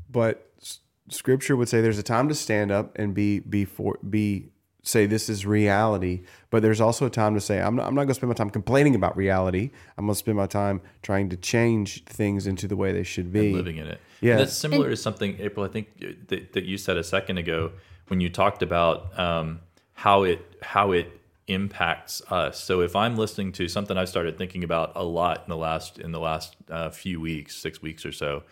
but 0.09 0.49
s- 0.61 0.79
Scripture 1.09 1.55
would 1.55 1.69
say 1.69 1.81
there's 1.81 1.99
a 1.99 2.03
time 2.03 2.29
to 2.29 2.35
stand 2.35 2.71
up 2.71 2.97
and 2.97 3.13
be 3.13 3.39
be 3.39 3.65
for 3.65 3.97
be 4.09 4.49
say 4.81 5.05
this 5.05 5.29
is 5.29 5.45
reality, 5.45 6.21
but 6.49 6.61
there's 6.63 6.81
also 6.81 7.05
a 7.05 7.09
time 7.09 7.35
to 7.35 7.41
say 7.41 7.59
I'm 7.61 7.75
not, 7.75 7.85
I'm 7.85 7.93
not 7.93 8.01
going 8.01 8.07
to 8.09 8.13
spend 8.15 8.29
my 8.29 8.33
time 8.33 8.49
complaining 8.49 8.95
about 8.95 9.15
reality. 9.17 9.71
I'm 9.97 10.05
going 10.05 10.15
to 10.15 10.19
spend 10.19 10.37
my 10.37 10.47
time 10.47 10.81
trying 11.03 11.29
to 11.29 11.37
change 11.37 12.03
things 12.05 12.47
into 12.47 12.67
the 12.67 12.75
way 12.77 12.91
they 12.93 13.03
should 13.03 13.31
be. 13.31 13.53
living 13.53 13.77
in 13.77 13.87
it. 13.87 13.99
Yeah. 14.21 14.33
And 14.33 14.41
that's 14.41 14.53
similar 14.53 14.89
to 14.89 14.97
something, 14.97 15.37
April, 15.39 15.65
I 15.65 15.69
think 15.69 16.27
that, 16.27 16.53
that 16.53 16.65
you 16.65 16.77
said 16.77 16.97
a 16.97 17.03
second 17.03 17.37
ago 17.37 17.71
when 18.07 18.19
you 18.19 18.29
talked 18.29 18.61
about 18.61 19.17
um, 19.17 19.61
how 19.93 20.23
it 20.23 20.45
how 20.61 20.91
it 20.91 21.19
impacts 21.47 22.21
us. 22.29 22.61
So 22.63 22.81
if 22.81 22.95
I'm 22.95 23.17
listening 23.17 23.51
to 23.53 23.67
something 23.67 23.97
I've 23.97 24.09
started 24.09 24.37
thinking 24.37 24.63
about 24.63 24.91
a 24.95 25.03
lot 25.03 25.43
in 25.45 25.49
the 25.49 25.57
last 25.57 25.99
in 25.99 26.11
the 26.11 26.19
last 26.19 26.55
uh, 26.69 26.89
few 26.89 27.19
weeks, 27.19 27.55
six 27.55 27.81
weeks 27.81 28.05
or 28.05 28.11
so, 28.11 28.43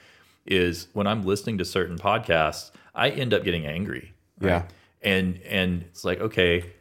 is 0.45 0.88
when 0.93 1.07
I'm 1.07 1.24
listening 1.24 1.57
to 1.59 1.65
certain 1.65 1.97
podcasts, 1.97 2.72
I 2.95 3.09
end 3.09 3.34
up 3.34 3.43
getting 3.43 3.65
angry. 3.65 4.13
Yeah. 4.39 4.63
And 5.01 5.41
and 5.41 5.84
it's 5.84 6.03
like, 6.03 6.20
okay, 6.22 6.74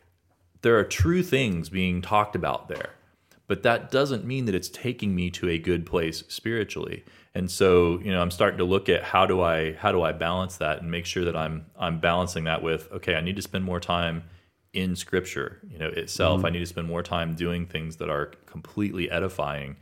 there 0.62 0.78
are 0.78 0.84
true 0.84 1.22
things 1.22 1.68
being 1.68 2.02
talked 2.02 2.34
about 2.34 2.68
there 2.68 2.95
but 3.46 3.62
that 3.62 3.90
doesn't 3.90 4.24
mean 4.24 4.46
that 4.46 4.54
it's 4.54 4.68
taking 4.68 5.14
me 5.14 5.30
to 5.30 5.48
a 5.48 5.58
good 5.58 5.86
place 5.86 6.24
spiritually 6.28 7.04
and 7.34 7.50
so 7.50 7.98
you 8.00 8.10
know 8.10 8.20
i'm 8.20 8.30
starting 8.30 8.58
to 8.58 8.64
look 8.64 8.88
at 8.88 9.02
how 9.02 9.26
do 9.26 9.40
i 9.40 9.72
how 9.74 9.92
do 9.92 10.02
i 10.02 10.12
balance 10.12 10.56
that 10.56 10.80
and 10.80 10.90
make 10.90 11.06
sure 11.06 11.24
that 11.24 11.36
i'm 11.36 11.66
i'm 11.78 12.00
balancing 12.00 12.44
that 12.44 12.62
with 12.62 12.90
okay 12.92 13.14
i 13.14 13.20
need 13.20 13.36
to 13.36 13.42
spend 13.42 13.64
more 13.64 13.80
time 13.80 14.22
in 14.72 14.94
scripture 14.94 15.60
you 15.68 15.78
know 15.78 15.88
itself 15.88 16.44
i 16.44 16.50
need 16.50 16.58
to 16.58 16.66
spend 16.66 16.86
more 16.86 17.02
time 17.02 17.34
doing 17.34 17.66
things 17.66 17.96
that 17.96 18.10
are 18.10 18.26
completely 18.46 19.10
edifying 19.10 19.76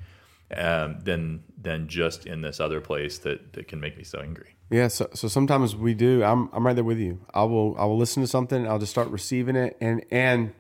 um, 0.57 1.01
than 1.01 1.43
than 1.61 1.89
just 1.89 2.27
in 2.27 2.43
this 2.43 2.61
other 2.61 2.81
place 2.81 3.19
that 3.19 3.55
that 3.55 3.67
can 3.67 3.81
make 3.81 3.97
me 3.97 4.05
so 4.05 4.21
angry 4.21 4.55
Yeah, 4.71 4.89
so, 4.89 5.09
so 5.15 5.29
sometimes 5.29 5.77
we 5.77 5.95
do. 5.95 6.23
I'm 6.25 6.49
I'm 6.53 6.67
right 6.67 6.75
there 6.75 6.85
with 6.85 6.99
you. 6.99 7.25
I 7.33 7.45
will 7.45 7.77
I 7.79 7.85
will 7.85 7.99
listen 7.99 8.23
to 8.23 8.27
something. 8.27 8.67
I'll 8.67 8.79
just 8.79 8.93
start 8.93 9.09
receiving 9.09 9.57
it, 9.57 9.77
and 9.81 10.05
and 10.11 10.53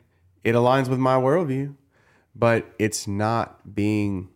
it 0.43 0.55
aligns 0.55 0.89
with 0.89 0.99
my 0.99 1.17
worldview, 1.17 1.75
but 2.35 2.67
it's 2.79 3.07
not 3.07 3.75
being 3.75 4.29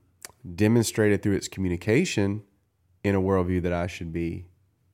demonstrated 0.54 1.22
through 1.22 1.34
its 1.34 1.48
communication 1.48 2.42
in 3.02 3.14
a 3.14 3.20
worldview 3.20 3.62
that 3.62 3.72
I 3.72 3.86
should 3.86 4.12
be 4.12 4.46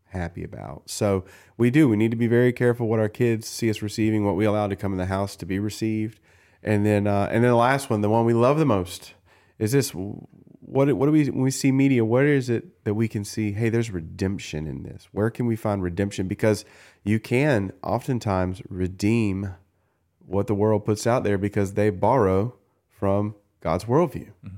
happy 0.07 0.45
about. 0.45 0.89
So 0.89 1.25
we 1.57 1.71
do. 1.71 1.89
We 1.89 1.97
need 1.97 2.13
to 2.13 2.17
be 2.17 2.27
very 2.27 2.53
careful 2.53 2.89
what 2.89 3.01
our 3.01 3.09
kids 3.09 3.47
see 3.47 3.69
us 3.69 3.83
receiving, 3.83 4.25
what 4.25 4.37
we 4.37 4.45
allow 4.45 4.69
to 4.69 4.77
come 4.77 4.93
in 4.93 4.99
the 4.99 5.07
house 5.07 5.37
to 5.37 5.47
be 5.47 5.59
received, 5.59 6.21
and 6.63 6.87
then 6.87 7.07
uh, 7.07 7.29
and 7.31 7.45
then 7.45 7.51
the 7.51 7.57
last 7.57 7.91
one, 7.91 8.01
the 8.01 8.09
one 8.09 8.25
we 8.25 8.33
love 8.33 8.59
the 8.59 8.65
most, 8.65 9.15
is 9.59 9.73
this. 9.73 9.91
What 9.91 10.91
what 10.95 11.07
do 11.07 11.13
we 11.13 11.27
when 11.27 11.43
we 11.43 11.51
see 11.51 11.73
media? 11.73 12.05
What 12.05 12.25
is 12.25 12.49
it 12.49 12.85
that 12.85 12.95
we 12.95 13.07
can 13.07 13.23
see? 13.25 13.53
Hey, 13.53 13.69
there's 13.69 13.91
redemption 13.91 14.67
in 14.67 14.83
this. 14.83 15.09
Where 15.13 15.31
can 15.31 15.47
we 15.47 15.57
find 15.57 15.83
redemption? 15.83 16.27
Because 16.27 16.65
you 17.05 17.21
can 17.21 17.73
oftentimes 17.83 18.63
redeem 18.69 19.55
what 20.27 20.47
the 20.47 20.55
world 20.55 20.87
puts 20.87 21.07
out 21.07 21.23
there 21.23 21.37
because 21.37 21.75
they 21.75 21.91
borrow 21.91 22.57
from 23.05 23.35
God's 23.61 23.85
worldview. 23.85 24.31
Mm-hmm. 24.43 24.57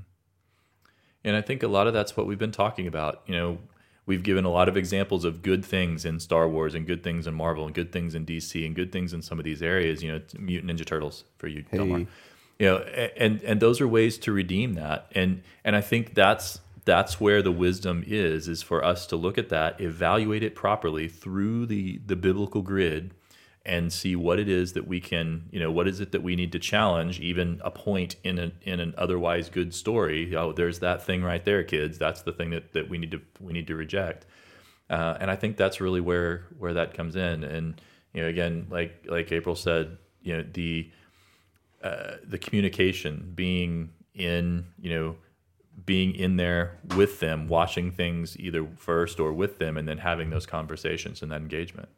And 1.25 1.35
I 1.35 1.41
think 1.41 1.63
a 1.63 1.67
lot 1.67 1.85
of 1.85 1.93
that's 1.93 2.15
what 2.15 2.27
we've 2.27 2.39
been 2.39 2.53
talking 2.53 2.87
about. 2.87 3.21
You 3.25 3.35
know, 3.35 3.57
we've 4.05 4.23
given 4.23 4.45
a 4.45 4.49
lot 4.49 4.69
of 4.69 4.77
examples 4.77 5.25
of 5.25 5.41
good 5.41 5.65
things 5.65 6.05
in 6.05 6.21
Star 6.21 6.47
Wars 6.47 6.73
and 6.73 6.87
good 6.87 7.03
things 7.03 7.27
in 7.27 7.33
Marvel 7.33 7.65
and 7.65 7.75
good 7.75 7.91
things 7.91 8.15
in 8.15 8.25
DC 8.25 8.65
and 8.65 8.73
good 8.73 8.93
things 8.93 9.11
in 9.11 9.21
some 9.21 9.37
of 9.37 9.43
these 9.43 9.61
areas. 9.61 10.01
You 10.01 10.13
know, 10.13 10.21
Mutant 10.39 10.71
Ninja 10.71 10.85
Turtles 10.85 11.25
for 11.37 11.49
you, 11.49 11.63
Delmar. 11.63 12.05
You 12.57 12.65
know, 12.65 12.77
and 12.77 13.41
and 13.41 13.59
those 13.59 13.81
are 13.81 13.87
ways 13.87 14.17
to 14.19 14.31
redeem 14.31 14.75
that. 14.75 15.11
And 15.13 15.43
and 15.65 15.75
I 15.75 15.81
think 15.81 16.13
that's 16.13 16.61
that's 16.85 17.19
where 17.19 17.41
the 17.41 17.51
wisdom 17.51 18.05
is 18.07 18.47
is 18.47 18.63
for 18.63 18.81
us 18.81 19.05
to 19.07 19.17
look 19.17 19.37
at 19.37 19.49
that, 19.49 19.81
evaluate 19.81 20.41
it 20.41 20.55
properly 20.55 21.09
through 21.09 21.65
the 21.65 21.99
the 22.05 22.15
biblical 22.15 22.61
grid 22.61 23.13
and 23.67 23.91
see 23.91 24.15
what 24.15 24.39
it 24.39 24.47
is 24.47 24.73
that 24.73 24.87
we 24.87 25.01
can, 25.01 25.49
you 25.51 25.59
know, 25.59 25.69
what 25.69 25.87
is 25.87 25.99
it 25.99 26.13
that 26.13 26.23
we 26.23 26.37
need 26.37 26.53
to 26.53 26.59
challenge, 26.59 27.19
even 27.19 27.59
a 27.63 27.69
point 27.69 28.15
in 28.23 28.39
an 28.39 28.53
in 28.63 28.79
an 28.79 28.95
otherwise 28.97 29.49
good 29.49 29.73
story. 29.73 30.33
Oh, 30.35 30.53
there's 30.53 30.79
that 30.79 31.05
thing 31.05 31.21
right 31.21 31.43
there, 31.43 31.63
kids. 31.63 31.97
That's 31.97 32.21
the 32.21 32.31
thing 32.31 32.51
that, 32.51 32.73
that 32.73 32.89
we 32.89 32.97
need 32.97 33.11
to 33.11 33.21
we 33.41 33.51
need 33.51 33.67
to 33.67 33.75
reject. 33.75 34.25
Uh, 34.89 35.17
and 35.19 35.29
I 35.29 35.35
think 35.35 35.57
that's 35.57 35.81
really 35.81 35.99
where 35.99 36.47
where 36.57 36.73
that 36.75 36.93
comes 36.93 37.17
in. 37.17 37.43
And 37.43 37.79
you 38.13 38.21
know, 38.21 38.29
again, 38.29 38.67
like 38.69 39.05
like 39.05 39.31
April 39.33 39.55
said, 39.55 39.97
you 40.21 40.37
know, 40.37 40.45
the 40.53 40.89
uh, 41.83 42.13
the 42.23 42.37
communication 42.37 43.33
being 43.35 43.89
in, 44.15 44.65
you 44.79 44.89
know, 44.89 45.15
being 45.85 46.15
in 46.15 46.37
there 46.37 46.79
with 46.95 47.19
them, 47.19 47.47
watching 47.49 47.91
things 47.91 48.39
either 48.39 48.65
first 48.77 49.19
or 49.19 49.33
with 49.33 49.59
them, 49.59 49.77
and 49.77 49.87
then 49.87 49.97
having 49.97 50.29
those 50.29 50.45
conversations 50.45 51.21
and 51.21 51.31
that 51.31 51.41
engagement. 51.41 51.89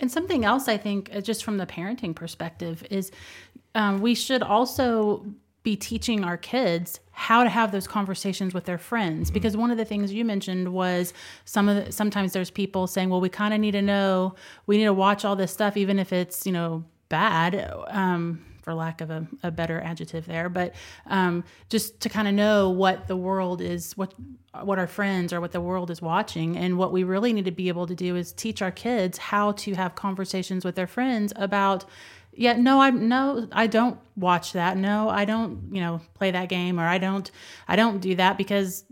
And 0.00 0.10
something 0.10 0.44
else 0.44 0.68
I 0.68 0.76
think, 0.76 1.10
uh, 1.14 1.20
just 1.20 1.44
from 1.44 1.56
the 1.56 1.66
parenting 1.66 2.14
perspective, 2.14 2.84
is 2.90 3.10
um, 3.74 4.00
we 4.00 4.14
should 4.14 4.42
also 4.42 5.26
be 5.62 5.76
teaching 5.76 6.24
our 6.24 6.36
kids 6.36 7.00
how 7.10 7.42
to 7.42 7.50
have 7.50 7.72
those 7.72 7.86
conversations 7.86 8.54
with 8.54 8.64
their 8.64 8.78
friends. 8.78 9.30
Because 9.30 9.56
one 9.56 9.70
of 9.70 9.76
the 9.76 9.84
things 9.84 10.12
you 10.12 10.24
mentioned 10.24 10.72
was 10.72 11.12
some 11.44 11.68
of 11.68 11.84
the, 11.84 11.92
sometimes 11.92 12.32
there's 12.32 12.50
people 12.50 12.86
saying 12.86 13.10
well 13.10 13.20
we 13.20 13.28
kind 13.28 13.52
of 13.52 13.60
need 13.60 13.72
to 13.72 13.82
know 13.82 14.34
we 14.66 14.78
need 14.78 14.84
to 14.84 14.94
watch 14.94 15.24
all 15.24 15.34
this 15.34 15.52
stuff 15.52 15.76
even 15.76 15.98
if 15.98 16.12
it's 16.12 16.46
you 16.46 16.52
know 16.52 16.84
bad. 17.08 17.70
Um, 17.88 18.44
for 18.68 18.74
lack 18.74 19.00
of 19.00 19.08
a, 19.08 19.26
a 19.42 19.50
better 19.50 19.80
adjective 19.80 20.26
there 20.26 20.50
but 20.50 20.74
um, 21.06 21.42
just 21.70 22.00
to 22.00 22.10
kind 22.10 22.28
of 22.28 22.34
know 22.34 22.68
what 22.68 23.08
the 23.08 23.16
world 23.16 23.62
is 23.62 23.96
what 23.96 24.12
what 24.62 24.78
our 24.78 24.86
friends 24.86 25.32
or 25.32 25.40
what 25.40 25.52
the 25.52 25.60
world 25.60 25.90
is 25.90 26.00
watching. 26.02 26.56
And 26.56 26.78
what 26.78 26.92
we 26.92 27.04
really 27.04 27.32
need 27.32 27.44
to 27.44 27.50
be 27.50 27.68
able 27.68 27.86
to 27.86 27.94
do 27.94 28.16
is 28.16 28.32
teach 28.32 28.62
our 28.62 28.70
kids 28.70 29.18
how 29.18 29.52
to 29.52 29.74
have 29.74 29.94
conversations 29.94 30.64
with 30.64 30.74
their 30.74 30.86
friends 30.86 31.32
about 31.36 31.84
yeah 32.32 32.52
no 32.52 32.80
i 32.80 32.90
no 32.90 33.48
i 33.52 33.66
don't 33.66 33.98
watch 34.16 34.52
that. 34.52 34.76
No 34.76 35.08
i 35.08 35.24
don't 35.24 35.70
you 35.72 35.80
know 35.80 36.00
play 36.14 36.30
that 36.30 36.48
game 36.48 36.78
or 36.78 36.86
i 36.86 36.98
don't 36.98 37.30
i 37.66 37.76
don't 37.76 38.00
do 38.00 38.14
that 38.14 38.38
because 38.38 38.84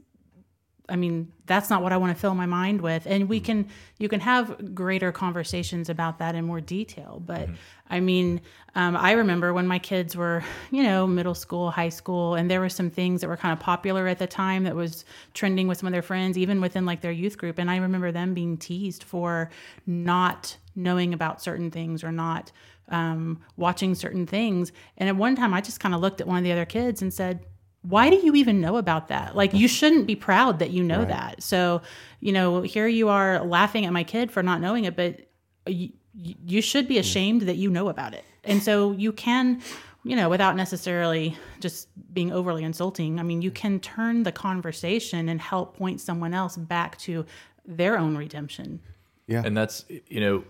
I 0.88 0.96
mean, 0.96 1.32
that's 1.46 1.68
not 1.68 1.82
what 1.82 1.92
I 1.92 1.96
want 1.96 2.14
to 2.14 2.20
fill 2.20 2.34
my 2.34 2.46
mind 2.46 2.80
with. 2.80 3.06
And 3.06 3.28
we 3.28 3.40
can, 3.40 3.68
you 3.98 4.08
can 4.08 4.20
have 4.20 4.74
greater 4.74 5.10
conversations 5.12 5.88
about 5.88 6.18
that 6.18 6.34
in 6.34 6.44
more 6.44 6.60
detail. 6.60 7.20
But 7.24 7.48
I 7.88 8.00
mean, 8.00 8.40
um, 8.74 8.96
I 8.96 9.12
remember 9.12 9.52
when 9.52 9.66
my 9.66 9.78
kids 9.78 10.16
were, 10.16 10.44
you 10.70 10.82
know, 10.82 11.06
middle 11.06 11.34
school, 11.34 11.70
high 11.70 11.88
school, 11.88 12.34
and 12.34 12.50
there 12.50 12.60
were 12.60 12.68
some 12.68 12.90
things 12.90 13.20
that 13.20 13.28
were 13.28 13.36
kind 13.36 13.52
of 13.52 13.58
popular 13.58 14.06
at 14.06 14.18
the 14.18 14.26
time 14.26 14.64
that 14.64 14.74
was 14.74 15.04
trending 15.34 15.66
with 15.66 15.78
some 15.78 15.86
of 15.86 15.92
their 15.92 16.02
friends, 16.02 16.38
even 16.38 16.60
within 16.60 16.86
like 16.86 17.00
their 17.00 17.12
youth 17.12 17.38
group. 17.38 17.58
And 17.58 17.70
I 17.70 17.76
remember 17.76 18.12
them 18.12 18.34
being 18.34 18.56
teased 18.56 19.02
for 19.02 19.50
not 19.86 20.56
knowing 20.74 21.14
about 21.14 21.42
certain 21.42 21.70
things 21.70 22.04
or 22.04 22.12
not 22.12 22.52
um, 22.88 23.40
watching 23.56 23.94
certain 23.94 24.26
things. 24.26 24.72
And 24.98 25.08
at 25.08 25.16
one 25.16 25.34
time, 25.36 25.54
I 25.54 25.60
just 25.60 25.80
kind 25.80 25.94
of 25.94 26.00
looked 26.00 26.20
at 26.20 26.26
one 26.26 26.38
of 26.38 26.44
the 26.44 26.52
other 26.52 26.66
kids 26.66 27.02
and 27.02 27.12
said, 27.12 27.44
why 27.88 28.10
do 28.10 28.16
you 28.16 28.34
even 28.34 28.60
know 28.60 28.76
about 28.76 29.08
that? 29.08 29.36
Like, 29.36 29.54
you 29.54 29.68
shouldn't 29.78 30.06
be 30.06 30.16
proud 30.16 30.58
that 30.58 30.70
you 30.70 30.82
know 30.82 31.04
that. 31.04 31.42
So, 31.42 31.82
you 32.20 32.32
know, 32.32 32.62
here 32.62 32.86
you 32.86 33.08
are 33.08 33.44
laughing 33.44 33.86
at 33.86 33.92
my 33.92 34.04
kid 34.04 34.30
for 34.30 34.42
not 34.42 34.60
knowing 34.60 34.84
it, 34.84 34.96
but 34.96 35.20
you, 35.66 35.92
you 36.14 36.60
should 36.60 36.88
be 36.88 36.98
ashamed 36.98 37.42
that 37.42 37.56
you 37.56 37.70
know 37.70 37.88
about 37.88 38.14
it. 38.14 38.24
And 38.44 38.62
so 38.62 38.92
you 38.92 39.12
can, 39.12 39.60
you 40.04 40.16
know, 40.16 40.28
without 40.28 40.56
necessarily 40.56 41.36
just 41.60 41.88
being 42.12 42.32
overly 42.32 42.64
insulting, 42.64 43.20
I 43.20 43.22
mean, 43.22 43.42
you 43.42 43.50
can 43.50 43.80
turn 43.80 44.22
the 44.22 44.32
conversation 44.32 45.28
and 45.28 45.40
help 45.40 45.76
point 45.76 46.00
someone 46.00 46.32
else 46.32 46.56
back 46.56 46.96
to 46.98 47.26
their 47.66 47.98
own 47.98 48.16
redemption. 48.16 48.80
Yeah. 49.26 49.42
And 49.44 49.56
that's, 49.56 49.84
you 50.06 50.20
know, 50.20 50.44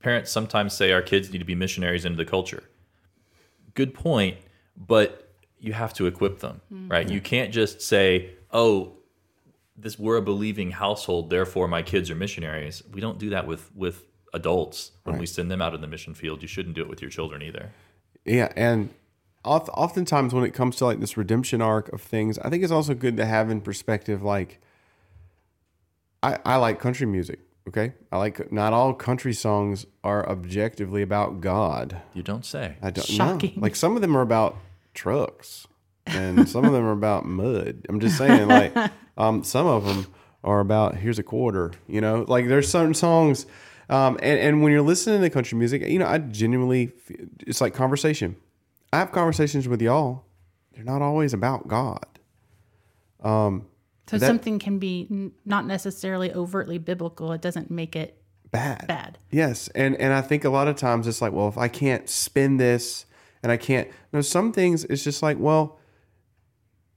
parents 0.00 0.30
sometimes 0.30 0.72
say 0.74 0.92
our 0.92 1.02
kids 1.02 1.30
need 1.30 1.38
to 1.38 1.44
be 1.44 1.54
missionaries 1.54 2.04
into 2.04 2.16
the 2.16 2.24
culture. 2.24 2.64
Good 3.74 3.94
point, 3.94 4.38
but 4.76 5.31
you 5.62 5.72
have 5.72 5.94
to 5.94 6.06
equip 6.06 6.40
them, 6.40 6.60
mm. 6.70 6.90
right? 6.90 7.08
You 7.08 7.20
can't 7.20 7.52
just 7.52 7.80
say, 7.80 8.34
"Oh, 8.50 8.94
this 9.76 9.98
we're 9.98 10.16
a 10.16 10.22
believing 10.22 10.72
household, 10.72 11.30
therefore 11.30 11.68
my 11.68 11.82
kids 11.82 12.10
are 12.10 12.16
missionaries." 12.16 12.82
We 12.92 13.00
don't 13.00 13.18
do 13.18 13.30
that 13.30 13.46
with 13.46 13.74
with 13.74 14.04
adults 14.34 14.90
when 15.04 15.18
we 15.18 15.26
send 15.26 15.50
them 15.50 15.62
out 15.62 15.74
in 15.74 15.80
the 15.80 15.86
mission 15.86 16.14
field. 16.14 16.42
You 16.42 16.48
shouldn't 16.48 16.74
do 16.74 16.82
it 16.82 16.88
with 16.88 17.00
your 17.00 17.10
children 17.10 17.42
either. 17.42 17.70
Yeah, 18.24 18.52
and 18.56 18.90
oft- 19.44 19.70
oftentimes 19.72 20.34
when 20.34 20.44
it 20.44 20.52
comes 20.52 20.76
to 20.76 20.84
like 20.84 21.00
this 21.00 21.16
redemption 21.16 21.62
arc 21.62 21.92
of 21.92 22.02
things, 22.02 22.38
I 22.40 22.50
think 22.50 22.64
it's 22.64 22.72
also 22.72 22.94
good 22.94 23.16
to 23.18 23.24
have 23.24 23.48
in 23.48 23.60
perspective. 23.60 24.22
Like, 24.22 24.60
I, 26.22 26.38
I 26.44 26.56
like 26.56 26.80
country 26.80 27.06
music. 27.06 27.38
Okay, 27.68 27.92
I 28.10 28.18
like 28.18 28.50
not 28.50 28.72
all 28.72 28.92
country 28.94 29.32
songs 29.32 29.86
are 30.02 30.28
objectively 30.28 31.02
about 31.02 31.40
God. 31.40 32.02
You 32.14 32.24
don't 32.24 32.44
say. 32.44 32.74
I 32.82 32.90
don't 32.90 33.06
Shocking. 33.06 33.54
know. 33.54 33.62
Like 33.62 33.76
some 33.76 33.94
of 33.94 34.02
them 34.02 34.16
are 34.16 34.22
about 34.22 34.56
trucks, 34.94 35.66
and 36.06 36.48
some 36.48 36.64
of 36.64 36.72
them 36.72 36.84
are 36.84 36.92
about 36.92 37.24
mud. 37.26 37.86
I'm 37.88 38.00
just 38.00 38.18
saying, 38.18 38.48
like, 38.48 38.74
um, 39.16 39.44
some 39.44 39.66
of 39.66 39.84
them 39.84 40.06
are 40.44 40.60
about 40.60 40.96
here's 40.96 41.18
a 41.18 41.22
quarter. 41.22 41.72
You 41.88 42.00
know, 42.00 42.24
like 42.28 42.48
there's 42.48 42.68
certain 42.68 42.94
songs, 42.94 43.46
um, 43.88 44.18
and 44.22 44.38
and 44.38 44.62
when 44.62 44.72
you're 44.72 44.82
listening 44.82 45.20
to 45.22 45.30
country 45.30 45.56
music, 45.58 45.82
you 45.82 45.98
know, 45.98 46.06
I 46.06 46.18
genuinely, 46.18 46.92
f- 47.08 47.16
it's 47.40 47.60
like 47.60 47.74
conversation. 47.74 48.36
I 48.92 48.98
have 48.98 49.12
conversations 49.12 49.68
with 49.68 49.80
y'all. 49.80 50.24
They're 50.74 50.84
not 50.84 51.02
always 51.02 51.32
about 51.34 51.68
God. 51.68 52.04
Um, 53.22 53.66
So 54.08 54.18
That- 54.18 54.26
something 54.26 54.58
can 54.58 54.78
be 54.78 55.06
n- 55.10 55.32
not 55.46 55.64
necessarily 55.66 56.32
overtly 56.32 56.76
biblical. 56.78 57.32
It 57.32 57.40
doesn't 57.40 57.70
make 57.70 57.94
it 57.96 58.20
Bad. 58.50 58.86
bad. 58.86 59.18
Yes, 59.30 59.68
and 59.68 59.96
and 59.96 60.12
I 60.12 60.20
think 60.20 60.44
a 60.44 60.50
lot 60.50 60.68
of 60.68 60.76
times 60.76 61.06
it's 61.06 61.22
like, 61.22 61.32
well, 61.32 61.48
if 61.48 61.56
I 61.56 61.68
can't 61.68 62.08
spin 62.10 62.56
this 62.58 63.06
and 63.42 63.50
I 63.52 63.56
can't, 63.56 63.88
no, 64.12 64.20
some 64.20 64.52
things 64.52 64.84
it's 64.84 65.04
just 65.04 65.22
like, 65.22 65.38
well, 65.38 65.78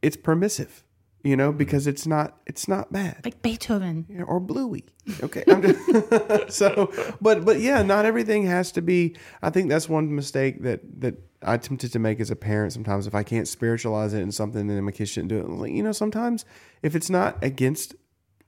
it's 0.02 0.16
permissive, 0.18 0.84
you 1.24 1.36
know, 1.36 1.52
because 1.52 1.88
it's 1.88 2.06
not 2.06 2.38
it's 2.46 2.68
not 2.68 2.92
bad 2.94 3.22
Like 3.24 3.42
Beethoven. 3.42 4.06
you 4.10 4.20
know, 4.20 4.26
or 4.26 4.40
bluey. 4.40 4.86
Okay, 5.24 5.44
I'm 5.48 5.62
just, 5.62 6.52
so, 6.58 6.92
but 7.22 7.44
but 7.46 7.60
yeah, 7.60 7.82
not 7.82 8.06
everything 8.06 8.46
has 8.46 8.72
to 8.74 8.82
be. 8.82 9.16
I 9.42 9.50
think 9.50 9.70
that's 9.70 9.90
one 9.90 10.14
mistake 10.16 10.62
that 10.64 10.82
that 11.02 11.16
I 11.42 11.56
attempted 11.56 11.92
to 11.94 12.00
make 12.00 12.20
as 12.20 12.30
a 12.32 12.36
parent. 12.36 12.74
Sometimes 12.74 13.08
if 13.08 13.16
I 13.16 13.24
can't 13.24 13.48
spiritualize 13.48 14.14
it 14.14 14.22
in 14.22 14.32
something, 14.32 14.68
then 14.68 14.84
my 14.84 14.92
kids 14.92 15.10
shouldn't 15.12 15.30
do 15.30 15.40
it. 15.40 15.50
Like, 15.50 15.72
you 15.72 15.82
know, 15.84 15.92
sometimes 15.92 16.46
if 16.84 16.96
it's 16.96 17.10
not 17.10 17.44
against 17.44 17.96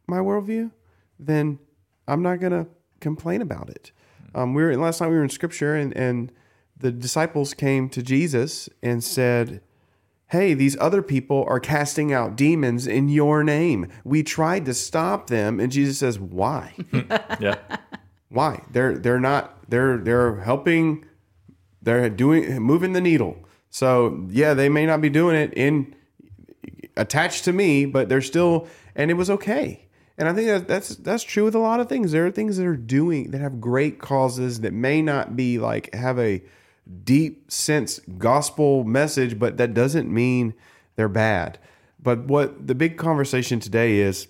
my 0.08 0.18
worldview, 0.18 0.72
then 1.20 1.60
I'm 2.08 2.22
not 2.22 2.40
gonna 2.40 2.68
complain 3.00 3.42
about 3.42 3.70
it. 3.70 3.92
Um, 4.36 4.54
we 4.54 4.62
were 4.64 4.76
last 4.78 5.02
night 5.02 5.10
we 5.10 5.16
were 5.16 5.24
in 5.24 5.30
scripture 5.30 5.74
and 5.76 5.96
and 5.98 6.32
the 6.80 6.92
disciples 6.92 7.54
came 7.54 7.90
to 7.90 8.04
Jesus 8.04 8.70
and 8.82 9.04
said, 9.04 9.62
Hey, 10.28 10.54
these 10.54 10.78
other 10.80 11.02
people 11.02 11.46
are 11.48 11.60
casting 11.60 12.12
out 12.12 12.36
demons 12.36 12.86
in 12.86 13.08
your 13.08 13.44
name. 13.44 13.88
We 14.04 14.24
tried 14.24 14.66
to 14.66 14.74
stop 14.74 15.28
them, 15.28 15.60
and 15.60 15.72
Jesus 15.72 16.00
says, 16.00 16.20
"Why? 16.20 16.74
Yeah. 17.40 17.56
Why? 18.30 18.64
They're 18.70 18.98
they're 18.98 19.22
not 19.22 19.70
they're 19.70 19.98
they're 19.98 20.42
helping. 20.42 21.06
They're 21.82 22.10
doing 22.10 22.60
moving 22.62 22.92
the 22.92 23.00
needle. 23.00 23.38
So 23.70 24.28
yeah, 24.30 24.54
they 24.54 24.68
may 24.68 24.86
not 24.86 25.00
be 25.00 25.10
doing 25.10 25.38
it 25.38 25.54
in 25.54 25.96
attached 26.98 27.46
to 27.46 27.54
me, 27.54 27.86
but 27.86 28.10
they're 28.10 28.22
still, 28.22 28.68
and 28.96 29.10
it 29.10 29.14
was 29.14 29.30
okay. 29.30 29.88
And 30.18 30.28
I 30.28 30.34
think 30.34 30.48
that 30.48 30.68
that's 30.68 30.96
that's 30.96 31.24
true 31.24 31.46
with 31.46 31.56
a 31.56 31.60
lot 31.60 31.80
of 31.80 31.88
things. 31.88 32.12
There 32.12 32.26
are 32.26 32.32
things 32.32 32.58
that 32.58 32.66
are 32.66 32.76
doing 32.76 33.32
that 33.32 33.40
have 33.40 33.62
great 33.62 34.00
causes 34.00 34.62
that 34.62 34.74
may 34.74 35.02
not 35.02 35.36
be 35.36 35.60
like 35.60 35.94
have 35.94 36.18
a 36.18 36.44
deep 37.04 37.52
sense 37.52 38.00
gospel 38.18 38.84
message, 38.84 39.40
but 39.40 39.58
that 39.58 39.74
doesn't 39.74 40.12
mean 40.12 40.54
they're 40.96 41.10
bad. 41.10 41.60
But 42.02 42.26
what 42.26 42.68
the 42.68 42.76
big 42.76 42.98
conversation 42.98 43.60
today 43.60 44.00
is, 44.00 44.28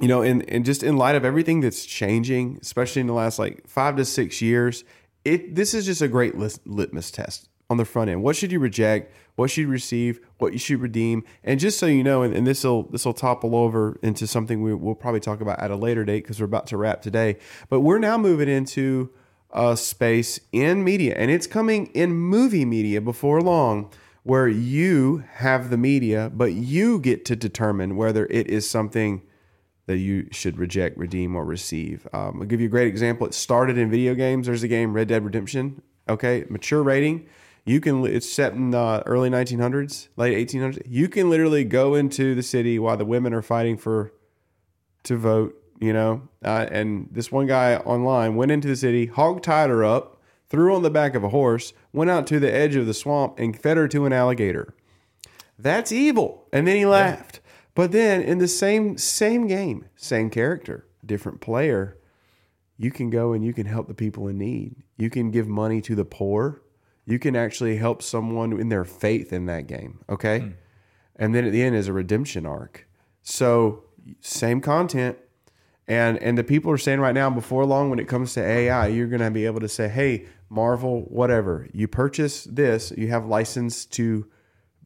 you 0.00 0.08
know, 0.08 0.22
and, 0.22 0.48
and 0.50 0.64
just 0.64 0.82
in 0.82 0.96
light 0.96 1.14
of 1.14 1.24
everything 1.24 1.60
that's 1.60 1.84
changing, 1.84 2.58
especially 2.60 3.00
in 3.00 3.06
the 3.06 3.12
last 3.12 3.38
like 3.38 3.66
five 3.68 3.96
to 3.96 4.04
six 4.04 4.42
years, 4.42 4.84
it 5.24 5.54
this 5.54 5.74
is 5.74 5.86
just 5.86 6.02
a 6.02 6.08
great 6.08 6.36
lit- 6.36 6.58
litmus 6.66 7.10
test 7.10 7.48
on 7.70 7.76
the 7.76 7.84
front 7.84 8.10
end. 8.10 8.22
What 8.22 8.36
should 8.36 8.52
you 8.52 8.58
reject? 8.58 9.14
What 9.36 9.50
should 9.50 9.62
you 9.62 9.68
receive? 9.68 10.20
What 10.38 10.52
you 10.52 10.58
should 10.58 10.80
redeem? 10.80 11.24
And 11.42 11.58
just 11.58 11.78
so 11.78 11.86
you 11.86 12.04
know, 12.04 12.22
and, 12.22 12.34
and 12.34 12.46
this 12.46 12.64
will 12.64 12.84
this 12.84 13.04
will 13.04 13.14
topple 13.14 13.56
over 13.56 13.98
into 14.02 14.26
something 14.26 14.62
we, 14.62 14.74
we'll 14.74 14.94
probably 14.94 15.20
talk 15.20 15.40
about 15.40 15.60
at 15.60 15.70
a 15.70 15.76
later 15.76 16.04
date 16.04 16.24
because 16.24 16.40
we're 16.40 16.46
about 16.46 16.66
to 16.68 16.76
wrap 16.76 17.02
today. 17.02 17.38
But 17.68 17.80
we're 17.80 17.98
now 17.98 18.18
moving 18.18 18.48
into 18.48 19.10
a 19.54 19.76
space 19.76 20.40
in 20.52 20.82
media, 20.84 21.14
and 21.16 21.30
it's 21.30 21.46
coming 21.46 21.86
in 21.88 22.12
movie 22.12 22.64
media 22.64 23.00
before 23.00 23.40
long, 23.40 23.90
where 24.24 24.48
you 24.48 25.24
have 25.34 25.70
the 25.70 25.76
media, 25.76 26.30
but 26.34 26.52
you 26.52 26.98
get 26.98 27.24
to 27.26 27.36
determine 27.36 27.96
whether 27.96 28.26
it 28.26 28.48
is 28.48 28.68
something 28.68 29.22
that 29.86 29.98
you 29.98 30.26
should 30.32 30.58
reject, 30.58 30.96
redeem, 30.96 31.36
or 31.36 31.44
receive. 31.44 32.08
Um, 32.12 32.40
I'll 32.40 32.46
give 32.46 32.60
you 32.60 32.66
a 32.66 32.70
great 32.70 32.88
example. 32.88 33.26
It 33.26 33.34
started 33.34 33.76
in 33.76 33.90
video 33.90 34.14
games. 34.14 34.46
There's 34.46 34.62
a 34.62 34.68
game, 34.68 34.94
Red 34.94 35.08
Dead 35.08 35.24
Redemption. 35.24 35.82
Okay, 36.08 36.44
mature 36.48 36.82
rating. 36.82 37.26
You 37.66 37.80
can. 37.80 38.04
It's 38.06 38.28
set 38.28 38.54
in 38.54 38.70
the 38.70 39.02
early 39.06 39.30
1900s, 39.30 40.08
late 40.16 40.48
1800s. 40.48 40.82
You 40.86 41.08
can 41.08 41.30
literally 41.30 41.64
go 41.64 41.94
into 41.94 42.34
the 42.34 42.42
city 42.42 42.78
while 42.78 42.96
the 42.96 43.04
women 43.04 43.32
are 43.32 43.42
fighting 43.42 43.76
for 43.76 44.12
to 45.04 45.16
vote. 45.16 45.63
You 45.80 45.92
know, 45.92 46.28
uh, 46.44 46.66
and 46.70 47.08
this 47.10 47.32
one 47.32 47.46
guy 47.46 47.76
online 47.76 48.36
went 48.36 48.52
into 48.52 48.68
the 48.68 48.76
city, 48.76 49.06
hog 49.06 49.42
tied 49.42 49.70
her 49.70 49.84
up, 49.84 50.22
threw 50.48 50.66
her 50.66 50.70
on 50.70 50.82
the 50.82 50.90
back 50.90 51.14
of 51.14 51.24
a 51.24 51.30
horse, 51.30 51.72
went 51.92 52.10
out 52.10 52.26
to 52.28 52.38
the 52.38 52.52
edge 52.52 52.76
of 52.76 52.86
the 52.86 52.94
swamp, 52.94 53.38
and 53.38 53.58
fed 53.58 53.76
her 53.76 53.88
to 53.88 54.06
an 54.06 54.12
alligator. 54.12 54.74
That's 55.58 55.92
evil. 55.92 56.46
And 56.52 56.66
then 56.66 56.76
he 56.76 56.86
laughed. 56.86 57.40
But 57.74 57.92
then 57.92 58.22
in 58.22 58.38
the 58.38 58.48
same 58.48 58.96
same 58.98 59.46
game 59.46 59.86
same 59.96 60.30
character 60.30 60.86
different 61.04 61.40
player 61.40 61.98
you 62.76 62.90
can 62.90 63.10
go 63.10 63.32
and 63.32 63.44
you 63.44 63.52
can 63.52 63.66
help 63.66 63.86
the 63.86 63.94
people 63.94 64.26
in 64.26 64.36
need. 64.36 64.74
You 64.96 65.08
can 65.08 65.30
give 65.30 65.46
money 65.46 65.80
to 65.82 65.94
the 65.94 66.04
poor. 66.04 66.60
You 67.06 67.20
can 67.20 67.36
actually 67.36 67.76
help 67.76 68.02
someone 68.02 68.58
in 68.58 68.68
their 68.68 68.84
faith 68.84 69.32
in 69.32 69.46
that 69.46 69.66
game 69.66 70.00
okay? 70.08 70.52
And 71.16 71.34
then 71.34 71.44
at 71.44 71.52
the 71.52 71.62
end 71.62 71.76
is 71.76 71.88
a 71.88 71.92
redemption 71.92 72.46
arc. 72.46 72.88
So 73.22 73.84
same 74.20 74.60
content 74.60 75.18
and 75.86 76.18
and 76.22 76.36
the 76.38 76.44
people 76.44 76.70
are 76.70 76.78
saying 76.78 77.00
right 77.00 77.14
now 77.14 77.28
before 77.30 77.64
long 77.64 77.90
when 77.90 77.98
it 77.98 78.08
comes 78.08 78.32
to 78.34 78.40
ai 78.42 78.86
you're 78.86 79.06
going 79.06 79.20
to 79.20 79.30
be 79.30 79.44
able 79.46 79.60
to 79.60 79.68
say 79.68 79.88
hey 79.88 80.24
marvel 80.48 81.02
whatever 81.02 81.68
you 81.72 81.86
purchase 81.86 82.44
this 82.44 82.92
you 82.96 83.08
have 83.08 83.26
license 83.26 83.84
to 83.84 84.26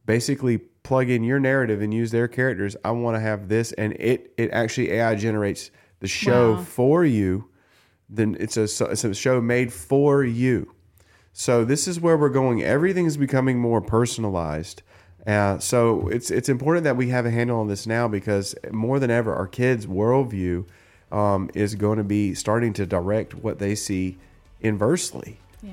basically 0.07 0.59
plug 0.88 1.11
in 1.11 1.22
your 1.22 1.38
narrative 1.38 1.82
and 1.82 1.92
use 1.92 2.11
their 2.11 2.26
characters. 2.26 2.74
I 2.82 2.92
want 2.92 3.14
to 3.16 3.20
have 3.20 3.49
this, 3.49 3.72
and 3.72 3.92
it 4.01 4.32
it 4.38 4.51
actually 4.53 4.90
AI 4.92 5.14
generates 5.14 5.70
the 6.01 6.09
show 6.09 6.55
Wow. 6.55 6.62
for 6.62 7.05
you. 7.05 7.51
Then 8.09 8.34
it's 8.40 8.57
a 8.57 8.62
it's 8.62 9.05
a 9.05 9.14
show 9.14 9.40
made 9.42 9.70
for 9.70 10.24
you. 10.24 10.72
So 11.34 11.62
this 11.66 11.86
is 11.86 12.01
where 12.01 12.16
we're 12.16 12.30
going. 12.30 12.62
Everything 12.62 13.05
is 13.05 13.18
becoming 13.18 13.59
more 13.59 13.82
personalized. 13.82 14.82
Uh, 15.26 15.59
so 15.59 16.09
it's 16.09 16.30
it's 16.30 16.49
important 16.49 16.84
that 16.84 16.96
we 16.96 17.11
have 17.11 17.26
a 17.26 17.30
handle 17.30 17.61
on 17.61 17.68
this 17.68 17.86
now 17.86 18.09
because 18.09 18.55
more 18.72 18.99
than 18.99 19.11
ever, 19.11 19.34
our 19.34 19.46
kids' 19.46 19.86
worldview 19.86 20.64
um, 21.11 21.50
is 21.54 21.74
going 21.74 21.98
to 21.98 22.04
be 22.04 22.34
starting 22.34 22.72
to 22.74 22.86
direct 22.86 23.34
what 23.34 23.59
they 23.59 23.74
see 23.74 24.18
inversely. 24.61 25.38
Yeah. 25.62 25.72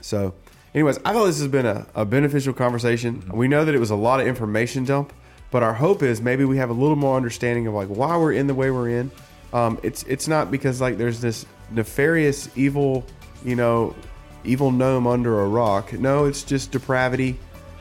So, 0.00 0.34
anyways, 0.74 0.98
I 1.04 1.12
thought 1.12 1.26
this 1.26 1.38
has 1.38 1.48
been 1.48 1.66
a, 1.66 1.86
a 1.94 2.04
beneficial 2.04 2.52
conversation. 2.52 3.30
We 3.32 3.48
know 3.48 3.64
that 3.64 3.74
it 3.74 3.78
was 3.78 3.90
a 3.90 3.96
lot 3.96 4.20
of 4.20 4.26
information 4.26 4.84
dump, 4.84 5.12
but 5.50 5.62
our 5.62 5.74
hope 5.74 6.02
is 6.02 6.20
maybe 6.20 6.44
we 6.44 6.56
have 6.58 6.70
a 6.70 6.74
little 6.74 6.96
more 6.96 7.16
understanding 7.16 7.66
of 7.66 7.74
like 7.74 7.88
why 7.88 8.16
we're 8.16 8.32
in 8.32 8.46
the 8.46 8.54
way 8.54 8.70
we're 8.70 8.90
in. 8.90 9.10
Um, 9.52 9.78
it's 9.82 10.02
it's 10.04 10.26
not 10.26 10.50
because 10.50 10.80
like 10.80 10.98
there's 10.98 11.20
this 11.20 11.46
nefarious 11.70 12.50
evil, 12.56 13.04
you 13.44 13.54
know, 13.54 13.94
evil 14.42 14.70
gnome 14.70 15.06
under 15.06 15.40
a 15.40 15.48
rock. 15.48 15.92
No, 15.92 16.24
it's 16.24 16.42
just 16.42 16.72
depravity. 16.72 17.38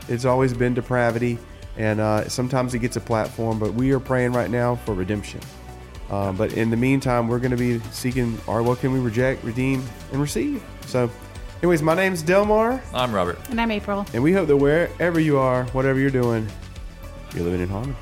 It's 0.07 0.25
always 0.25 0.53
been 0.53 0.73
depravity, 0.73 1.39
and 1.77 1.99
uh, 1.99 2.29
sometimes 2.29 2.73
it 2.73 2.79
gets 2.79 2.95
a 2.95 3.01
platform. 3.01 3.57
But 3.57 3.73
we 3.73 3.91
are 3.91 3.99
praying 3.99 4.33
right 4.33 4.51
now 4.51 4.75
for 4.75 4.93
redemption. 4.93 5.41
Uh, 6.09 6.31
but 6.31 6.53
in 6.53 6.69
the 6.69 6.77
meantime, 6.77 7.27
we're 7.27 7.39
going 7.39 7.51
to 7.51 7.57
be 7.57 7.79
seeking 7.91 8.37
our 8.47 8.61
what 8.61 8.79
can 8.79 8.91
we 8.93 8.99
reject, 8.99 9.43
redeem, 9.43 9.83
and 10.11 10.21
receive. 10.21 10.61
So, 10.85 11.09
anyways, 11.61 11.81
my 11.81 11.95
name's 11.95 12.21
Delmar, 12.21 12.81
I'm 12.93 13.13
Robert. 13.13 13.39
And 13.49 13.59
I'm 13.59 13.71
April. 13.71 14.05
and 14.13 14.21
we 14.21 14.33
hope 14.33 14.47
that 14.47 14.57
wherever 14.57 15.19
you 15.19 15.37
are, 15.39 15.63
whatever 15.67 15.99
you're 15.99 16.09
doing, 16.11 16.47
you're 17.33 17.43
living 17.43 17.61
in 17.61 17.69
harmony. 17.69 17.95